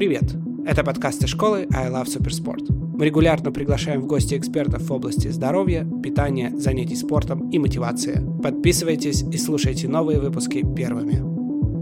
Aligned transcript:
Привет! 0.00 0.34
Это 0.64 0.82
подкасты 0.82 1.26
школы 1.26 1.68
I 1.74 1.90
Love 1.90 2.06
Supersport. 2.06 2.72
Мы 2.72 3.04
регулярно 3.04 3.52
приглашаем 3.52 4.00
в 4.00 4.06
гости 4.06 4.34
экспертов 4.34 4.88
в 4.88 4.90
области 4.90 5.28
здоровья, 5.28 5.86
питания, 6.02 6.56
занятий 6.56 6.96
спортом 6.96 7.50
и 7.50 7.58
мотивации. 7.58 8.26
Подписывайтесь 8.42 9.22
и 9.30 9.36
слушайте 9.36 9.88
новые 9.88 10.18
выпуски 10.18 10.64
первыми. 10.74 11.18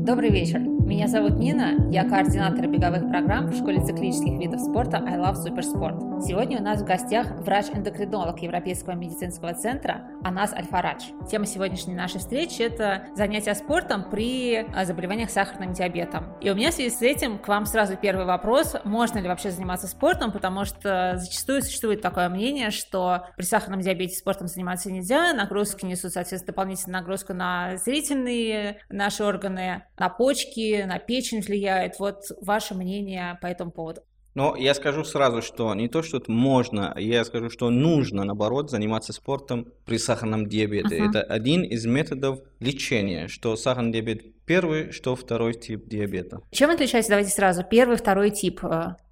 Добрый 0.05 0.31
вечер. 0.31 0.78
Меня 0.89 1.07
зовут 1.07 1.39
Нина, 1.39 1.91
я 1.91 2.09
координатор 2.09 2.67
беговых 2.67 3.11
программ 3.11 3.49
в 3.49 3.55
школе 3.55 3.85
циклических 3.85 4.39
видов 4.39 4.63
спорта 4.63 4.97
I 4.97 5.19
Love 5.19 5.35
Supersport. 5.35 6.23
Сегодня 6.23 6.59
у 6.59 6.63
нас 6.63 6.81
в 6.81 6.87
гостях 6.87 7.31
врач-эндокринолог 7.43 8.41
Европейского 8.41 8.95
медицинского 8.95 9.53
центра 9.53 10.09
Анас 10.25 10.55
Альфарадж. 10.55 11.11
Тема 11.31 11.45
сегодняшней 11.45 11.95
нашей 11.95 12.21
встречи– 12.21 12.63
это 12.63 13.05
занятия 13.15 13.55
спортом 13.55 14.09
при 14.11 14.67
заболеваниях 14.85 15.31
сахарным 15.31 15.75
диабетом. 15.75 16.33
И 16.41 16.51
у 16.51 16.55
меня 16.55 16.71
в 16.71 16.75
связи 16.75 16.89
с 16.89 17.03
этим 17.03 17.39
к 17.39 17.47
вам 17.49 17.67
сразу 17.67 17.97
первый 17.97 18.25
вопрос. 18.25 18.75
Можно 18.85 19.19
ли 19.19 19.29
вообще 19.29 19.51
заниматься 19.51 19.89
спортом? 19.89 20.33
Потому 20.33 20.65
что 20.65 21.19
зачастую 21.19 21.61
существует 21.61 22.01
такое 22.01 22.31
мнение, 22.31 22.71
что 22.71 23.27
при 23.37 23.45
сахарном 23.45 23.83
диабете 23.83 24.17
спортом 24.17 24.49
заниматься 24.49 24.91
нельзя, 24.91 25.35
нагрузки 25.35 25.85
несут, 25.85 26.15
соответственно, 26.15 26.55
дополнительную 26.55 27.01
нагрузку 27.01 27.35
на 27.35 27.77
зрительные 27.77 28.79
наши 28.89 29.23
органы, 29.23 29.83
на 29.99 30.09
почки, 30.09 30.78
на 30.87 30.99
печень 30.99 31.41
влияет. 31.41 31.99
Вот 31.99 32.25
ваше 32.41 32.75
мнение 32.75 33.39
по 33.41 33.47
этому 33.47 33.71
поводу. 33.71 34.03
Но 34.35 34.55
я 34.57 34.73
скажу 34.75 35.03
сразу, 35.03 35.43
что 35.43 35.75
не 35.75 35.89
то, 35.89 36.03
что 36.03 36.19
это 36.19 36.31
можно, 36.31 36.95
я 36.97 37.25
скажу, 37.25 37.51
что 37.51 37.71
нужно, 37.71 38.23
наоборот, 38.23 38.71
заниматься 38.71 39.13
спортом 39.13 39.73
при 39.85 39.99
сахарном 39.99 40.47
диабете. 40.47 40.99
Uh-huh. 40.99 41.09
Это 41.09 41.23
один 41.23 41.63
из 41.65 41.87
методов 41.87 42.41
лечения, 42.61 43.27
что 43.27 43.57
сахарный 43.57 43.93
диабет 43.93 44.23
первый, 44.45 44.93
что 44.93 45.17
второй 45.17 45.55
тип 45.55 45.89
диабета. 45.89 46.41
Чем 46.53 46.71
отличается, 46.71 47.11
давайте 47.11 47.31
сразу, 47.31 47.65
первый, 47.69 47.97
второй 47.97 48.31
тип? 48.31 48.61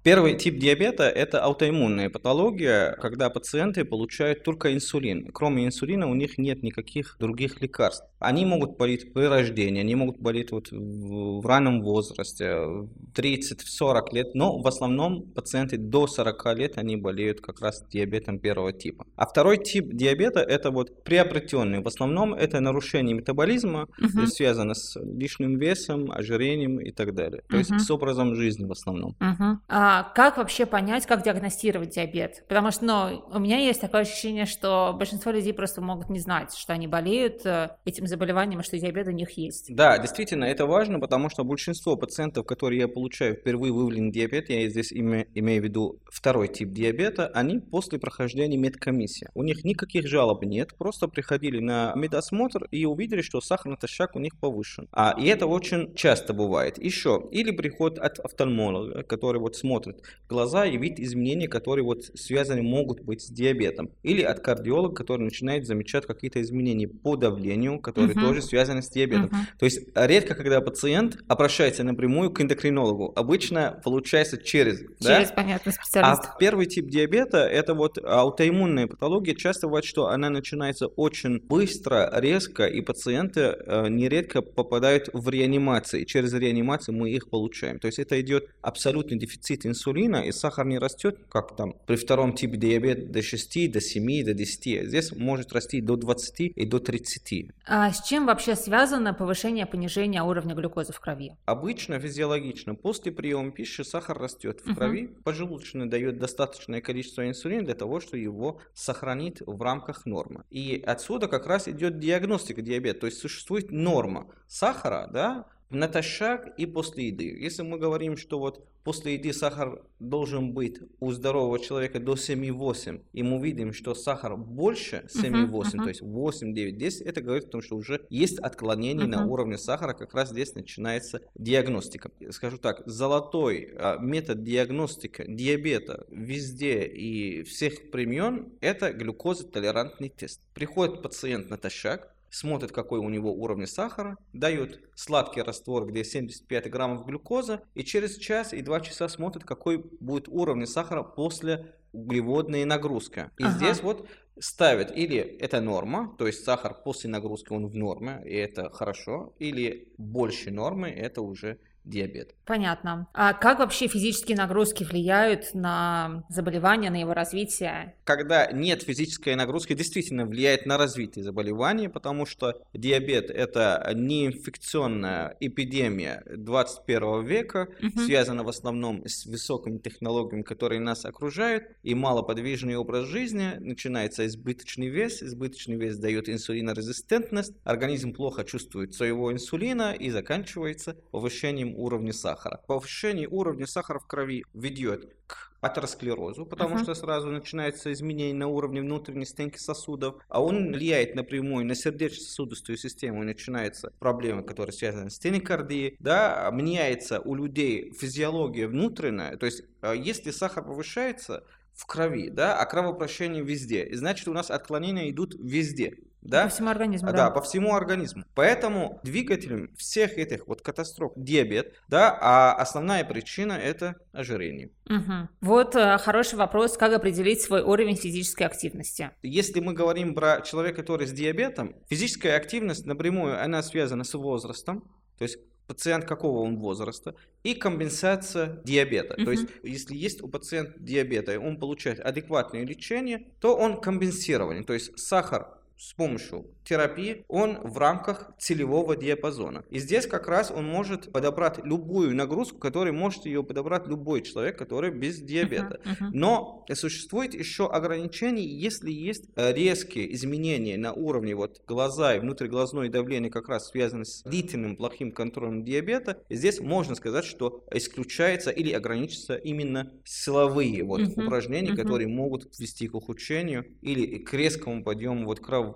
Первый 0.03 0.37
тип 0.37 0.57
диабета– 0.57 1.03
это 1.23 1.43
аутоиммунная 1.43 2.09
патология, 2.09 2.97
когда 3.01 3.29
пациенты 3.29 3.83
получают 3.83 4.43
только 4.43 4.73
инсулин. 4.73 5.29
Кроме 5.33 5.65
инсулина 5.65 6.09
у 6.09 6.13
них 6.13 6.37
нет 6.37 6.63
никаких 6.63 7.17
других 7.19 7.61
лекарств. 7.61 8.05
Они 8.19 8.45
могут 8.45 8.77
болеть 8.77 9.13
при 9.13 9.25
рождении, 9.25 9.81
они 9.81 9.95
могут 9.95 10.17
болеть 10.19 10.51
вот 10.51 10.71
в, 10.71 11.41
в 11.41 11.45
раннем 11.45 11.81
возрасте, 11.81 12.87
30-40 13.15 14.13
лет, 14.13 14.33
но 14.33 14.57
в 14.57 14.67
основном 14.67 15.23
пациенты 15.23 15.77
до 15.77 16.07
40 16.07 16.55
лет 16.57 16.77
они 16.77 16.95
болеют 16.95 17.41
как 17.41 17.59
раз 17.61 17.83
диабетом 17.89 18.39
первого 18.39 18.71
типа. 18.71 19.05
А 19.15 19.25
второй 19.25 19.57
тип 19.57 19.93
диабета– 19.93 20.39
это 20.47 20.71
вот 20.71 21.03
приобретенный. 21.03 21.81
В 21.81 21.87
основном 21.87 22.33
это 22.33 22.59
нарушение 22.59 23.15
метаболизма, 23.15 23.87
угу. 24.01 24.25
связано 24.27 24.73
с 24.73 24.97
лишним 24.99 25.57
весом, 25.57 26.11
ожирением 26.11 26.79
и 26.79 26.91
так 26.91 27.13
далее. 27.13 27.41
То 27.49 27.57
угу. 27.57 27.57
есть 27.57 27.85
с 27.85 27.91
образом 27.91 28.35
жизни 28.35 28.65
в 28.65 28.71
основном. 28.71 29.15
Угу. 29.19 29.59
А 29.67 29.96
как 30.03 30.37
вообще 30.37 30.65
понять, 30.65 31.05
как 31.05 31.23
диагностировать 31.23 31.89
диабет? 31.89 32.43
Потому 32.47 32.71
что, 32.71 32.85
ну, 32.85 33.23
у 33.31 33.39
меня 33.39 33.57
есть 33.57 33.81
такое 33.81 34.01
ощущение, 34.01 34.45
что 34.45 34.95
большинство 34.97 35.31
людей 35.31 35.53
просто 35.53 35.81
могут 35.81 36.09
не 36.09 36.19
знать, 36.19 36.53
что 36.55 36.73
они 36.73 36.87
болеют 36.87 37.45
э, 37.45 37.69
этим 37.85 38.07
заболеванием, 38.07 38.59
и 38.59 38.63
что 38.63 38.77
диабет 38.77 39.07
у 39.07 39.11
них 39.11 39.31
есть. 39.31 39.73
Да, 39.75 39.97
действительно, 39.97 40.45
это 40.45 40.65
важно, 40.65 40.99
потому 40.99 41.29
что 41.29 41.43
большинство 41.43 41.95
пациентов, 41.95 42.45
которые 42.45 42.81
я 42.81 42.87
получаю 42.87 43.35
впервые 43.35 43.73
выявленный 43.73 44.11
диабет, 44.11 44.49
я 44.49 44.67
здесь 44.69 44.91
име, 44.91 45.27
имею 45.33 45.61
в 45.61 45.65
виду 45.65 45.99
второй 46.11 46.47
тип 46.47 46.71
диабета, 46.71 47.27
они 47.33 47.59
после 47.59 47.99
прохождения 47.99 48.57
медкомиссии. 48.57 49.29
У 49.33 49.43
них 49.43 49.63
никаких 49.63 50.07
жалоб 50.07 50.43
нет, 50.43 50.75
просто 50.77 51.07
приходили 51.07 51.59
на 51.59 51.93
медосмотр 51.95 52.65
и 52.71 52.85
увидели, 52.85 53.21
что 53.21 53.41
сахарный 53.41 53.75
натощак 53.75 54.15
у 54.15 54.19
них 54.19 54.37
повышен. 54.39 54.87
А, 54.91 55.15
и 55.17 55.27
это 55.27 55.47
очень 55.47 55.95
часто 55.95 56.33
бывает. 56.33 56.77
Еще, 56.77 57.27
или 57.31 57.51
приход 57.51 57.99
от 57.99 58.19
офтальмолога, 58.19 59.03
который 59.03 59.39
вот 59.39 59.55
смотрит 59.55 59.76
смотрит 59.77 60.03
глаза 60.29 60.65
и 60.65 60.77
вид 60.77 60.99
изменений, 60.99 61.47
которые 61.47 61.85
вот 61.85 62.03
связаны 62.15 62.61
могут 62.61 63.01
быть 63.01 63.21
с 63.21 63.29
диабетом. 63.29 63.89
Или 64.03 64.21
от 64.21 64.41
кардиолога, 64.41 64.95
который 64.95 65.23
начинает 65.23 65.65
замечать 65.65 66.05
какие-то 66.05 66.41
изменения 66.41 66.87
по 66.87 67.15
давлению, 67.15 67.79
которые 67.79 68.15
uh-huh. 68.15 68.21
тоже 68.21 68.41
связаны 68.41 68.81
с 68.81 68.89
диабетом. 68.89 69.25
Uh-huh. 69.25 69.59
То 69.59 69.65
есть 69.65 69.87
редко, 69.95 70.35
когда 70.35 70.61
пациент 70.61 71.17
обращается 71.27 71.83
напрямую 71.83 72.31
к 72.31 72.41
эндокринологу, 72.41 73.13
обычно 73.15 73.79
получается 73.83 74.37
через. 74.37 74.79
Через, 74.99 75.29
да? 75.29 75.33
понятно, 75.35 75.71
специалист. 75.71 76.23
А 76.25 76.37
первый 76.39 76.65
тип 76.65 76.87
диабета– 76.87 77.37
это 77.47 77.73
вот 77.73 77.97
аутоиммунная 78.03 78.87
патология. 78.87 79.35
Часто 79.35 79.67
бывает, 79.67 79.85
что 79.85 80.07
она 80.07 80.29
начинается 80.29 80.87
очень 80.87 81.39
быстро, 81.39 82.11
резко, 82.19 82.65
и 82.65 82.81
пациенты 82.81 83.41
э, 83.41 83.87
нередко 83.89 84.41
попадают 84.41 85.09
в 85.13 85.29
реанимации. 85.29 86.03
Через 86.03 86.33
реанимацию 86.33 86.95
мы 86.95 87.11
их 87.11 87.29
получаем. 87.29 87.79
То 87.79 87.87
есть 87.87 87.99
это 87.99 88.19
идет 88.19 88.49
абсолютный 88.61 89.17
дефицит 89.17 89.66
инсулина 89.67 90.17
и 90.17 90.31
сахар 90.31 90.65
не 90.65 90.79
растет, 90.79 91.19
как 91.29 91.55
там 91.55 91.75
при 91.85 91.95
втором 91.95 92.33
типе 92.33 92.57
диабета 92.57 93.05
до 93.05 93.21
6, 93.21 93.71
до 93.71 93.81
7, 93.81 94.25
до 94.25 94.33
10. 94.33 94.87
Здесь 94.87 95.11
может 95.15 95.53
расти 95.53 95.81
до 95.81 95.95
20 95.95 96.39
и 96.55 96.65
до 96.65 96.79
30. 96.79 97.51
А 97.65 97.91
с 97.91 98.07
чем 98.07 98.25
вообще 98.25 98.55
связано 98.55 99.13
повышение, 99.13 99.65
понижение 99.65 100.21
уровня 100.23 100.55
глюкозы 100.55 100.93
в 100.93 100.99
крови? 100.99 101.33
Обычно 101.45 101.99
физиологично. 101.99 102.75
После 102.75 103.11
приема 103.11 103.51
пищи 103.51 103.81
сахар 103.81 104.17
растет 104.17 104.61
в 104.65 104.75
крови. 104.75 105.05
Угу. 105.05 105.23
Поджелудочный 105.23 105.85
дает 105.87 106.17
достаточное 106.17 106.81
количество 106.81 107.27
инсулина 107.27 107.63
для 107.63 107.75
того, 107.75 107.99
чтобы 107.99 108.19
его 108.19 108.59
сохранить 108.73 109.41
в 109.45 109.61
рамках 109.61 110.05
нормы. 110.05 110.43
И 110.49 110.81
отсюда 110.85 111.27
как 111.27 111.47
раз 111.47 111.67
идет 111.67 111.99
диагностика 111.99 112.61
диабета. 112.61 113.01
То 113.01 113.05
есть 113.07 113.19
существует 113.19 113.71
норма 113.71 114.27
сахара, 114.47 115.09
да, 115.11 115.45
натощак 115.69 116.53
и 116.57 116.65
после 116.65 117.07
еды. 117.07 117.25
Если 117.25 117.61
мы 117.61 117.77
говорим, 117.77 118.17
что 118.17 118.39
вот 118.39 118.65
после 118.83 119.15
еды 119.15 119.33
сахар 119.33 119.81
должен 119.99 120.53
быть 120.53 120.77
у 121.01 121.11
здорового 121.11 121.59
человека 121.59 121.99
до 121.99 122.13
7,8, 122.13 123.01
и 123.11 123.21
мы 123.21 123.43
видим, 123.43 123.73
что 123.73 123.93
сахар 123.93 124.37
больше 124.37 125.05
7,8, 125.13 125.49
uh-huh, 125.49 125.49
uh-huh. 125.49 125.83
то 125.83 125.89
есть 125.89 126.01
8, 126.01 126.53
9, 126.53 126.77
10, 126.77 127.01
это 127.01 127.21
говорит 127.21 127.47
о 127.47 127.49
том, 127.49 127.61
что 127.61 127.75
уже 127.75 128.05
есть 128.09 128.39
отклонение 128.39 129.05
uh-huh. 129.05 129.09
на 129.09 129.25
уровне 129.25 129.57
сахара, 129.57 129.93
как 129.93 130.13
раз 130.13 130.29
здесь 130.29 130.55
начинается 130.55 131.21
диагностика. 131.35 132.11
Скажу 132.29 132.57
так, 132.57 132.83
золотой 132.85 133.73
а, 133.75 133.97
метод 133.97 134.43
диагностика 134.43 135.25
диабета 135.27 136.05
везде 136.09 136.85
и 136.85 137.43
всех 137.43 137.73
времен– 137.91 138.53
это 138.61 138.93
глюкозотолерантный 138.93 140.09
тест. 140.09 140.39
Приходит 140.53 141.01
пациент 141.01 141.49
натощак, 141.49 142.15
смотрит, 142.29 142.71
какой 142.71 142.99
у 142.99 143.09
него 143.09 143.33
уровень 143.33 143.67
сахара, 143.67 144.17
дает 144.33 144.81
сладкий 144.95 145.41
раствор, 145.41 145.85
где 145.85 146.03
75 146.03 146.69
граммов 146.69 147.05
глюкозы, 147.05 147.61
и 147.75 147.83
через 147.83 148.17
час 148.17 148.53
и 148.53 148.61
два 148.61 148.81
часа 148.81 149.07
смотрит, 149.07 149.43
какой 149.43 149.77
будет 149.99 150.27
уровень 150.27 150.67
сахара 150.67 151.03
после 151.03 151.75
углеводной 151.91 152.65
нагрузки. 152.65 153.31
И 153.37 153.43
ага. 153.43 153.51
здесь 153.51 153.81
вот 153.81 154.07
ставят 154.39 154.95
или 154.95 155.17
это 155.17 155.61
норма, 155.61 156.15
то 156.17 156.27
есть 156.27 156.43
сахар 156.43 156.75
после 156.83 157.09
нагрузки 157.09 157.51
он 157.51 157.67
в 157.67 157.75
норме, 157.75 158.21
и 158.25 158.35
это 158.35 158.69
хорошо, 158.69 159.33
или 159.39 159.93
больше 159.97 160.51
нормы, 160.51 160.89
это 160.89 161.21
уже 161.21 161.59
диабет. 161.87 162.35
Понятно. 162.45 163.07
А 163.13 163.33
как 163.33 163.59
вообще 163.59 163.87
физические 163.87 164.37
нагрузки 164.37 164.83
влияют 164.83 165.53
на 165.53 166.23
заболевание, 166.29 166.89
на 166.89 166.99
его 166.99 167.13
развитие? 167.13 167.95
Когда 168.03 168.51
нет 168.51 168.83
физической 168.83 169.35
нагрузки, 169.35 169.73
действительно 169.73 170.25
влияет 170.25 170.65
на 170.65 170.77
развитие 170.77 171.23
заболевания, 171.23 171.89
потому 171.89 172.25
что 172.25 172.61
диабет– 172.73 173.29
это 173.31 173.91
неинфекционная 173.93 175.35
эпидемия 175.39 176.23
21 176.27 177.25
века, 177.25 177.67
угу. 177.81 177.99
связана 177.99 178.43
в 178.43 178.49
основном 178.49 179.05
с 179.05 179.25
высокими 179.25 179.77
технологиями, 179.77 180.43
которые 180.43 180.79
нас 180.79 181.05
окружают, 181.05 181.65
и 181.83 181.95
малоподвижный 181.95 182.75
образ 182.75 183.07
жизни, 183.07 183.55
начинается 183.59 184.25
избыточный 184.25 184.87
вес, 184.87 185.21
избыточный 185.21 185.75
вес 185.75 185.97
дает 185.97 186.29
инсулинорезистентность, 186.29 187.53
организм 187.63 188.13
плохо 188.13 188.43
чувствует 188.43 188.93
своего 188.93 189.31
инсулина 189.31 189.93
и 189.93 190.09
заканчивается 190.09 190.95
повышением 191.11 191.76
уровня 191.77 192.13
сахара. 192.13 192.61
Повышение 192.67 193.27
уровня 193.27 193.67
сахара 193.67 193.99
в 193.99 194.07
крови 194.07 194.43
ведет 194.53 195.15
к 195.27 195.47
атеросклерозу, 195.61 196.45
потому 196.45 196.75
uh-huh. 196.75 196.83
что 196.83 196.93
сразу 196.93 197.29
начинается 197.29 197.91
изменение 197.91 198.35
на 198.35 198.47
уровне 198.47 198.81
внутренней 198.81 199.25
стенки 199.25 199.57
сосудов, 199.57 200.15
а 200.29 200.41
он 200.41 200.71
влияет 200.71 201.15
напрямую 201.15 201.65
на 201.65 201.75
сердечно-сосудистую 201.75 202.77
систему, 202.77 203.23
и 203.23 203.25
начинаются 203.25 203.91
проблемы, 203.99 204.43
которые 204.43 204.73
связаны 204.73 205.09
с 205.09 205.17
тенекардией, 205.17 205.95
да, 205.99 206.49
меняется 206.53 207.19
у 207.19 207.33
людей 207.35 207.91
физиология 207.91 208.67
внутренняя, 208.67 209.35
то 209.37 209.45
есть 209.45 209.63
а, 209.81 209.93
если 209.93 210.31
сахар 210.31 210.63
повышается, 210.63 211.43
в 211.77 211.85
крови, 211.85 212.29
да, 212.29 212.59
а 212.59 212.65
кровообращение 212.65 213.43
везде. 213.43 213.85
И 213.85 213.93
значит, 213.95 214.27
у 214.27 214.33
нас 214.33 214.49
отклонения 214.49 215.11
идут 215.11 215.35
везде. 215.39 215.93
Да? 216.21 216.43
По 216.43 216.49
всему 216.49 216.69
организму, 216.69 217.11
да. 217.11 217.17
Да, 217.17 217.31
по 217.31 217.41
всему 217.41 217.73
организму. 217.75 218.23
Поэтому 218.35 218.99
двигателем 219.03 219.73
всех 219.77 220.17
этих 220.17 220.47
вот 220.47 220.61
катастроф 220.61 221.13
диабет, 221.15 221.75
да, 221.87 222.17
а 222.19 222.53
основная 222.53 223.05
причина 223.05 223.53
это 223.53 223.95
ожирение. 224.11 224.71
Угу. 224.89 225.29
Вот 225.41 225.75
э, 225.75 225.97
хороший 225.99 226.35
вопрос, 226.35 226.77
как 226.77 226.93
определить 226.93 227.41
свой 227.41 227.61
уровень 227.61 227.95
физической 227.95 228.43
активности. 228.43 229.11
Если 229.21 229.59
мы 229.59 229.73
говорим 229.73 230.15
про 230.15 230.41
человека, 230.41 230.81
который 230.81 231.07
с 231.07 231.11
диабетом, 231.11 231.75
физическая 231.89 232.35
активность 232.35 232.85
напрямую, 232.85 233.41
она 233.41 233.63
связана 233.63 234.03
с 234.03 234.13
возрастом, 234.13 234.83
то 235.17 235.23
есть 235.23 235.37
пациент 235.67 236.05
какого 236.05 236.39
он 236.39 236.57
возраста, 236.57 237.15
и 237.43 237.53
компенсация 237.53 238.61
диабета. 238.63 239.15
Мгм. 239.15 239.25
То 239.25 239.31
есть, 239.31 239.47
если 239.63 239.95
есть 239.95 240.21
у 240.23 240.27
пациента 240.27 240.73
диабета, 240.79 241.33
и 241.33 241.37
он 241.37 241.59
получает 241.59 241.99
адекватное 241.99 242.65
лечение, 242.65 243.27
то 243.39 243.55
он 243.55 243.79
компенсирован. 243.79 244.63
То 244.63 244.73
есть, 244.73 244.97
сахар 244.97 245.56
с 245.77 245.93
помощью 245.93 246.55
терапии, 246.63 247.23
он 247.27 247.59
в 247.63 247.77
рамках 247.77 248.31
целевого 248.39 248.95
диапазона. 248.95 249.63
И 249.69 249.79
здесь 249.79 250.07
как 250.07 250.27
раз 250.27 250.51
он 250.51 250.65
может 250.65 251.11
подобрать 251.11 251.59
любую 251.63 252.15
нагрузку, 252.15 252.57
которую 252.57 252.93
может 252.95 253.25
ее 253.25 253.43
подобрать 253.43 253.87
любой 253.87 254.21
человек, 254.21 254.57
который 254.57 254.91
без 254.91 255.19
диабета. 255.21 255.79
Мгм, 255.85 256.05
мгм. 256.07 256.11
Но 256.11 256.65
существует 256.73 257.33
еще 257.33 257.67
ограничение, 257.69 258.45
если 258.59 258.91
есть 258.91 259.29
э, 259.35 259.53
резкие 259.53 260.13
изменения 260.13 260.77
на 260.77 260.93
уровне 260.93 261.35
вот 261.35 261.57
глаза 261.67 262.15
и 262.15 262.19
внутриглазное 262.19 262.89
давление 262.89 263.31
как 263.31 263.47
раз 263.49 263.69
связаны 263.69 264.05
с 264.05 264.23
длительным 264.23 264.75
плохим 264.77 265.11
контролем 265.11 265.63
диабета, 265.63 266.23
здесь 266.29 266.59
можно 266.59 266.95
сказать, 266.95 267.25
что 267.25 267.63
исключается 267.71 268.51
или 268.51 268.71
ограничится 268.71 269.35
именно 269.35 269.91
силовые 270.05 270.83
вот 270.83 271.07
Мгм, 271.07 271.13
упражнения, 271.15 271.71
мгм. 271.71 271.73
которые 271.73 272.07
могут 272.07 272.47
вести 272.57 272.87
к 272.87 272.95
ухудшению 272.95 273.65
или 273.81 274.17
к 274.23 274.33
резкому 274.33 274.83
подъему 274.83 275.25
вот 275.25 275.39
кровообращения 275.39 275.66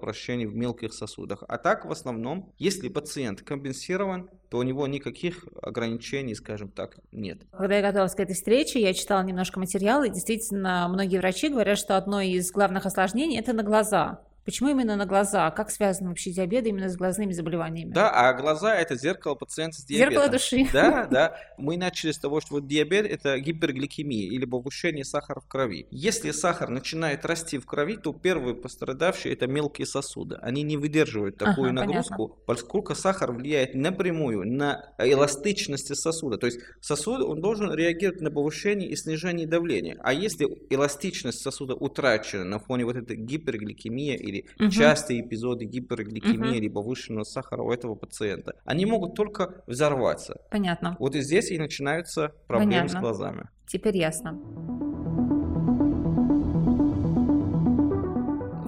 в 0.46 0.56
мелких 0.56 0.94
сосудах. 0.94 1.44
А 1.48 1.58
так 1.58 1.86
в 1.86 1.92
основном, 1.92 2.54
если 2.58 2.90
пациент 2.90 3.42
компенсирован, 3.42 4.30
то 4.50 4.58
у 4.58 4.64
него 4.64 4.88
никаких 4.88 5.48
ограничений, 5.62 6.36
скажем 6.36 6.70
так, 6.70 6.98
нет. 7.12 7.42
Когда 7.52 7.78
я 7.78 7.82
готовилась 7.82 8.16
к 8.16 8.20
этой 8.20 8.36
встрече, 8.36 8.82
я 8.82 8.94
читала 8.94 9.24
немножко 9.24 9.60
материала, 9.60 10.06
и 10.06 10.10
действительно, 10.10 10.88
многие 10.90 11.18
врачи 11.18 11.50
говорят, 11.50 11.78
что 11.78 11.98
одно 11.98 12.22
из 12.22 12.52
главных 12.52 12.86
осложнений– 12.86 13.40
это 13.40 13.54
на 13.54 13.64
глаза. 13.64 14.22
Почему 14.44 14.70
именно 14.70 14.96
на 14.96 15.06
глаза? 15.06 15.52
Как 15.52 15.70
связан 15.70 16.08
вообще 16.08 16.32
диабет 16.32 16.66
именно 16.66 16.90
с 16.90 16.98
глазными 16.98 17.32
заболеваниями? 17.32 17.92
Да, 17.92 18.10
а 18.10 18.34
глаза 18.34 18.76
это 18.76 18.96
зеркало 18.96 19.36
пациента 19.36 19.80
с 19.80 19.86
диабетом. 19.86 20.14
Зеркало 20.14 20.32
души. 20.32 20.68
Да, 20.74 21.08
да. 21.12 21.38
Мы 21.58 21.78
начали 21.78 22.12
с 22.12 22.18
того, 22.18 22.42
что 22.42 22.56
вот 22.56 22.68
диабет 22.68 23.06
это 23.06 23.38
гипергликемия 23.40 24.32
или 24.32 24.46
повышение 24.46 25.06
сахара 25.06 25.40
в 25.40 25.48
крови. 25.48 25.88
Если 25.92 26.32
сахар 26.32 26.70
начинает 26.70 27.24
расти 27.26 27.60
в 27.60 27.68
крови, 27.68 27.98
то 27.98 28.14
первые 28.14 28.56
пострадавшие 28.56 29.34
это 29.34 29.46
мелкие 29.46 29.86
сосуды. 29.86 30.38
Они 30.42 30.64
не 30.64 30.76
выдерживают 30.78 31.38
такую 31.38 31.70
Ага, 31.70 31.82
нагрузку, 31.82 32.40
поскольку 32.48 32.96
сахар 32.96 33.32
влияет 33.32 33.76
напрямую 33.76 34.48
на 34.52 34.94
эластичность 34.98 35.96
сосуда. 35.96 36.38
То 36.38 36.48
есть 36.48 36.60
сосуд 36.82 37.22
он 37.22 37.42
должен 37.42 37.72
реагировать 37.74 38.22
на 38.22 38.32
повышение 38.32 38.90
и 38.90 38.96
снижение 38.96 39.46
давления. 39.46 40.00
А 40.02 40.14
если 40.14 40.48
эластичность 40.72 41.42
сосуда 41.42 41.76
утрачена 41.76 42.44
на 42.44 42.58
фоне 42.58 42.86
вот 42.86 42.96
этой 42.96 43.18
гипергликемии 43.18 44.31
или 44.32 44.46
Мгм. 44.60 44.70
частые 44.72 45.22
эпизоды 45.22 45.66
гипергликемии 45.66 46.38
Мгм. 46.38 46.54
или 46.54 46.68
повышенного 46.70 47.24
сахара 47.24 47.62
у 47.62 47.72
этого 47.72 47.96
пациента, 47.96 48.54
они 48.66 48.86
могут 48.86 49.16
только 49.16 49.64
взорваться. 49.68 50.38
Понятно. 50.50 50.96
Вот 51.00 51.16
и 51.16 51.22
здесь 51.22 51.52
и 51.52 51.58
начинаются 51.60 52.34
проблемы 52.48 52.88
с 52.90 52.94
Понятно. 52.94 53.00
глазами. 53.02 53.50
Теперь 53.68 53.98
ясно. 53.98 54.40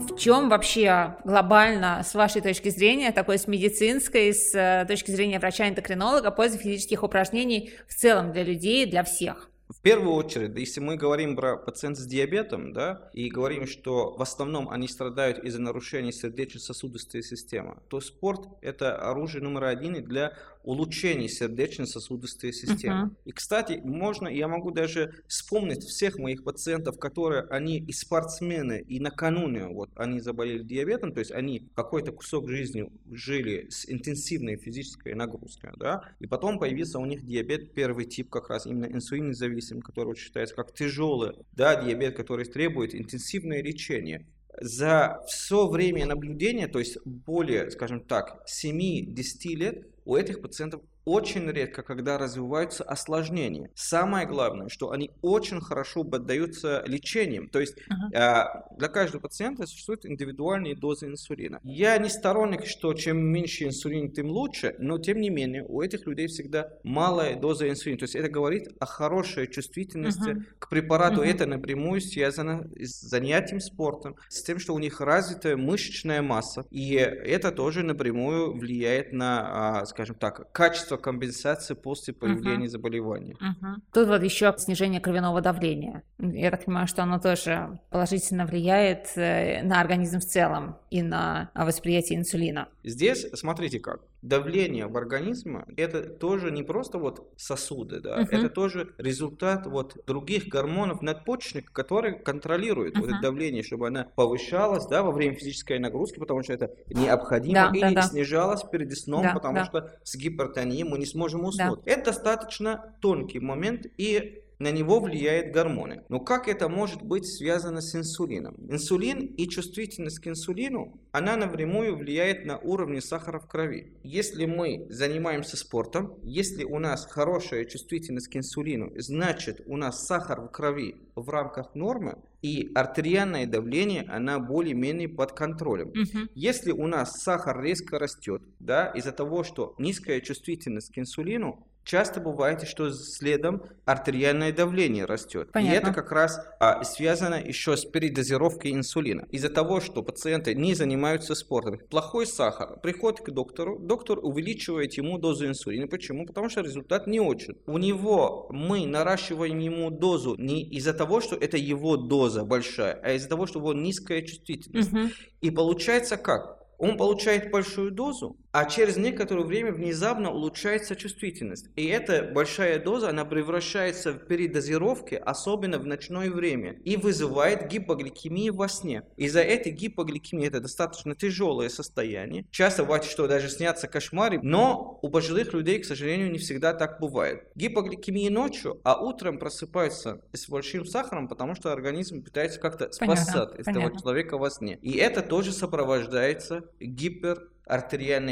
В 0.06 0.18
чем 0.18 0.50
вообще 0.50 1.15
глобально, 1.24 2.01
с 2.06 2.13
вашей 2.13 2.42
точки 2.42 2.69
зрения, 2.69 3.12
такой 3.12 3.38
с 3.39 3.48
медицинской, 3.48 4.33
с 4.33 4.54
э, 4.54 4.86
точки 4.88 5.12
зрения 5.12 5.39
врача-эндокринолога, 5.39 6.30
польза 6.31 6.57
физических 6.57 7.04
упражнений 7.04 7.71
в 7.88 7.95
целом 7.95 8.31
для 8.31 8.44
людей, 8.44 8.86
для 8.86 9.04
всех? 9.04 9.50
В 9.69 9.81
первую 9.81 10.13
очередь, 10.13 10.57
если 10.57 10.81
мы 10.81 10.98
говорим 10.98 11.36
про 11.36 11.57
пациентов 11.57 12.04
с 12.04 12.07
диабетом, 12.07 12.74
да, 12.74 13.10
и 13.13 13.30
говорим, 13.30 13.65
что 13.65 14.15
в 14.15 14.21
основном 14.21 14.69
они 14.69 14.88
страдают 14.88 15.39
из-за 15.39 15.62
нарушения 15.62 16.12
сердечно-сосудистой 16.12 17.24
системы, 17.24 17.77
то 17.88 18.01
спорт– 18.01 18.48
это 18.62 18.98
оружие 18.98 19.42
номер 19.42 19.65
один 19.65 20.04
для 20.04 20.38
улучшения 20.63 21.27
сердечно-сосудистой 21.27 22.54
системы. 22.54 23.06
Мгм. 23.06 23.18
И, 23.25 23.31
кстати, 23.31 23.81
можно, 23.83 24.27
я 24.27 24.48
могу 24.48 24.71
даже 24.71 25.13
вспомнить 25.27 25.83
всех 25.83 26.18
моих 26.18 26.44
пациентов, 26.44 27.00
которые, 27.00 27.44
они 27.44 27.80
и 27.80 27.92
спортсмены, 27.92 28.83
и 28.88 29.00
накануне 29.00 29.68
вот 29.68 29.89
они 29.95 30.19
заболели 30.21 30.63
диабетом, 30.63 31.13
то 31.13 31.19
есть 31.19 31.31
они 31.31 31.69
какой-то 31.75 32.12
кусок 32.12 32.50
жизни 32.50 32.89
жили 33.12 33.68
с 33.69 33.89
интенсивной 33.89 34.56
физической 34.56 35.13
нагрузкой, 35.16 35.71
да, 35.77 36.04
и 36.19 36.27
потом 36.27 36.59
появился 36.59 37.00
у 37.00 37.06
них 37.06 37.25
диабет 37.25 37.74
первый 37.74 38.06
тип, 38.06 38.30
как 38.30 38.50
раз 38.50 38.66
именно 38.66 38.86
инсулинозависимый, 38.86 39.52
который 39.81 40.07
вот 40.07 40.17
считается 40.17 40.55
как 40.55 40.73
тяжелый, 40.73 41.33
да, 41.51 41.81
диабет, 41.81 42.15
который 42.15 42.45
требует 42.45 42.95
интенсивное 42.95 43.61
лечение. 43.61 44.27
За 44.61 45.23
все 45.27 45.67
время 45.67 46.05
наблюдения, 46.05 46.67
то 46.67 46.79
есть 46.79 46.97
более, 47.05 47.71
скажем 47.71 48.01
так, 48.01 48.45
7-10 48.47 49.55
лет, 49.55 49.88
у 50.05 50.15
этих 50.15 50.41
пациентов 50.41 50.81
очень 51.05 51.50
редко, 51.51 51.83
когда 51.83 52.17
развиваются 52.17 52.83
осложнения. 52.83 53.69
Самое 53.75 54.25
главное, 54.27 54.69
что 54.69 54.91
они 54.91 55.11
очень 55.21 55.61
хорошо 55.61 56.03
поддаются 56.03 56.83
лечением. 56.85 57.50
То 57.50 57.59
есть 57.59 57.75
Ага. 57.89 58.63
э, 58.71 58.75
для 58.77 58.88
каждого 58.88 59.21
пациента 59.21 59.65
существуют 59.65 60.05
индивидуальные 60.05 60.75
дозы 60.75 61.07
инсулина. 61.07 61.59
Я 61.63 61.97
не 61.97 62.09
сторонник, 62.09 62.65
что 62.65 62.94
чем 62.94 63.17
меньше 63.17 63.65
инсулина, 63.65 64.09
тем 64.09 64.29
лучше, 64.29 64.75
но 64.79 64.97
тем 64.97 65.19
не 65.21 65.29
менее 65.29 65.65
у 65.67 65.81
этих 65.81 66.05
людей 66.07 66.27
всегда 66.27 66.69
малая 66.83 67.35
доза 67.39 67.69
инсулина. 67.69 67.99
То 67.99 68.03
есть 68.06 68.15
это 68.15 68.29
говорит 68.29 68.69
о 68.79 68.85
хорошей 68.85 69.47
чувствительности 69.47 70.29
Мгм. 70.29 70.45
к 70.59 70.69
препарату. 70.69 71.21
Мгм. 71.21 71.29
Это 71.29 71.45
напрямую 71.45 72.01
связано 72.01 72.67
с 72.79 73.01
занятием 73.01 73.59
спортом, 73.59 74.15
с 74.29 74.41
тем, 74.44 74.59
что 74.59 74.73
у 74.73 74.79
них 74.79 75.01
развитая 75.01 75.57
мышечная 75.57 76.21
масса. 76.21 76.65
И 76.71 76.94
это 76.95 77.51
тоже 77.51 77.83
напрямую 77.83 78.53
влияет 78.57 79.11
на, 79.13 79.79
а, 79.81 79.85
скажем 79.85 80.15
так, 80.15 80.51
качество 80.51 80.93
компенсации 80.98 81.74
после 81.74 82.13
появления 82.13 82.68
заболевания. 82.68 83.36
Мгм. 83.40 83.84
Тут 83.94 84.07
вот 84.07 84.24
еще 84.24 84.54
снижение 84.57 85.01
кровяного 85.01 85.42
давления. 85.42 86.04
Я 86.19 86.51
так 86.51 86.66
понимаю, 86.66 86.88
что 86.88 87.04
оно 87.04 87.19
тоже 87.19 87.80
положительно 87.90 88.45
влияет 88.45 89.12
э, 89.16 89.63
на 89.63 89.81
организм 89.81 90.19
в 90.19 90.25
целом 90.25 90.78
и 90.90 91.01
на 91.01 91.51
восприятие 91.56 92.19
инсулина. 92.19 92.69
Здесь, 92.84 93.28
смотрите 93.34 93.80
как, 93.80 94.01
давление 94.23 94.87
в 94.87 94.97
организме, 94.97 95.65
это 95.77 96.03
тоже 96.03 96.51
не 96.51 96.63
просто 96.63 96.97
вот 96.97 97.33
сосуды, 97.37 97.99
да, 97.99 98.21
Мгм. 98.21 98.29
это 98.29 98.49
тоже 98.49 98.95
результат 98.97 99.67
вот 99.67 99.97
других 100.07 100.47
гормонов 100.47 101.01
надпочечника, 101.03 101.71
которые 101.73 102.13
контролируют 102.19 102.97
вот 102.97 103.09
Мгм. 103.09 103.11
это 103.11 103.19
давление, 103.19 103.63
чтобы 103.63 103.87
оно 103.87 104.05
повышалось, 104.15 104.87
да, 104.87 105.03
во 105.03 105.11
время 105.11 105.35
физической 105.35 105.77
нагрузки, 105.79 106.19
потому 106.19 106.41
что 106.43 106.53
это 106.53 106.71
необходимо, 106.89 107.67
Да, 107.67 107.71
или 107.73 107.79
да, 107.79 107.91
да. 107.91 108.09
снижалось 108.09 108.63
перед 108.71 108.91
сном, 108.97 109.31
Да, 109.31 109.33
потому 109.33 109.63
да. 109.63 109.65
что 109.65 109.91
с 110.03 110.15
гипертонией 110.15 110.83
мы 110.83 110.97
не 110.97 111.05
сможем 111.05 111.45
уснуть. 111.45 111.81
Это 111.85 112.05
достаточно 112.11 112.95
тонкий 113.01 113.39
момент, 113.39 113.85
и 113.97 114.43
на 114.59 114.71
него 114.71 115.00
влияют 115.00 115.53
гормоны. 115.53 116.03
Но 116.09 116.19
как 116.19 116.47
это 116.47 116.69
может 116.69 117.01
быть 117.01 117.25
связано 117.25 117.81
с 117.81 117.95
инсулином? 117.95 118.56
Инсулин 118.69 119.25
и 119.25 119.47
чувствительность 119.47 120.19
к 120.19 120.28
инсулину, 120.28 120.99
она 121.11 121.35
напрямую 121.35 121.95
влияет 121.95 122.45
на 122.45 122.57
уровни 122.57 122.99
сахара 122.99 123.39
в 123.39 123.47
крови. 123.47 123.94
Если 124.04 124.45
мы 124.45 124.85
занимаемся 124.89 125.57
спортом, 125.57 126.18
если 126.23 126.63
у 126.63 126.80
нас 126.80 127.06
хорошая 127.06 127.66
чувствительность 127.66 128.30
к 128.30 128.35
инсулину, 128.35 128.92
значит 128.97 129.61
у 129.66 129.78
нас 129.78 130.06
сахар 130.06 130.42
в 130.42 130.49
крови 130.49 130.95
в 131.16 131.30
рамках 131.30 131.75
нормы, 131.75 132.18
и 132.44 132.71
артериальное 132.75 133.47
давление, 133.47 134.04
она 134.09 134.37
более-менее 134.37 135.07
под 135.07 135.31
контролем. 135.31 135.94
Мгм. 135.95 136.30
Если 136.35 136.71
у 136.71 136.87
нас 136.87 137.21
сахар 137.21 137.63
резко 137.63 137.97
растет, 137.97 138.44
да, 138.59 138.87
из-за 138.87 139.13
того, 139.13 139.44
что 139.44 139.75
низкая 139.80 140.19
чувствительность 140.19 140.94
к 140.94 140.97
инсулину, 140.97 141.66
часто 141.83 142.19
бывает, 142.19 142.68
что 142.68 142.92
следом 142.92 143.63
артериальное 143.85 144.52
давление 144.52 145.06
растет. 145.06 145.49
И 145.49 145.52
Понятно. 145.52 145.90
это 145.90 145.94
как 145.94 146.11
раз 146.11 146.40
а, 146.59 146.83
связано 146.83 147.35
еще 147.35 147.75
с 147.75 147.85
передозировкой 147.85 148.71
инсулина. 148.71 149.28
Из-за 149.31 149.49
того, 149.49 149.81
что 149.81 150.02
пациенты 150.04 150.56
не 150.56 150.73
занимаются 150.75 151.35
спортом, 151.35 151.80
плохой 151.90 152.25
сахар, 152.25 152.80
приходит 152.81 153.21
к 153.21 153.30
доктору, 153.31 153.80
доктор 153.80 154.19
увеличивает 154.21 154.94
ему 154.94 155.18
дозу 155.18 155.47
инсулина. 155.47 155.87
Почему? 155.87 156.25
Потому 156.25 156.49
что 156.49 156.61
результат 156.61 157.07
не 157.07 157.19
очень. 157.19 157.56
У 157.66 157.78
него 157.78 158.47
мы 158.49 158.85
наращиваем 158.85 159.59
ему 159.59 159.90
дозу 159.90 160.35
не 160.37 160.63
из-за 160.63 160.94
того, 160.94 161.21
что 161.21 161.35
это 161.35 161.57
его 161.57 161.97
доза 161.97 162.44
большая, 162.44 162.99
а 163.04 163.11
из-за 163.13 163.30
того, 163.30 163.45
что 163.45 163.59
у 163.59 163.61
него 163.61 163.73
низкая 163.73 164.21
чувствительность. 164.21 164.92
Мгм. 164.92 165.11
И 165.42 165.52
получается 165.52 166.18
как? 166.18 166.59
Он 166.78 166.97
получает 166.97 167.52
большую 167.52 167.92
дозу, 167.92 168.37
а 168.54 168.66
через 168.66 168.98
некоторое 168.98 169.44
время 169.44 169.72
внезапно 169.72 170.31
улучшается 170.31 170.95
чувствительность. 170.95 171.69
И 171.76 171.88
эта 171.88 172.22
большая 172.22 172.78
доза, 172.78 173.10
она 173.10 173.26
превращается 173.26 174.14
в 174.14 174.28
передозировки, 174.28 175.16
особенно 175.16 175.80
в 175.80 175.88
ночное 175.88 176.30
время, 176.30 176.74
и 176.86 176.95
вызывает 176.95 177.68
гипогликемию 177.68 178.54
во 178.54 178.69
сне. 178.69 179.04
Из-за 179.18 179.42
этой 179.42 179.72
гипогликемии 179.72 180.48
это 180.48 180.60
достаточно 180.60 181.16
тяжелое 181.16 181.69
состояние. 181.69 182.45
Часто 182.52 182.83
бывает, 182.83 183.06
что 183.06 183.28
даже 183.28 183.50
снятся 183.50 183.88
кошмары, 183.88 184.40
но 184.44 185.00
у 185.02 185.10
пожилых 185.10 185.52
людей, 185.54 185.80
к 185.80 185.86
сожалению, 185.86 186.31
не 186.31 186.38
всегда 186.38 186.74
так 186.76 187.00
бывает. 187.00 187.48
Гипогликемия 187.56 188.30
ночью, 188.30 188.80
а 188.83 189.02
утром 189.04 189.40
просыпаются 189.40 190.22
с 190.31 190.48
большим 190.48 190.86
сахаром, 190.86 191.28
потому 191.28 191.56
что 191.56 191.74
организм 191.74 192.24
пытается 192.24 192.60
как-то 192.60 192.92
Понятно, 193.00 193.24
спасать 193.24 193.50
этого 193.56 193.74
понятно. 193.74 194.00
человека 194.00 194.38
во 194.38 194.52
сне. 194.52 194.78
И 194.83 194.95
это 194.98 195.24
тоже 195.24 195.52
сопровождается 195.52 196.66
гиперартериальное 196.80 197.53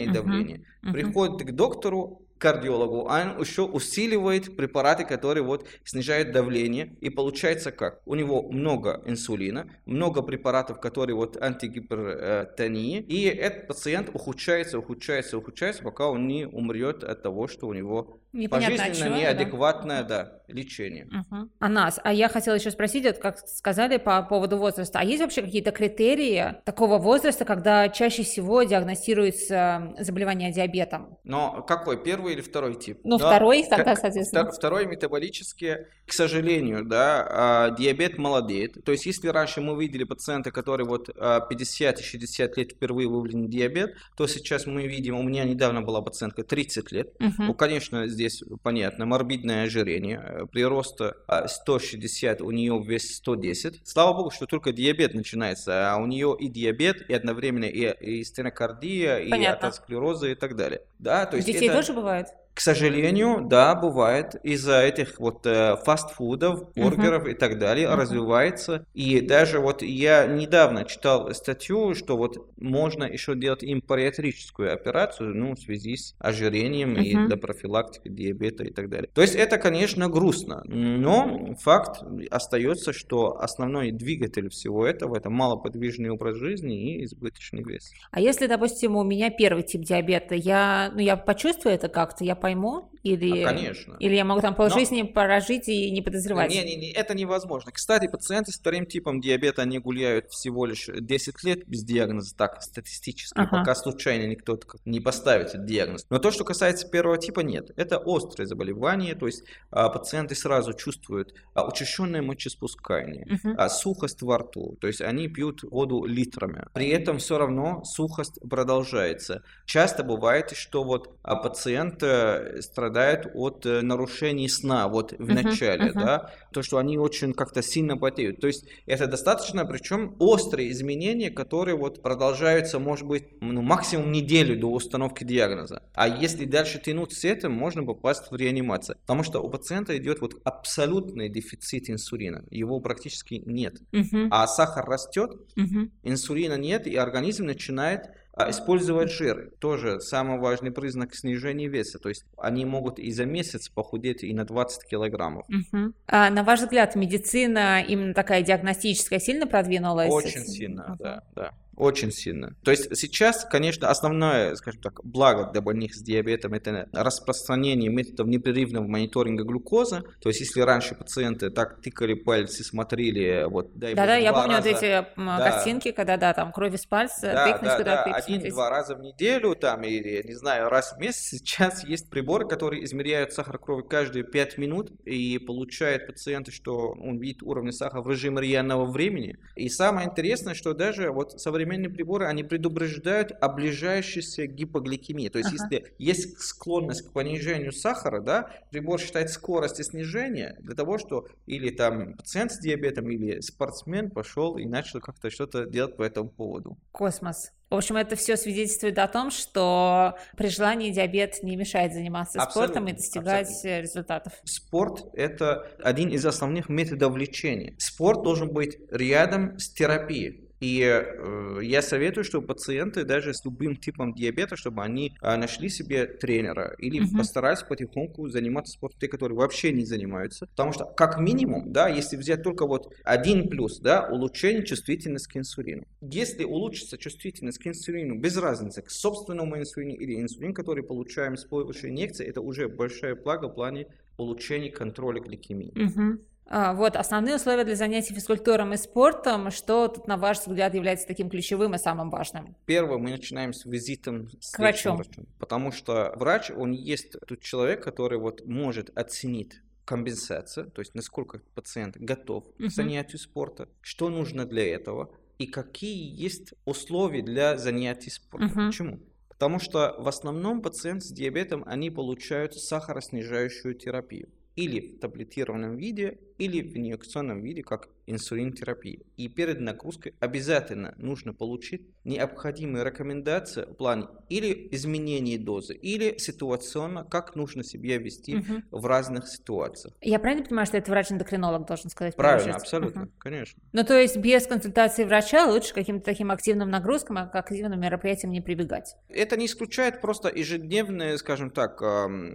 Мгм, 0.06 0.14
давление. 0.14 0.66
мгм. 0.82 0.94
Приходит 0.94 1.48
к 1.48 1.52
доктору, 1.52 2.22
кардиологу, 2.38 3.02
он 3.04 3.40
еще 3.40 3.62
усиливает 3.62 4.56
препараты, 4.58 5.06
которые 5.06 5.44
вот 5.44 5.68
снижают 5.84 6.32
давление. 6.32 6.98
И 7.00 7.10
получается 7.12 7.72
как? 7.72 8.02
У 8.06 8.16
него 8.16 8.42
много 8.52 9.02
инсулина, 9.06 9.70
много 9.86 10.24
препаратов, 10.24 10.80
которые 10.80 11.16
вот 11.16 11.38
антигипертонии. 11.42 13.00
И 13.00 13.26
этот 13.26 13.68
пациент 13.68 14.10
ухудшается, 14.14 14.80
ухудшается, 14.80 15.38
ухудшается, 15.38 15.84
пока 15.84 16.08
он 16.10 16.28
не 16.28 16.48
умрет 16.48 17.04
от 17.04 17.22
того, 17.22 17.48
что 17.48 17.68
у 17.68 17.74
него 17.74 18.20
Непонятно 18.34 18.78
пожизненно 18.78 19.10
чего, 19.10 19.18
неадекватное 19.18 20.04
да? 20.04 20.42
лечение. 20.54 21.08
Угу. 21.08 21.50
Анас, 21.60 22.00
а 22.04 22.14
я 22.14 22.30
хотела 22.30 22.56
еще 22.56 22.72
спросить, 22.72 23.06
вот 23.06 23.18
как 23.18 23.40
сказали 23.40 23.98
по 23.98 24.22
поводу 24.24 24.58
возраста, 24.58 25.00
а 25.00 25.04
есть 25.04 25.22
вообще 25.22 25.42
какие-то 25.42 25.72
критерии 25.72 26.56
такого 26.66 26.98
возраста, 26.98 27.46
когда 27.46 27.90
чаще 27.90 28.24
всего 28.24 28.64
диагностируется 28.64 29.94
заболевание 30.00 30.52
диабетом? 30.52 31.18
Но 31.24 31.62
какой, 31.64 32.02
первый 32.02 32.34
или 32.34 32.42
второй 32.42 32.76
тип? 32.76 33.00
Ну, 33.04 33.18
да? 33.18 33.28
второй 33.28 33.64
тогда, 33.64 33.96
соответственно. 33.96 34.52
Второй 34.52 34.86
метаболический, 34.86 35.88
к 36.06 36.14
сожалению, 36.14 36.86
да, 36.86 37.28
а, 37.30 37.70
диабет 37.72 38.18
молодеет. 38.18 38.84
То 38.84 38.92
есть, 38.92 39.06
если 39.06 39.28
раньше 39.28 39.62
мы 39.62 39.80
видели 39.82 40.04
пациента, 40.04 40.52
который 40.52 40.86
вот 40.86 41.08
50 41.08 42.00
и 42.00 42.04
60 42.04 42.58
лет 42.58 42.72
впервые 42.72 43.08
выявлен 43.08 43.48
диабет, 43.48 43.96
то 44.16 44.28
сейчас 44.28 44.66
мы 44.66 44.88
видим, 44.88 45.18
у 45.18 45.24
меня 45.24 45.44
недавно 45.44 45.82
была 45.82 46.02
пациентка 46.02 46.44
30 46.44 46.92
лет. 46.92 47.14
Угу. 47.20 47.34
Ну, 47.44 47.54
конечно, 47.54 48.08
здесь 48.22 48.44
понятно, 48.62 49.06
морбидное 49.06 49.66
ожирение, 49.66 50.48
прироста 50.52 51.18
160, 51.48 52.42
у 52.42 52.52
нее 52.52 52.82
вес 52.86 53.16
110. 53.16 53.82
Слава 53.84 54.14
богу, 54.14 54.32
что 54.32 54.46
только 54.46 54.72
диабет 54.72 55.14
начинается, 55.14 55.92
а 55.92 55.98
у 55.98 56.06
нее 56.06 56.36
и 56.40 56.48
диабет, 56.48 57.10
и 57.10 57.14
одновременно 57.14 57.66
и, 57.66 57.92
и 58.00 58.24
стенокардия, 58.24 59.18
и 59.18 59.32
атеросклерозы 59.32 60.34
и 60.34 60.36
так 60.36 60.56
далее. 60.56 60.82
Да, 61.00 61.26
то 61.26 61.38
есть 61.38 61.48
Детей 61.48 61.68
это... 61.68 61.78
тоже 61.78 61.94
бывает? 61.94 62.28
К 62.54 62.60
сожалению, 62.60 63.42
да, 63.42 63.76
бывает. 63.76 64.36
Из-за 64.44 64.82
этих 64.82 65.20
вот 65.20 65.46
э, 65.46 65.78
фастфудов, 65.84 66.74
бургеров 66.74 67.26
uh-huh. 67.26 67.32
и 67.32 67.34
так 67.34 67.58
далее 67.60 67.88
uh-huh. 67.88 67.96
развивается. 67.96 68.86
И 68.94 69.22
даже 69.22 69.60
вот 69.60 69.82
я 69.82 70.28
недавно 70.28 70.86
читал 70.86 71.34
статью, 71.34 71.96
что 71.96 72.18
вот 72.18 72.50
можно 72.58 73.06
еще 73.06 73.36
делать 73.36 73.64
импариатрическую 73.64 74.74
операцию, 74.74 75.34
ну, 75.36 75.56
в 75.56 75.60
связи 75.60 75.96
с 75.96 76.16
ожирением 76.20 76.96
uh-huh. 76.96 77.04
и 77.04 77.28
для 77.28 77.38
профилактики 77.38 78.10
диабета 78.10 78.64
и 78.64 78.72
так 78.72 78.90
далее. 78.90 79.10
То 79.14 79.22
есть 79.22 79.36
это, 79.36 79.58
конечно, 79.58 80.10
грустно, 80.10 80.64
но 80.66 81.56
факт 81.60 82.04
остается, 82.30 82.94
что 82.94 83.40
основной 83.40 83.92
двигатель 83.92 84.50
всего 84.50 84.86
этого 84.86 85.16
это 85.16 85.30
малоподвижный 85.30 86.10
образ 86.10 86.38
жизни 86.38 86.96
и 86.96 87.06
избыточный 87.06 87.64
вес. 87.64 87.92
А 88.12 88.20
если, 88.20 88.48
допустим, 88.48 88.96
у 88.96 89.04
меня 89.04 89.30
первый 89.30 89.64
тип 89.64 89.82
диабета, 89.82 90.36
я, 90.36 90.92
ну, 90.94 91.00
я 91.00 91.16
почувствую 91.16 91.76
это 91.76 91.88
как-то, 91.88 92.24
я 92.24 92.36
пойму? 92.42 92.90
Или, 93.04 93.44
а, 93.44 93.48
конечно. 93.48 93.96
Или 94.00 94.16
я 94.16 94.26
могу 94.26 94.42
там 94.42 94.54
полжизни 94.54 95.02
Но... 95.02 95.08
прожить 95.08 95.68
и 95.68 95.90
не 95.92 96.02
подозревать? 96.02 96.52
Не, 96.52 96.64
не, 96.64 96.76
не, 96.76 96.92
это 96.92 97.16
невозможно. 97.16 97.72
Кстати, 97.72 98.08
пациенты 98.08 98.52
с 98.52 98.60
вторым 98.60 98.86
типом 98.86 99.22
диабета, 99.22 99.64
они 99.64 99.80
гуляют 99.80 100.30
всего 100.30 100.66
лишь 100.66 100.88
10 100.88 101.44
лет 101.44 101.68
без 101.68 101.84
диагноза, 101.84 102.36
так, 102.36 102.62
статистически, 102.62 103.40
ага. 103.40 103.60
пока 103.60 103.76
случайно 103.76 104.28
никто 104.28 104.60
не 104.86 105.00
поставит 105.00 105.48
этот 105.48 105.66
диагноз. 105.66 106.06
Но 106.10 106.20
то, 106.20 106.32
что 106.32 106.44
касается 106.44 106.88
первого 106.88 107.18
типа, 107.18 107.40
нет. 107.40 107.72
Это 107.76 108.02
острое 108.04 108.46
заболевание, 108.46 109.16
то 109.16 109.26
есть 109.26 109.44
а, 109.72 109.90
пациенты 109.90 110.36
сразу 110.36 110.74
чувствуют 110.74 111.34
а, 111.54 111.68
учащенное 111.68 112.22
мочеспускание, 112.22 113.26
угу. 113.26 113.56
а, 113.58 113.70
сухость 113.70 114.22
во 114.22 114.38
рту, 114.38 114.78
то 114.80 114.88
есть 114.88 115.02
они 115.02 115.28
пьют 115.28 115.64
воду 115.64 116.06
литрами. 116.06 116.66
При 116.74 116.90
этом 116.90 117.18
все 117.18 117.38
равно 117.38 117.84
сухость 117.84 118.40
продолжается. 118.48 119.44
Часто 119.66 120.04
бывает, 120.04 120.52
что 120.52 120.84
вот 120.84 121.16
а, 121.24 121.36
пациент 121.36 122.04
э, 122.04 122.31
страдают 122.62 123.28
от 123.34 123.66
э, 123.66 123.82
нарушений 123.82 124.50
сна 124.50 124.88
вот 124.88 125.14
в 125.18 125.28
начале, 125.28 125.86
uh-huh, 125.86 125.94
uh-huh. 125.94 126.06
да, 126.06 126.34
то, 126.52 126.62
что 126.62 126.78
они 126.78 126.98
очень 126.98 127.34
как-то 127.34 127.62
сильно 127.62 127.98
потеют. 127.98 128.40
То 128.40 128.48
есть 128.48 128.66
это 128.86 129.08
достаточно, 129.08 129.66
причем 129.66 130.16
острые 130.20 130.72
изменения, 130.72 131.30
которые 131.30 131.76
вот 131.76 132.02
продолжаются, 132.02 132.80
может 132.80 133.08
быть, 133.08 133.26
ну, 133.42 133.62
максимум 133.62 134.12
неделю 134.12 134.60
до 134.60 134.72
установки 134.72 135.24
диагноза. 135.24 135.84
А 135.94 136.08
если 136.08 136.46
дальше 136.46 136.82
тянуть 136.84 137.14
с 137.14 137.26
этим, 137.26 137.52
можно 137.52 137.84
попасть 137.84 138.32
в 138.32 138.36
реанимацию. 138.36 138.98
Потому 139.02 139.24
что 139.24 139.42
у 139.42 139.50
пациента 139.50 139.98
идет 139.98 140.22
вот 140.22 140.36
абсолютный 140.44 141.30
дефицит 141.30 141.90
инсулина. 141.90 142.44
Его 142.52 142.80
практически 142.80 143.42
нет. 143.46 143.82
Uh-huh. 143.92 144.28
А 144.32 144.48
сахар 144.48 144.86
растет, 144.86 145.32
uh-huh. 145.56 145.90
инсулина 146.04 146.58
нет, 146.58 146.88
и 146.88 146.96
организм 146.96 147.46
начинает 147.46 148.10
использовать 148.38 149.12
жир 149.12 149.52
тоже 149.60 150.00
самый 150.00 150.40
важный 150.40 150.72
признак 150.72 151.16
снижения 151.16 151.68
веса. 151.68 152.00
То 152.00 152.10
есть 152.10 152.26
они 152.38 152.66
могут 152.66 153.00
и 153.00 153.12
за 153.12 153.26
месяц 153.26 153.70
похудеть 153.70 154.24
и 154.24 154.34
на 154.34 154.46
20 154.46 154.88
килограммов. 154.88 155.46
Угу. 155.50 155.94
А, 156.08 156.30
на 156.30 156.44
ваш 156.44 156.62
взгляд, 156.62 156.96
медицина 156.96 157.82
именно 157.82 158.14
такая 158.14 158.42
диагностическая 158.42 159.20
сильно 159.20 159.48
продвинулась? 159.48 160.12
Очень 160.12 160.46
сильно, 160.46 160.94
угу. 160.94 161.04
да, 161.04 161.24
да. 161.36 161.52
Очень 161.76 162.12
сильно. 162.12 162.56
То 162.64 162.72
есть 162.72 162.96
сейчас, 162.96 163.46
конечно, 163.50 163.90
основное, 163.90 164.56
скажем 164.56 164.82
так, 164.82 165.04
благо 165.04 165.50
для 165.52 165.62
больных 165.62 165.96
с 165.96 166.02
диабетом 166.02 166.54
это 166.54 166.88
распространение 166.92 167.90
методов 167.90 168.28
непрерывного 168.28 168.86
мониторинга 168.88 169.44
глюкозы. 169.44 170.04
То 170.22 170.30
есть 170.30 170.42
если 170.42 170.62
раньше 170.62 170.96
пациенты 170.96 171.50
так 171.50 171.82
тыкали 171.82 172.14
пальцы, 172.14 172.64
смотрели, 172.64 173.46
вот, 173.50 173.74
дай 173.74 173.96
Да-да, 173.96 174.16
я 174.18 174.34
помню 174.34 174.58
раза, 174.58 174.70
вот 174.70 174.78
эти 174.78 175.06
да, 175.18 175.52
картинки, 175.52 175.92
когда, 175.92 176.18
да, 176.18 176.34
там 176.34 176.52
кровь 176.52 176.74
из 176.76 176.86
пальца, 176.86 177.32
да, 177.34 177.46
тыкнуть, 177.46 177.72
да, 177.72 177.78
когда 177.78 178.06
да, 178.06 178.14
один-два 178.16 178.70
раза 178.70 178.96
в 178.96 179.02
неделю, 179.02 179.56
там, 179.56 179.84
или, 179.84 180.22
не 180.28 180.36
знаю, 180.36 180.70
раз 180.70 180.94
в 180.94 181.00
месяц. 181.00 181.30
Сейчас 181.30 181.84
есть 181.84 182.10
приборы, 182.10 182.48
которые 182.48 182.84
измеряют 182.84 183.34
сахар 183.34 183.58
крови 183.58 183.84
каждые 183.88 184.24
5 184.24 184.58
минут 184.58 184.92
и 185.06 185.40
получает 185.40 186.08
пациент, 186.08 186.50
что 186.52 186.90
он 186.90 187.18
видит 187.18 187.44
уровень 187.44 187.72
сахара 187.72 188.02
в 188.02 188.10
режиме 188.10 188.42
реального 188.42 188.86
времени. 188.86 189.38
И 189.56 189.70
самое 189.70 190.08
интересное, 190.08 190.54
что 190.54 190.74
даже 190.74 191.12
вот 191.12 191.40
современные 191.40 191.61
современные 191.62 191.90
приборы, 191.90 192.26
они 192.26 192.44
предупреждают 192.44 193.32
о 193.40 193.50
ближайшейся 193.50 194.48
гипогликемии. 194.48 195.30
То 195.30 195.38
есть, 195.38 195.54
ага. 195.54 195.68
если 195.70 195.94
есть 195.98 196.40
склонность 196.40 197.08
к 197.08 197.14
понижению 197.14 197.72
сахара, 197.72 198.20
да, 198.20 198.50
прибор 198.72 199.00
считает 199.00 199.30
скорость 199.30 199.84
снижения 199.84 200.56
для 200.60 200.76
того, 200.76 200.98
что 200.98 201.28
или 201.46 201.70
там 201.70 202.16
пациент 202.16 202.52
с 202.52 202.60
диабетом, 202.60 203.10
или 203.10 203.40
спортсмен 203.42 204.10
пошел 204.10 204.58
и 204.58 204.66
начал 204.66 205.00
как-то 205.00 205.30
что-то 205.30 205.66
делать 205.66 205.98
по 205.98 206.04
этому 206.04 206.30
поводу. 206.30 206.78
Космос. 206.92 207.52
В 207.70 207.76
общем, 207.76 207.96
это 207.96 208.18
все 208.18 208.36
свидетельствует 208.36 208.98
о 208.98 209.08
том, 209.08 209.32
что 209.32 210.18
при 210.36 210.50
желании 210.50 210.92
диабет 210.92 211.42
не 211.42 211.56
мешает 211.56 211.94
заниматься 211.94 212.42
абсолютно, 212.42 212.74
спортом 212.74 212.88
и 212.90 212.98
достигать 212.98 213.48
абсолютно. 213.48 213.82
результатов. 213.82 214.34
Спорт– 214.44 215.06
это 215.14 215.72
один 215.82 216.10
из 216.10 216.26
основных 216.26 216.68
методов 216.68 217.16
лечения. 217.16 217.76
Спорт 217.78 218.24
должен 218.24 218.52
быть 218.52 218.78
рядом 218.92 219.58
с 219.58 219.70
терапией. 219.70 220.51
И 220.62 220.82
э, 220.84 221.60
я 221.64 221.82
советую, 221.82 222.24
чтобы 222.24 222.46
пациенты 222.46 223.04
даже 223.04 223.34
с 223.34 223.44
любым 223.44 223.76
типом 223.76 224.14
диабета, 224.14 224.56
чтобы 224.56 224.84
они 224.84 225.18
э, 225.20 225.36
нашли 225.36 225.70
себе 225.70 226.06
тренера 226.06 226.76
или 226.78 227.02
угу. 227.02 227.18
постарались 227.18 227.64
потихоньку 227.64 228.30
заниматься 228.30 228.74
спортом, 228.74 229.00
те, 229.00 229.08
которые 229.08 229.38
вообще 229.38 229.72
не 229.72 229.86
занимаются. 229.86 230.46
Потому 230.46 230.72
что, 230.72 230.86
как 230.86 231.18
минимум, 231.20 231.74
да, 231.74 231.88
если 231.90 232.16
взять 232.16 232.44
только 232.44 232.68
вот 232.68 232.94
один 233.04 233.50
плюс, 233.50 233.80
да, 233.80 234.08
улучшение 234.08 234.64
чувствительности 234.64 235.34
к 235.34 235.38
инсулину. 235.38 235.88
Если 236.02 236.44
улучшится 236.44 236.96
чувствительность 236.98 237.58
к 237.58 237.66
инсулину, 237.66 238.20
без 238.20 238.38
разницы, 238.38 238.84
к 238.84 238.92
собственному 238.92 239.58
инсулину 239.58 239.96
или 239.96 240.22
инсулин, 240.22 240.54
который 240.54 240.84
получаем 240.84 241.38
с 241.38 241.44
помощью 241.44 241.90
инъекции, 241.90 242.28
это 242.28 242.42
уже 242.42 242.70
большая 242.70 243.16
благо 243.16 243.48
в 243.48 243.56
плане 243.56 243.88
улучшения 244.18 244.70
контроля 244.70 245.22
гликемии. 245.22 245.74
Угу. 245.76 246.22
А, 246.54 246.74
вот, 246.74 246.98
основные 246.98 247.38
условия 247.38 247.64
для 247.64 247.78
занятий 247.78 248.14
физкультурой 248.14 248.74
и 248.74 248.78
спортом, 248.78 249.52
что 249.52 249.88
тут, 249.88 250.08
на 250.08 250.18
ваш 250.18 250.40
взгляд, 250.40 250.76
является 250.76 251.08
таким 251.08 251.30
ключевым 251.30 251.76
и 251.76 251.78
самым 251.78 252.10
важным? 252.10 252.58
Первое, 252.66 252.98
мы 252.98 253.12
начинаем 253.12 253.54
с 253.54 253.64
визитом 253.64 254.28
с 254.42 254.52
к 254.52 254.60
врачу. 254.60 254.94
врачом, 254.94 255.28
потому 255.40 255.72
что 255.72 256.14
врач, 256.18 256.52
он 256.52 256.74
есть 256.74 257.16
тот 257.26 257.40
человек, 257.40 257.82
который 257.82 258.20
вот 258.20 258.46
может 258.46 258.92
оценить 258.98 259.62
компенсацию, 259.86 260.70
то 260.70 260.82
есть 260.82 260.94
насколько 260.94 261.40
пациент 261.56 261.96
готов 261.96 262.44
uh-huh. 262.44 262.68
к 262.68 262.72
занятию 262.72 263.20
спорта, 263.20 263.70
что 263.80 264.10
нужно 264.10 264.46
для 264.46 264.76
этого 264.76 265.10
и 265.38 265.48
какие 265.48 266.14
есть 266.14 266.54
условия 266.66 267.22
для 267.22 267.58
занятий 267.58 268.10
спортом. 268.10 268.50
Uh-huh. 268.50 268.68
Почему? 268.68 269.00
Потому 269.30 269.60
что 269.60 269.96
в 269.98 270.08
основном 270.10 270.62
пациенты 270.62 271.06
с 271.06 271.12
диабетом, 271.12 271.64
они 271.66 271.90
получают 271.90 272.56
сахароснижающую 272.56 273.74
терапию 273.74 274.28
или 274.56 274.80
в 274.80 275.00
таблетированном 275.00 275.78
виде, 275.78 276.20
или 276.42 276.64
в 276.64 276.76
инъекционном 276.76 277.44
виде, 277.44 277.62
как 277.62 277.88
инсулинотерапия. 278.08 279.02
И 279.16 279.30
перед 279.30 279.60
нагрузкой 279.60 280.16
обязательно 280.20 280.96
нужно 280.98 281.36
получить 281.36 281.84
необходимые 282.04 282.84
рекомендации 282.84 283.62
в 283.62 283.76
плане 283.76 284.08
или 284.28 284.68
изменения 284.72 285.38
дозы, 285.38 285.76
или 285.76 286.18
ситуационно, 286.18 287.04
как 287.04 287.36
нужно 287.36 287.64
себя 287.64 288.00
вести 288.00 288.38
угу. 288.38 288.64
в 288.72 288.88
разных 288.88 289.28
ситуациях. 289.28 289.94
Я 290.02 290.18
правильно 290.18 290.44
понимаю, 290.44 290.66
что 290.66 290.78
это 290.78 290.90
врач-эндокринолог 290.90 291.68
должен 291.68 291.92
сказать? 291.92 292.16
Правильно, 292.16 292.56
абсолютно, 292.56 293.04
угу. 293.04 293.12
конечно. 293.20 293.62
Ну, 293.72 293.84
то 293.84 293.94
есть 294.00 294.18
без 294.18 294.48
консультации 294.48 295.04
врача 295.04 295.46
лучше 295.46 295.76
каким-то 295.76 296.04
таким 296.04 296.32
активным 296.32 296.72
нагрузкам, 296.72 297.20
а 297.20 297.28
к 297.28 297.36
активным 297.36 297.80
мероприятиям 297.80 298.32
не 298.32 298.42
прибегать? 298.42 298.96
Это 299.10 299.38
не 299.38 299.46
исключает 299.46 300.02
просто 300.02 300.32
ежедневные, 300.36 301.20
скажем 301.20 301.52
так, 301.52 301.80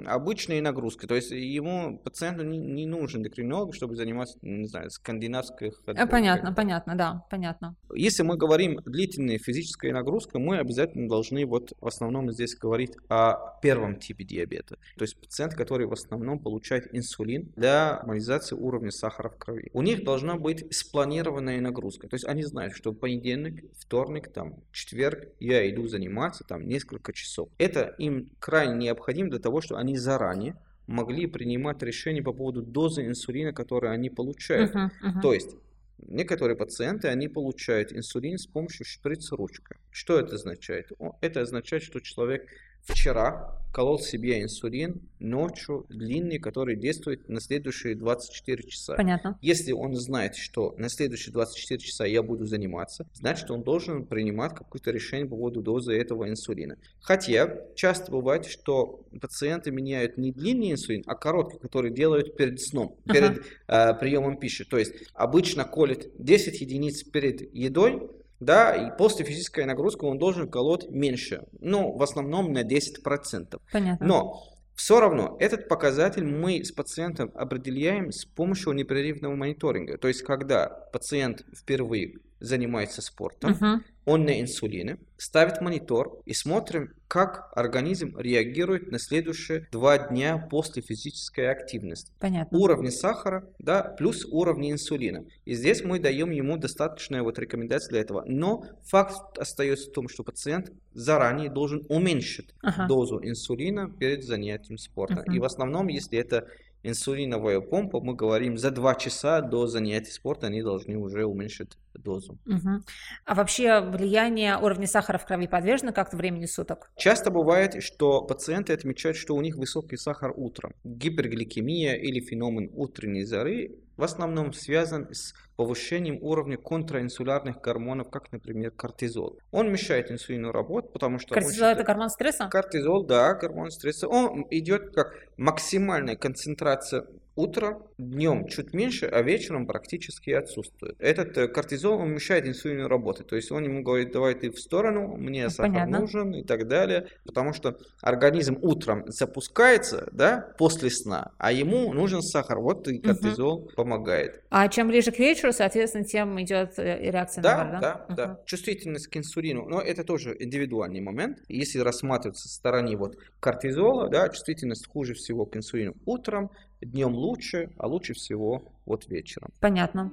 обычные 0.06 0.62
нагрузки. 0.62 1.06
То 1.06 1.16
есть 1.16 1.32
ему, 1.32 1.98
пациенту 1.98 2.44
не, 2.44 2.58
не 2.58 2.86
нужен 2.86 3.16
эндокринолог, 3.16 3.74
чтобы 3.74 3.95
заниматься, 3.96 4.38
не 4.42 4.66
знаю, 4.66 4.90
скандинавской 4.90 5.70
ходьбой. 5.70 6.06
Понятно, 6.08 6.52
понятно, 6.52 6.94
да, 6.96 7.24
понятно. 7.30 7.76
Если 7.94 8.22
мы 8.22 8.36
говорим 8.36 8.80
длительная 8.84 9.38
физическая 9.38 9.92
нагрузка, 9.92 10.38
мы 10.38 10.58
обязательно 10.58 11.08
должны 11.08 11.44
вот 11.46 11.72
в 11.80 11.86
основном 11.86 12.30
здесь 12.32 12.56
говорить 12.56 12.92
о 13.08 13.58
первом 13.60 13.98
типе 13.98 14.24
диабета. 14.24 14.76
То 14.96 15.04
есть 15.04 15.18
пациент, 15.20 15.54
который 15.54 15.86
в 15.86 15.92
основном 15.92 16.38
получает 16.38 16.94
инсулин 16.94 17.52
для 17.56 17.96
нормализации 17.96 18.54
уровня 18.54 18.90
сахара 18.90 19.28
в 19.28 19.36
крови. 19.36 19.70
У 19.72 19.82
них 19.82 20.04
должна 20.04 20.36
быть 20.36 20.64
спланированная 20.74 21.60
нагрузка. 21.60 22.08
То 22.08 22.14
есть 22.14 22.26
они 22.26 22.42
знают, 22.42 22.74
что 22.74 22.92
в 22.92 22.94
понедельник, 22.94 23.64
вторник, 23.78 24.32
там, 24.32 24.54
четверг 24.72 25.28
я 25.40 25.68
иду 25.70 25.88
заниматься 25.88 26.44
там 26.44 26.66
несколько 26.66 27.12
часов. 27.12 27.48
Это 27.58 27.94
им 27.98 28.30
крайне 28.38 28.74
необходимо 28.74 29.30
для 29.30 29.38
того, 29.38 29.60
чтобы 29.60 29.80
они 29.80 29.96
заранее 29.96 30.56
могли 30.86 31.26
принимать 31.26 31.82
решения 31.82 32.22
по 32.22 32.32
поводу 32.32 32.62
дозы 32.62 33.06
инсулина, 33.06 33.52
которую 33.52 33.92
они 33.92 34.10
получают. 34.10 34.74
Uh-huh, 34.74 34.90
uh-huh. 35.02 35.20
То 35.20 35.34
есть 35.34 35.56
некоторые 35.98 36.56
пациенты, 36.56 37.08
они 37.08 37.28
получают 37.28 37.92
инсулин 37.92 38.38
с 38.38 38.46
помощью 38.46 38.86
шприц-ручка. 38.86 39.76
Что 39.90 40.18
это 40.18 40.36
означает? 40.36 40.92
Это 41.20 41.40
означает, 41.40 41.82
что 41.82 42.00
человек 42.00 42.48
вчера 42.86 43.56
колол 43.76 43.98
себе 43.98 44.42
инсулин 44.42 45.02
ночью 45.18 45.84
длинный, 45.90 46.38
который 46.38 46.76
действует 46.76 47.28
на 47.28 47.42
следующие 47.42 47.94
24 47.94 48.62
часа. 48.62 48.94
Понятно. 48.94 49.38
Если 49.42 49.72
он 49.72 49.94
знает, 49.96 50.34
что 50.34 50.74
на 50.78 50.88
следующие 50.88 51.30
24 51.34 51.78
часа 51.80 52.06
я 52.06 52.22
буду 52.22 52.46
заниматься, 52.46 53.06
значит 53.12 53.50
он 53.50 53.62
должен 53.62 54.06
принимать 54.06 54.54
какое-то 54.54 54.92
решение 54.92 55.28
по 55.28 55.36
поводу 55.36 55.60
дозы 55.60 55.92
этого 55.92 56.26
инсулина. 56.26 56.78
Хотя 57.02 57.54
часто 57.74 58.10
бывает, 58.10 58.46
что 58.46 59.04
пациенты 59.20 59.70
меняют 59.70 60.16
не 60.16 60.32
длинный 60.32 60.72
инсулин, 60.72 61.02
а 61.06 61.14
короткий, 61.14 61.58
который 61.58 61.92
делают 61.92 62.34
перед 62.34 62.58
сном, 62.62 62.96
перед 63.04 63.44
ага. 63.68 63.92
э, 63.92 64.00
приемом 64.00 64.38
пищи. 64.38 64.64
То 64.64 64.78
есть 64.78 64.94
обычно 65.12 65.64
колет 65.64 66.10
10 66.18 66.62
единиц 66.62 67.02
перед 67.02 67.54
едой, 67.54 68.08
да, 68.40 68.74
и 68.74 68.96
после 68.96 69.24
физической 69.24 69.64
нагрузки 69.64 70.04
он 70.04 70.18
должен 70.18 70.50
колоть 70.50 70.88
меньше, 70.88 71.44
ну, 71.60 71.96
в 71.96 72.02
основном 72.02 72.52
на 72.52 72.62
10%. 72.62 73.60
Понятно. 73.72 74.06
Но 74.06 74.42
все 74.74 75.00
равно 75.00 75.36
этот 75.40 75.68
показатель 75.68 76.24
мы 76.24 76.62
с 76.62 76.70
пациентом 76.70 77.32
определяем 77.34 78.12
с 78.12 78.26
помощью 78.26 78.74
непрерывного 78.74 79.34
мониторинга. 79.34 79.96
То 79.96 80.08
есть, 80.08 80.22
когда 80.22 80.68
пациент 80.92 81.44
впервые 81.56 82.18
занимается 82.40 83.02
спортом, 83.02 83.52
uh-huh. 83.52 83.78
он 84.04 84.24
на 84.24 84.40
инсулине, 84.40 84.98
ставит 85.16 85.60
монитор 85.60 86.20
и 86.24 86.34
смотрим, 86.34 86.92
как 87.08 87.50
организм 87.54 88.18
реагирует 88.18 88.90
на 88.90 88.98
следующие 88.98 89.68
два 89.70 89.96
дня 89.98 90.38
после 90.50 90.82
физической 90.82 91.50
активности. 91.50 92.12
Понятно. 92.18 92.58
Уровни 92.58 92.90
сахара, 92.90 93.48
да, 93.58 93.82
плюс 93.82 94.24
уровни 94.24 94.72
инсулина. 94.72 95.24
И 95.44 95.54
здесь 95.54 95.84
мы 95.84 95.98
даем 95.98 96.30
ему 96.30 96.56
достаточные 96.56 97.22
вот 97.22 97.38
рекомендации 97.38 97.90
для 97.90 98.00
этого. 98.00 98.24
Но 98.26 98.64
факт 98.84 99.38
остается 99.38 99.90
в 99.90 99.92
том, 99.92 100.08
что 100.08 100.24
пациент 100.24 100.72
заранее 100.92 101.48
должен 101.48 101.84
уменьшить 101.88 102.54
ага. 102.62 102.86
дозу 102.88 103.20
инсулина 103.22 103.88
перед 103.88 104.24
занятием 104.24 104.78
спорта. 104.78 105.24
uh 105.26 105.34
И 105.34 105.38
в 105.38 105.44
основном, 105.44 105.88
если 105.88 106.18
это 106.18 106.48
инсулиновая 106.88 107.60
помпа, 107.60 108.00
мы 108.00 108.14
говорим, 108.14 108.56
за 108.56 108.70
два 108.70 108.94
часа 108.94 109.40
до 109.40 109.66
занятий 109.66 110.10
спорта 110.10 110.46
они 110.46 110.62
должны 110.62 110.96
уже 110.96 111.24
уменьшить 111.24 111.76
дозу. 111.94 112.38
Угу. 112.46 112.82
А 113.24 113.34
вообще 113.34 113.80
влияние 113.80 114.58
уровня 114.58 114.86
сахара 114.86 115.18
в 115.18 115.26
крови 115.26 115.46
подвержено 115.46 115.92
как-то 115.92 116.16
времени 116.16 116.46
суток? 116.46 116.90
Часто 116.96 117.30
бывает, 117.30 117.82
что 117.82 118.22
пациенты 118.22 118.72
отмечают, 118.72 119.16
что 119.16 119.34
у 119.34 119.40
них 119.40 119.56
высокий 119.56 119.96
сахар 119.96 120.32
утром. 120.36 120.72
Гипергликемия 120.84 121.94
или 121.94 122.20
феномен 122.20 122.70
утренней 122.74 123.24
зары 123.24 123.76
в 123.96 124.02
основном 124.02 124.52
связан 124.52 125.08
с 125.12 125.34
повышением 125.56 126.18
уровня 126.20 126.56
контраинсулярных 126.58 127.60
гормонов, 127.60 128.10
как, 128.10 128.30
например, 128.32 128.70
кортизол. 128.70 129.38
Он 129.50 129.72
мешает 129.72 130.10
инсулину 130.10 130.52
работать, 130.52 130.92
потому 130.92 131.18
что... 131.18 131.34
Кортизол 131.34 131.68
это 131.68 131.82
гормон 131.82 132.10
стресса? 132.10 132.48
Кортизол, 132.50 133.04
да, 133.04 133.34
гормон 133.34 133.70
стресса. 133.70 134.06
Он 134.08 134.46
идет 134.50 134.94
как 134.94 135.14
максимальная 135.36 136.16
концентрация 136.16 137.06
Утро, 137.36 137.82
днем 137.98 138.48
чуть 138.48 138.72
меньше, 138.72 139.04
а 139.04 139.20
вечером 139.20 139.66
практически 139.66 140.30
отсутствует. 140.30 140.96
Этот 140.98 141.36
э, 141.36 141.48
кортизол 141.48 142.00
он 142.00 142.14
мешает 142.14 142.48
инсулину 142.48 142.88
работать. 142.88 143.26
То 143.26 143.36
есть 143.36 143.52
он 143.52 143.62
ему 143.62 143.82
говорит, 143.82 144.10
давай 144.10 144.34
ты 144.34 144.50
в 144.50 144.58
сторону, 144.58 145.16
мне 145.18 145.50
сахар 145.50 145.72
Понятно. 145.72 145.98
нужен 146.00 146.34
и 146.34 146.42
так 146.42 146.66
далее. 146.66 147.08
Потому 147.26 147.52
что 147.52 147.76
организм 148.00 148.56
утром 148.62 149.04
запускается 149.08 150.08
да, 150.12 150.48
после 150.56 150.88
сна, 150.88 151.32
а 151.36 151.52
ему 151.52 151.92
нужен 151.92 152.22
сахар. 152.22 152.58
Вот 152.58 152.88
и 152.88 152.98
кортизол 152.98 153.64
угу. 153.64 153.70
помогает. 153.76 154.42
А 154.48 154.66
чем 154.68 154.88
ближе 154.88 155.12
к 155.12 155.18
вечеру, 155.18 155.52
соответственно, 155.52 156.04
тем 156.04 156.40
идет 156.40 156.78
э, 156.78 157.10
реакция 157.10 157.42
да, 157.42 157.58
на 157.58 157.64
бар, 157.64 157.72
да? 157.72 157.80
Да, 157.80 158.04
угу. 158.06 158.14
да. 158.16 158.40
Чувствительность 158.46 159.08
к 159.08 159.16
инсулину, 159.18 159.68
но 159.68 159.82
это 159.82 160.04
тоже 160.04 160.34
индивидуальный 160.38 161.02
момент. 161.02 161.40
Если 161.48 161.80
рассматривать 161.80 162.38
со 162.38 162.48
стороны 162.48 162.96
вот 162.96 163.18
кортизола, 163.40 164.08
да, 164.08 164.26
чувствительность 164.30 164.88
хуже 164.88 165.12
всего 165.12 165.44
к 165.44 165.54
инсулину 165.54 165.94
утром, 166.06 166.50
днем 166.80 167.14
лучше, 167.14 167.70
а 167.78 167.86
лучше 167.86 168.14
всего 168.14 168.62
вот 168.84 169.08
вечером. 169.08 169.50
Понятно. 169.60 170.12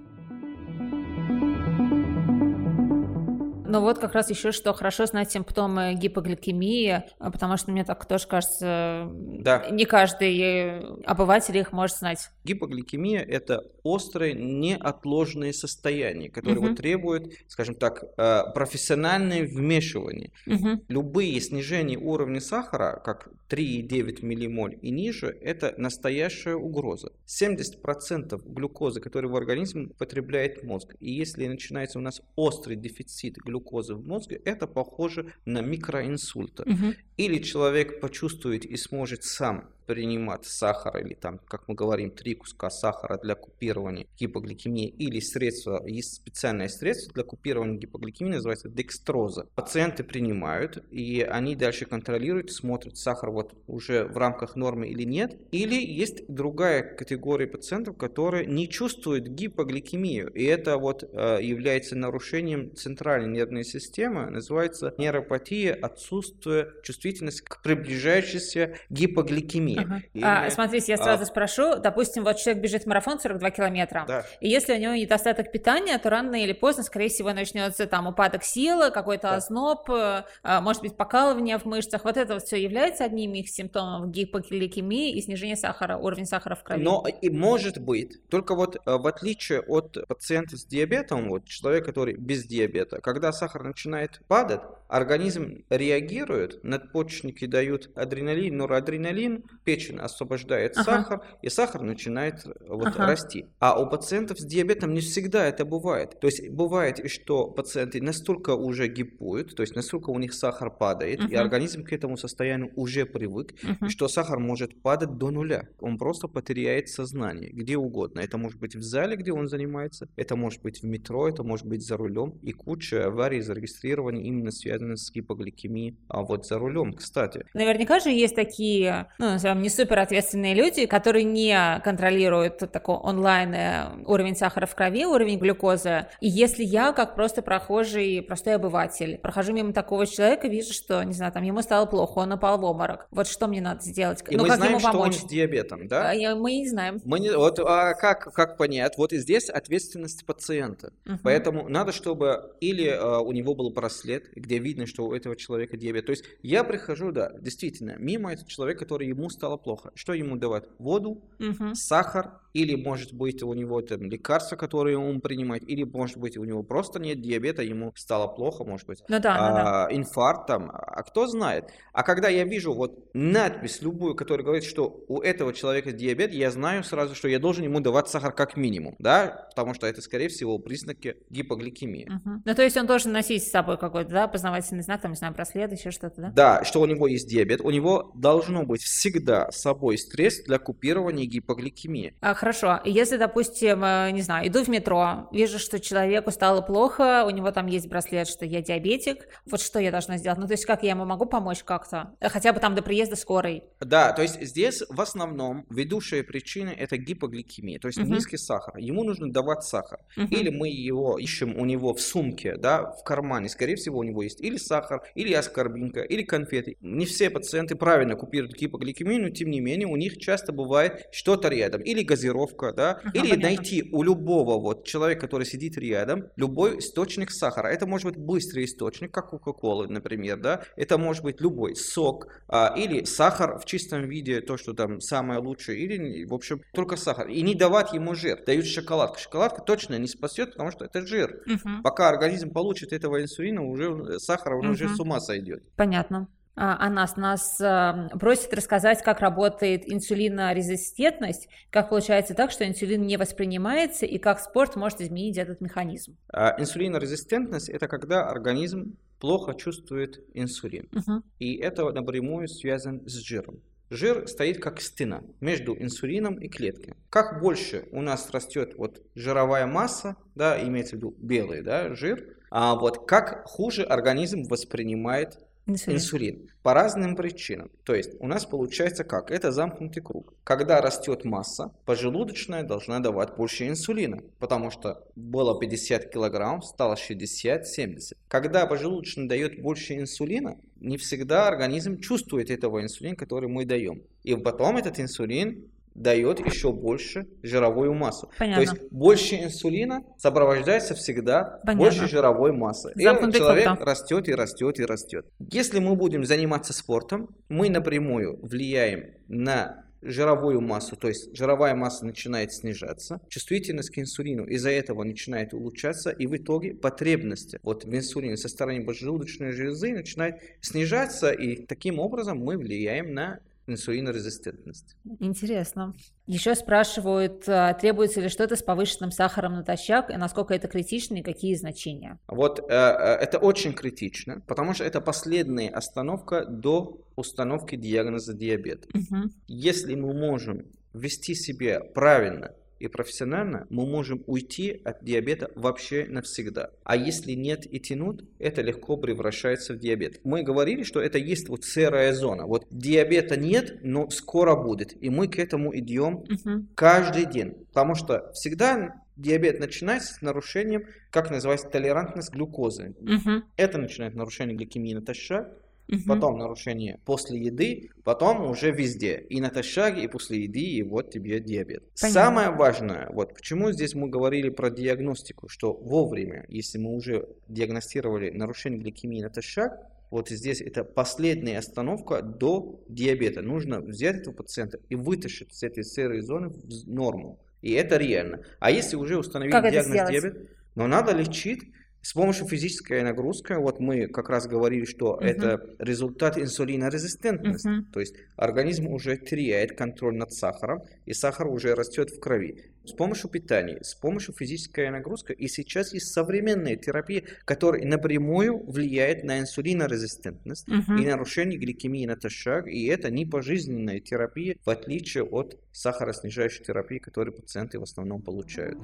Ну 3.73 3.81
вот 3.81 3.97
как 3.97 4.13
раз 4.13 4.29
еще 4.29 4.51
что 4.51 4.71
хорошо 4.71 5.07
знать 5.07 5.31
симптомы 5.31 5.95
гипогликемии, 5.95 7.05
а, 7.17 7.31
потому 7.31 7.57
что 7.57 7.71
мне 7.71 7.83
так 7.83 8.05
тоже 8.05 8.27
кажется, 8.27 9.09
да. 9.11 9.67
не 9.71 9.85
каждый 9.85 11.01
обыватель 11.05 11.57
их 11.57 11.71
может 11.71 11.97
знать. 11.97 12.29
Гипогликемия– 12.43 13.21
это 13.27 13.63
острое 13.83 14.33
неотложное 14.33 15.53
состояние, 15.53 16.29
которое 16.29 16.59
угу. 16.59 16.75
требует, 16.75 17.33
скажем 17.47 17.73
так, 17.73 18.03
э, 18.15 18.43
профессиональное 18.53 19.43
вмешивание. 19.43 20.31
Угу. 20.45 20.83
Любые 20.89 21.41
снижения 21.41 21.97
уровня 21.97 22.41
сахара, 22.41 23.01
как 23.03 23.29
3,9 23.49 24.23
миллимоль 24.23 24.77
и 24.83 24.91
ниже, 24.91 25.35
это 25.41 25.73
настоящая 25.77 26.55
угроза. 26.55 27.11
70% 27.25 28.39
глюкозы, 28.45 29.01
которую 29.01 29.31
в 29.31 29.35
организме 29.35 29.87
потребляет 29.97 30.63
мозг, 30.63 30.95
и 30.99 31.11
если 31.11 31.47
начинается 31.47 31.97
у 31.97 32.03
нас 32.03 32.21
острый 32.35 32.75
дефицит 32.75 33.37
глюкозы 33.37 33.62
в 33.95 34.05
мозге, 34.05 34.41
это 34.45 34.67
похоже 34.67 35.33
на 35.45 35.61
микроинсульт. 35.61 36.59
Угу. 36.59 36.93
Или 37.17 37.39
человек 37.39 37.99
почувствует 37.99 38.65
и 38.65 38.77
сможет 38.77 39.23
сам 39.23 39.72
принимать 39.85 40.45
сахар 40.45 40.97
или 40.97 41.13
там, 41.13 41.39
как 41.47 41.67
мы 41.67 41.75
говорим, 41.75 42.11
три 42.11 42.35
куска 42.35 42.69
сахара 42.69 43.17
для 43.17 43.35
купирования 43.35 44.07
гипогликемии 44.17 44.87
или 44.87 45.19
средства, 45.19 45.85
есть 45.85 46.15
специальное 46.15 46.67
средство 46.67 47.13
для 47.13 47.23
купирования 47.23 47.77
гипогликемии, 47.77 48.33
называется 48.33 48.69
декстроза. 48.69 49.47
Пациенты 49.55 50.03
принимают 50.03 50.83
и 50.91 51.21
они 51.21 51.55
дальше 51.55 51.85
контролируют, 51.85 52.51
смотрят 52.51 52.97
сахар 52.97 53.31
вот 53.31 53.53
уже 53.67 54.05
в 54.05 54.17
рамках 54.17 54.55
нормы 54.55 54.87
или 54.87 55.03
нет. 55.03 55.37
Или 55.51 55.75
есть 55.75 56.25
другая 56.27 56.83
категория 56.95 57.47
пациентов, 57.47 57.97
которые 57.97 58.45
не 58.45 58.69
чувствуют 58.69 59.27
гипогликемию 59.27 60.31
и 60.33 60.43
это 60.43 60.77
вот 60.77 61.03
э, 61.03 61.39
является 61.41 61.95
нарушением 61.95 62.75
центральной 62.75 63.29
нервной 63.29 63.63
системы, 63.63 64.29
называется 64.29 64.93
нейропатия, 64.97 65.73
отсутствие 65.73 66.73
чувствительности 66.83 67.43
к 67.43 67.61
приближающейся 67.61 68.75
гипогликемии 68.89 69.72
линии. 69.73 69.85
Ага. 69.85 70.01
Или... 70.13 70.23
А, 70.23 70.49
смотрите, 70.49 70.91
я 70.91 70.97
сразу 70.97 71.23
а... 71.23 71.25
спрошу, 71.25 71.75
допустим, 71.77 72.23
вот 72.23 72.37
человек 72.37 72.63
бежит 72.63 72.85
марафон 72.85 73.19
42 73.19 73.49
километра, 73.51 74.05
да. 74.07 74.25
и 74.39 74.49
если 74.49 74.73
у 74.73 74.77
него 74.77 74.93
недостаток 74.93 75.51
питания, 75.51 75.97
то 75.97 76.09
рано 76.09 76.35
или 76.41 76.53
поздно, 76.53 76.83
скорее 76.83 77.09
всего, 77.09 77.33
начнется 77.33 77.87
там 77.87 78.07
упадок 78.07 78.43
силы, 78.43 78.91
какой-то 78.91 79.29
да. 79.29 79.35
озноб, 79.35 79.89
э, 79.89 80.23
а, 80.43 80.61
может 80.61 80.81
быть, 80.81 80.95
покалывание 80.95 81.57
в 81.57 81.65
мышцах. 81.65 82.03
Вот 82.03 82.17
это 82.17 82.35
вот 82.35 82.43
все 82.43 82.61
является 82.61 83.05
одним 83.05 83.33
из 83.33 83.53
симптомов 83.53 84.09
гипогликемии 84.09 85.15
и 85.15 85.21
снижения 85.21 85.55
сахара, 85.55 85.97
уровень 85.97 86.25
сахара 86.25 86.55
в 86.55 86.63
крови. 86.63 86.83
Но 86.83 87.05
и 87.21 87.29
может 87.29 87.79
быть, 87.79 88.27
только 88.29 88.55
вот 88.55 88.75
э, 88.75 88.79
в 88.85 89.07
отличие 89.07 89.61
от 89.61 89.97
пациента 90.07 90.57
с 90.57 90.65
диабетом, 90.65 91.29
вот 91.29 91.45
человек, 91.45 91.85
который 91.85 92.15
без 92.15 92.45
диабета, 92.45 92.99
когда 93.01 93.31
сахар 93.31 93.63
начинает 93.63 94.21
падать, 94.27 94.61
организм 94.87 95.63
реагирует, 95.69 96.63
надпочечники 96.63 97.45
дают 97.45 97.89
адреналин, 97.95 98.57
норадреналин, 98.57 99.43
печень 99.63 99.97
освобождает 99.99 100.73
Ага. 100.75 100.83
сахар, 100.83 101.21
и 101.41 101.49
сахар 101.49 101.81
начинает 101.81 102.45
э, 102.45 102.51
вот 102.67 102.95
Ага. 102.95 103.05
расти. 103.05 103.45
А 103.59 103.79
у 103.81 103.89
пациентов 103.89 104.39
с 104.39 104.45
диабетом 104.45 104.93
не 104.93 105.01
всегда 105.01 105.45
это 105.47 105.65
бывает. 105.65 106.19
То 106.19 106.27
есть 106.27 106.49
бывает, 106.49 107.09
что 107.11 107.49
пациенты 107.51 108.01
настолько 108.01 108.55
уже 108.55 108.87
гипуют, 108.87 109.55
то 109.55 109.61
есть 109.63 109.75
настолько 109.75 110.09
у 110.11 110.19
них 110.19 110.33
сахар 110.33 110.69
падает, 110.75 111.25
и 111.25 111.35
Мгм. 111.35 111.37
организм 111.37 111.83
к 111.83 111.93
этому 111.93 112.17
состоянию 112.17 112.71
уже 112.75 113.05
привык, 113.05 113.53
Мгм. 113.61 113.89
что 113.89 114.07
сахар 114.07 114.39
может 114.39 114.81
падать 114.81 115.17
до 115.17 115.31
нуля. 115.31 115.69
Он 115.79 115.97
просто 115.97 116.27
потеряет 116.27 116.89
сознание, 116.89 117.49
где 117.51 117.77
угодно. 117.77 118.19
Это 118.19 118.37
может 118.37 118.59
быть 118.59 118.75
в 118.75 118.81
зале, 118.81 119.15
где 119.15 119.31
он 119.31 119.47
занимается, 119.47 120.07
это 120.15 120.35
может 120.35 120.61
быть 120.61 120.81
в 120.81 120.85
метро, 120.85 121.27
это 121.29 121.43
может 121.43 121.65
быть 121.65 121.81
за 121.85 121.97
рулем. 121.97 122.39
И 122.41 122.51
куча 122.51 123.07
аварий 123.07 123.41
зарегистрированы 123.41 124.21
именно 124.23 124.51
связанных 124.51 124.99
с 124.99 125.11
гипогликемией. 125.11 125.97
А 126.07 126.21
вот 126.23 126.45
за 126.45 126.57
рулем, 126.59 126.93
кстати, 126.93 127.45
Наверняка 127.53 127.99
же 127.99 128.09
есть 128.09 128.35
такие, 128.35 129.07
ну, 129.19 129.37
назовем, 129.53 129.63
не 129.63 129.69
супер 129.69 129.99
ответственные 129.99 130.53
люди, 130.53 130.85
которые 130.85 131.23
не 131.23 131.81
контролируют 131.83 132.57
такой 132.71 132.95
онлайн 132.95 133.53
э, 133.53 134.03
уровень 134.05 134.35
сахара 134.35 134.65
в 134.65 134.75
крови, 134.75 135.05
уровень 135.05 135.39
глюкозы. 135.39 136.07
И 136.21 136.27
если 136.27 136.63
я, 136.63 136.91
как 136.93 137.15
просто 137.15 137.41
прохожий, 137.41 138.21
простой 138.21 138.55
обыватель, 138.55 139.17
прохожу 139.17 139.53
мимо 139.53 139.73
такого 139.73 140.05
человека, 140.07 140.47
вижу, 140.47 140.73
что, 140.73 141.03
не 141.03 141.13
знаю, 141.13 141.31
там 141.31 141.43
ему 141.43 141.61
стало 141.61 141.85
плохо, 141.85 142.19
он 142.19 142.31
упал 142.33 142.59
в 142.59 142.63
обморок. 142.63 143.07
Вот 143.11 143.27
что 143.27 143.47
мне 143.47 143.61
надо 143.61 143.81
сделать? 143.81 144.23
и 144.29 144.35
ну, 144.35 144.43
мы 144.43 144.49
как 144.49 144.57
знаем, 144.57 144.71
ему 144.73 144.79
что 144.79 144.89
он 144.89 144.93
помочь? 144.95 145.15
с 145.17 145.23
диабетом, 145.23 145.87
да? 145.87 146.11
А, 146.11 146.35
Мы 146.35 146.53
не 146.57 146.69
знаем. 146.69 147.01
Мы 147.05 147.19
не, 147.19 147.31
вот 147.31 147.59
а 147.59 147.93
как, 147.93 148.33
как 148.33 148.57
понять? 148.57 148.97
Вот 148.97 149.13
и 149.13 149.17
здесь 149.17 149.49
ответственность 149.49 150.25
пациента. 150.25 150.93
Мгм. 151.05 151.19
Поэтому 151.23 151.69
надо, 151.69 151.91
чтобы 151.91 152.55
или 152.59 152.87
а, 152.87 153.19
у 153.19 153.31
него 153.31 153.55
был 153.55 153.69
браслет, 153.69 154.29
где 154.35 154.59
видно, 154.59 154.85
что 154.85 155.05
у 155.05 155.13
этого 155.13 155.35
человека 155.35 155.77
диабет. 155.77 156.05
То 156.05 156.11
есть 156.11 156.23
я 156.41 156.63
прихожу, 156.63 157.11
да, 157.11 157.31
действительно, 157.39 157.95
мимо 157.97 158.31
этого 158.33 158.49
человека, 158.49 158.81
который 158.81 159.07
ему 159.07 159.29
стало 159.43 159.57
плохо. 159.57 159.91
Что 159.93 160.13
ему 160.13 160.37
давать? 160.37 160.63
Воду, 160.79 161.21
Мгм. 161.37 161.75
сахар, 161.75 162.39
или 162.53 162.75
может 162.75 163.13
быть 163.13 163.43
у 163.43 163.53
него 163.53 163.81
там 163.81 164.03
лекарства, 164.03 164.55
которые 164.55 164.97
он 164.97 165.19
принимает, 165.19 165.67
или 165.67 165.83
может 165.83 166.17
быть 166.17 166.37
у 166.37 166.45
него 166.45 166.63
просто 166.63 166.99
нет 166.99 167.19
диабета, 167.19 167.63
ему 167.63 167.91
стало 167.95 168.27
плохо, 168.27 168.63
может 168.63 168.87
быть. 168.87 168.99
Ну 169.09 169.19
да, 169.19 169.33
ну 169.33 169.55
да. 169.55 169.85
а, 169.87 169.93
инфаркт 169.93 170.47
там, 170.47 170.69
а 170.71 171.03
кто 171.03 171.27
знает. 171.27 171.71
А 171.91 172.03
когда 172.03 172.29
я 172.29 172.43
вижу 172.45 172.73
вот 172.73 173.09
надпись 173.13 173.81
любую, 173.81 174.15
которая 174.15 174.45
говорит, 174.45 174.63
что 174.63 175.03
у 175.07 175.19
этого 175.19 175.51
человека 175.51 175.91
диабет, 175.91 176.31
я 176.31 176.51
знаю 176.51 176.83
сразу, 176.83 177.15
что 177.15 177.27
я 177.27 177.39
должен 177.39 177.63
ему 177.63 177.79
давать 177.79 178.07
сахар 178.07 178.31
как 178.31 178.55
минимум, 178.55 178.95
да, 178.99 179.47
потому 179.49 179.73
что 179.73 179.87
это, 179.87 180.01
скорее 180.01 180.29
всего, 180.29 180.57
признаки 180.59 181.17
гипогликемии. 181.29 182.07
Мгм. 182.09 182.43
Ну, 182.45 182.55
то 182.55 182.61
есть 182.61 182.77
он 182.77 182.85
должен 182.85 183.11
носить 183.11 183.43
с 183.43 183.51
собой 183.51 183.77
какой-то, 183.77 184.11
да, 184.11 184.27
познавательный 184.27 184.83
знак, 184.83 185.01
там, 185.01 185.11
не 185.11 185.17
знаю, 185.17 185.33
браслет, 185.33 185.71
еще 185.71 185.91
что-то, 185.91 186.21
да? 186.21 186.31
Да, 186.35 186.63
что 186.63 186.81
у 186.81 186.85
него 186.85 187.07
есть 187.07 187.27
диабет, 187.27 187.61
у 187.61 187.71
него 187.71 188.11
должно 188.15 188.63
быть 188.63 188.83
всегда 188.83 189.32
с 189.51 189.57
собой 189.61 189.97
стресс 189.97 190.43
для 190.43 190.57
купирования 190.59 191.25
гипогликемии. 191.25 192.15
А, 192.21 192.33
хорошо. 192.33 192.79
Если, 192.85 193.17
допустим, 193.17 193.83
э, 193.83 194.11
не 194.11 194.21
знаю, 194.21 194.47
иду 194.47 194.63
в 194.63 194.67
метро, 194.67 195.27
вижу, 195.31 195.59
что 195.59 195.79
человеку 195.79 196.31
стало 196.31 196.61
плохо, 196.61 197.23
у 197.25 197.29
него 197.29 197.51
там 197.51 197.67
есть 197.67 197.87
браслет, 197.87 198.27
что 198.27 198.45
я 198.45 198.61
диабетик, 198.61 199.27
вот 199.45 199.61
что 199.61 199.79
я 199.79 199.91
должна 199.91 200.17
сделать? 200.17 200.39
Ну, 200.39 200.47
то 200.47 200.53
есть 200.53 200.65
как 200.65 200.83
я 200.83 200.91
ему 200.91 201.05
могу 201.05 201.25
помочь 201.25 201.63
как-то? 201.63 202.13
Хотя 202.21 202.53
бы 202.53 202.59
там 202.59 202.75
до 202.75 202.81
приезда 202.81 203.15
скорой. 203.15 203.63
Да, 203.79 204.11
то 204.13 204.21
есть 204.21 204.41
здесь 204.41 204.83
в 204.89 204.99
основном 205.01 205.65
ведущая 205.69 206.23
причина 206.23 206.69
это 206.69 206.97
гипогликемия, 206.97 207.79
то 207.79 207.87
есть 207.87 207.99
Мгм. 207.99 208.13
низкий 208.13 208.37
сахар. 208.37 208.77
Ему 208.77 209.03
нужно 209.03 209.31
давать 209.31 209.63
сахар. 209.63 209.99
Мгм. 210.15 210.27
Или 210.27 210.49
мы 210.49 210.69
его 210.69 211.17
ищем 211.17 211.57
у 211.57 211.65
него 211.65 211.93
в 211.93 212.01
сумке, 212.01 212.55
да, 212.57 212.91
в 212.91 213.03
кармане. 213.03 213.49
Скорее 213.49 213.75
всего, 213.75 213.99
у 213.99 214.03
него 214.03 214.23
есть 214.23 214.41
или 214.41 214.57
сахар, 214.57 215.01
или 215.15 215.33
аскорбинка, 215.33 216.01
или 216.01 216.23
конфеты. 216.23 216.77
Не 216.81 217.05
все 217.05 217.29
пациенты 217.29 217.75
правильно 217.75 218.15
купируют 218.15 218.55
гипогликемию, 218.55 219.22
но 219.23 219.29
тем 219.29 219.49
не 219.49 219.59
менее 219.59 219.87
у 219.87 219.95
них 219.95 220.17
часто 220.17 220.51
бывает 220.51 221.07
что-то 221.11 221.49
рядом. 221.49 221.81
Или 221.81 222.03
газировка, 222.03 222.71
да, 222.73 222.91
Ага, 223.03 223.09
или 223.13 223.21
понятно. 223.31 223.41
найти 223.43 223.89
у 223.91 224.03
любого 224.03 224.59
вот 224.59 224.85
человека, 224.85 225.21
который 225.21 225.45
сидит 225.45 225.77
рядом, 225.77 226.25
любой 226.35 226.79
источник 226.79 227.31
сахара. 227.31 227.67
Это 227.67 227.87
может 227.87 228.07
быть 228.07 228.17
быстрый 228.17 228.65
источник, 228.65 229.11
как 229.13 229.29
Кока-Колы, 229.29 229.87
например, 229.87 230.37
да. 230.39 230.63
Это 230.75 230.97
может 230.97 231.23
быть 231.23 231.41
любой 231.41 231.75
сок, 231.75 232.27
а, 232.47 232.73
или 232.77 233.03
сахар 233.05 233.57
в 233.59 233.65
чистом 233.65 234.03
виде, 234.07 234.41
то, 234.41 234.57
что 234.57 234.73
там 234.73 234.99
самое 234.99 235.39
лучшее, 235.39 235.79
или, 235.79 236.25
в 236.25 236.33
общем, 236.33 236.61
только 236.73 236.95
сахар. 236.97 237.27
И 237.27 237.41
не 237.41 237.55
давать 237.55 237.93
ему 237.93 238.15
жир. 238.15 238.43
Дают 238.45 238.65
шоколадку. 238.65 239.17
Шоколадка 239.19 239.61
точно 239.61 239.97
не 239.97 240.07
спасет, 240.07 240.51
потому 240.51 240.71
что 240.71 240.85
это 240.85 241.05
жир. 241.05 241.41
Мгм. 241.45 241.81
Пока 241.83 242.09
организм 242.09 242.51
получит 242.51 242.93
этого 242.93 243.21
инсулина, 243.21 243.63
уже 243.63 244.19
сахара 244.19 244.57
он 244.57 244.67
уже 244.69 244.85
Мгм. 244.85 244.95
с 244.95 244.99
ума 244.99 245.19
сойдет. 245.19 245.63
Понятно. 245.75 246.27
А, 246.55 246.85
Анас, 246.85 247.17
нас 247.17 247.59
э, 247.59 248.09
просит 248.19 248.53
рассказать, 248.53 249.01
как 249.01 249.21
работает 249.21 249.91
инсулинорезистентность, 249.91 251.47
как 251.71 251.89
получается 251.89 252.35
так, 252.35 252.51
что 252.51 252.67
инсулин 252.67 253.01
не 253.07 253.17
воспринимается, 253.17 254.05
и 254.05 254.19
как 254.19 254.39
спорт 254.39 254.75
может 254.75 255.01
изменить 255.01 255.37
этот 255.37 255.61
механизм. 255.61 256.15
А 256.31 256.55
инсулинорезистентность 256.59 257.69
это 257.69 257.87
когда 257.87 258.27
организм 258.27 258.97
плохо 259.19 259.55
чувствует 259.55 260.23
инсулин. 260.33 260.89
Мгм. 260.91 261.23
И 261.39 261.55
это 261.55 261.91
напрямую 261.91 262.47
связано 262.47 263.01
с 263.07 263.13
жиром. 263.13 263.61
Жир 263.89 264.27
стоит 264.27 264.59
как 264.59 264.81
стена 264.81 265.21
между 265.39 265.75
инсулином 265.75 266.35
и 266.35 266.47
клеткой. 266.47 266.95
Как 267.09 267.41
больше 267.41 267.87
у 267.91 268.01
нас 268.01 268.31
растет 268.31 268.73
вот 268.75 269.01
жировая 269.15 269.65
масса, 269.67 270.17
да, 270.35 270.61
имеется 270.63 270.95
в 270.95 270.97
виду 270.97 271.15
белый, 271.17 271.61
да, 271.61 271.93
жир, 271.95 272.37
а 272.49 272.75
вот 272.75 273.07
как 273.07 273.45
хуже 273.45 273.83
организм 273.83 274.43
воспринимает 274.43 275.39
Инсулин. 275.65 275.97
инсулин 275.97 276.49
по 276.61 276.73
разным 276.73 277.15
причинам. 277.15 277.69
То 277.83 277.93
есть 277.95 278.11
у 278.19 278.27
нас 278.27 278.45
получается 278.45 279.03
как? 279.03 279.31
Это 279.31 279.51
замкнутый 279.51 280.01
круг. 280.01 280.33
Когда 280.43 280.81
растет 280.81 281.25
масса, 281.25 281.71
поджелудочная 281.85 282.63
должна 282.63 282.99
давать 282.99 283.35
больше 283.35 283.67
инсулина, 283.67 284.21
потому 284.39 284.71
что 284.71 285.03
было 285.15 285.59
50 285.59 286.11
килограмм, 286.11 286.61
стало 286.61 286.95
60-70. 286.95 288.13
Когда 288.27 288.65
поджелудочная 288.65 289.27
дает 289.27 289.61
больше 289.61 289.95
инсулина, 289.97 290.57
не 290.79 290.97
всегда 290.97 291.47
организм 291.47 291.99
чувствует 291.99 292.49
этого 292.49 292.81
инсулина, 292.81 293.15
который 293.15 293.47
мы 293.47 293.65
даем. 293.65 294.03
И 294.23 294.35
потом 294.35 294.77
этот 294.77 294.99
инсулин 294.99 295.65
дает 295.95 296.39
еще 296.39 296.71
больше 296.71 297.27
жировую 297.41 297.93
массу. 297.93 298.29
Понятно. 298.37 298.65
То 298.65 298.71
есть 298.71 298.91
больше 298.91 299.35
инсулина 299.35 300.03
сопровождается 300.17 300.95
всегда 300.95 301.59
Понятно. 301.63 301.75
больше 301.75 302.07
жировой 302.07 302.51
массы. 302.51 302.91
И 302.95 303.03
Замкнутый 303.03 303.39
круг, 303.39 303.43
человек 303.43 303.65
да. 303.65 303.85
растет 303.85 304.29
и 304.29 304.33
растет 304.33 304.79
и 304.79 304.85
растет. 304.85 305.25
Если 305.51 305.79
мы 305.79 305.95
будем 305.95 306.23
заниматься 306.23 306.73
спортом, 306.73 307.29
мы 307.49 307.69
напрямую 307.69 308.39
влияем 308.41 309.11
на 309.27 309.83
жировую 310.03 310.61
массу, 310.61 310.95
то 310.95 311.07
есть 311.07 311.35
жировая 311.35 311.75
масса 311.75 312.05
начинает 312.05 312.53
снижаться, 312.53 313.21
чувствительность 313.29 313.89
к 313.89 313.99
инсулину 313.99 314.45
из-за 314.45 314.69
этого 314.69 315.03
начинает 315.03 315.53
улучшаться, 315.53 316.09
и 316.09 316.27
в 316.27 316.35
итоге 316.35 316.73
потребности 316.73 317.59
вот 317.63 317.85
в 317.85 317.95
инсулине 317.95 318.37
со 318.37 318.49
стороны 318.49 318.83
поджелудочной 318.85 319.51
железы 319.51 319.93
начинает 319.93 320.41
снижаться, 320.61 321.31
и 321.31 321.65
таким 321.65 321.99
образом 321.99 322.39
мы 322.39 322.57
влияем 322.57 323.13
на 323.13 323.39
инсулинорезистентность. 323.67 324.95
Интересно. 325.19 325.93
Еще 326.27 326.55
спрашивают, 326.55 327.43
а, 327.47 327.73
требуется 327.73 328.21
ли 328.21 328.29
что-то 328.29 328.55
с 328.55 328.63
повышенным 328.63 329.11
сахаром 329.11 329.53
натощак, 329.53 330.09
и 330.09 330.17
насколько 330.17 330.53
это 330.53 330.67
критично, 330.67 331.15
и 331.15 331.21
какие 331.21 331.55
значения? 331.55 332.19
Вот 332.27 332.59
э, 332.59 332.63
э, 332.69 332.73
это 333.21 333.39
очень 333.39 333.73
критично, 333.73 334.41
потому 334.47 334.73
что 334.73 334.83
это 334.83 335.01
последняя 335.01 335.69
остановка 335.69 336.45
до 336.45 337.01
установки 337.15 337.75
диагноза 337.75 338.33
диабета. 338.33 338.87
Мгм. 338.93 339.31
Если 339.47 339.95
мы 339.95 340.13
можем 340.13 340.65
вести 340.93 341.35
себя 341.35 341.79
правильно 341.79 342.53
и 342.79 342.87
профессионально, 342.87 343.65
мы 343.69 343.85
можем 343.85 344.23
уйти 344.27 344.81
от 344.83 345.03
диабета 345.03 345.51
вообще 345.55 346.05
навсегда. 346.09 346.71
А 346.83 346.95
если 346.95 347.33
нет 347.33 347.65
и 347.71 347.79
тянут, 347.79 348.25
это 348.39 348.61
легко 348.61 348.97
превращается 348.97 349.73
в 349.73 349.79
диабет. 349.79 350.19
Мы 350.23 350.43
говорили, 350.43 350.83
что 350.83 350.99
это 350.99 351.17
есть 351.17 351.49
вот 351.49 351.63
серая 351.63 352.13
зона. 352.13 352.45
Вот 352.45 352.65
диабета 352.69 353.37
нет, 353.37 353.79
но 353.83 354.09
скоро 354.09 354.55
будет. 354.55 355.01
И 355.01 355.09
мы 355.09 355.27
к 355.27 355.39
этому 355.39 355.75
идем 355.77 356.25
Мгм. 356.29 356.69
каждый 356.75 357.25
день. 357.25 357.53
Потому 357.73 357.95
что 357.95 358.31
всегда 358.33 358.95
диабет 359.15 359.59
начинается 359.59 360.15
с 360.15 360.21
нарушением, 360.21 360.85
как 361.11 361.29
называется, 361.31 361.69
толерантность 361.69 362.31
глюкозы. 362.31 362.95
Мгм. 362.99 363.43
Это 363.57 363.77
начинает 363.77 364.15
нарушение 364.15 364.55
гликемии 364.57 364.93
натощак, 364.93 365.55
Мгм. 365.97 366.07
потом 366.07 366.37
нарушение 366.37 366.99
после 367.05 367.39
еды, 367.39 367.89
потом 368.03 368.49
уже 368.49 368.71
везде. 368.71 369.17
И 369.29 369.39
натощак, 369.41 369.97
и 369.97 370.07
после 370.07 370.43
еды, 370.43 370.59
и 370.59 370.83
вот 370.83 371.11
тебе 371.11 371.39
диабет. 371.39 371.83
Понятно. 371.99 372.21
Самое 372.21 372.49
важное, 372.49 373.09
вот 373.11 373.33
почему 373.33 373.71
здесь 373.71 373.93
мы 373.95 374.09
говорили 374.09 374.49
про 374.49 374.69
диагностику, 374.69 375.47
что 375.49 375.73
вовремя, 375.73 376.45
если 376.49 376.77
мы 376.77 376.95
уже 376.95 377.27
диагностировали 377.47 378.29
нарушение 378.31 378.79
гликемии 378.79 379.21
натощак, 379.21 379.79
вот 380.13 380.29
здесь 380.29 380.61
это 380.61 380.83
последняя 380.83 381.57
остановка 381.57 382.21
до 382.21 382.79
диабета. 382.87 383.41
Нужно 383.41 383.81
взять 383.81 384.17
этого 384.17 384.35
пациента 384.35 384.79
и 384.87 384.95
вытащить 384.95 385.53
с 385.53 385.63
этой 385.63 385.83
серой 385.83 386.21
зоны 386.21 386.49
в 386.49 386.87
норму. 386.87 387.39
И 387.63 387.71
это 387.71 387.97
реально. 387.97 388.43
А 388.59 388.69
если 388.69 388.95
уже 388.95 389.17
установили 389.17 389.51
Как 389.51 389.71
диагноз 389.71 390.09
диабет, 390.09 390.49
но 390.75 390.85
надо 390.85 391.13
лечить 391.13 391.63
С 392.03 392.11
помощью 392.11 392.45
физической 392.47 393.01
нагрузки, 393.01 393.53
вот 393.53 393.79
мы 393.79 394.07
как 394.07 394.29
раз 394.29 394.45
говорили, 394.45 394.83
что 394.83 395.15
Мгм. 395.15 395.25
это 395.25 395.65
результат 395.79 396.37
инсулинорезистентности. 396.37 397.67
Мгм. 397.67 397.85
То 397.93 398.01
есть 398.01 398.15
организм 398.35 398.87
уже 398.87 399.15
теряет 399.15 399.77
контроль 399.77 400.15
над 400.17 400.33
сахаром, 400.33 400.83
и 401.05 401.13
сахар 401.13 401.47
уже 401.47 401.73
растет 401.75 402.09
в 402.11 402.19
крови. 402.19 402.65
С 402.83 402.91
помощью 402.91 403.29
питания, 403.29 403.79
с 403.81 403.95
помощью 403.95 404.33
физической 404.33 404.89
нагрузки. 404.89 405.31
И 405.31 405.47
сейчас 405.47 405.93
есть 405.93 406.07
современные 406.11 406.75
терапии, 406.75 407.23
которые 407.45 407.87
напрямую 407.87 408.57
влияют 408.69 409.23
на 409.23 409.39
инсулинорезистентность 409.39 410.67
Мгм. 410.67 410.97
и 410.97 411.05
нарушение 411.07 411.57
гликемии 411.57 412.05
натощак. 412.05 412.67
И 412.67 412.85
это 412.87 413.09
не 413.11 413.25
пожизненная 413.25 414.01
терапия, 414.01 414.57
в 414.65 414.69
отличие 414.69 415.23
от 415.23 415.57
сахароснижающей 415.71 416.65
терапии, 416.65 416.97
которую 416.97 417.33
пациенты 417.33 417.79
в 417.79 417.83
основном 417.83 418.21
получают. 418.21 418.77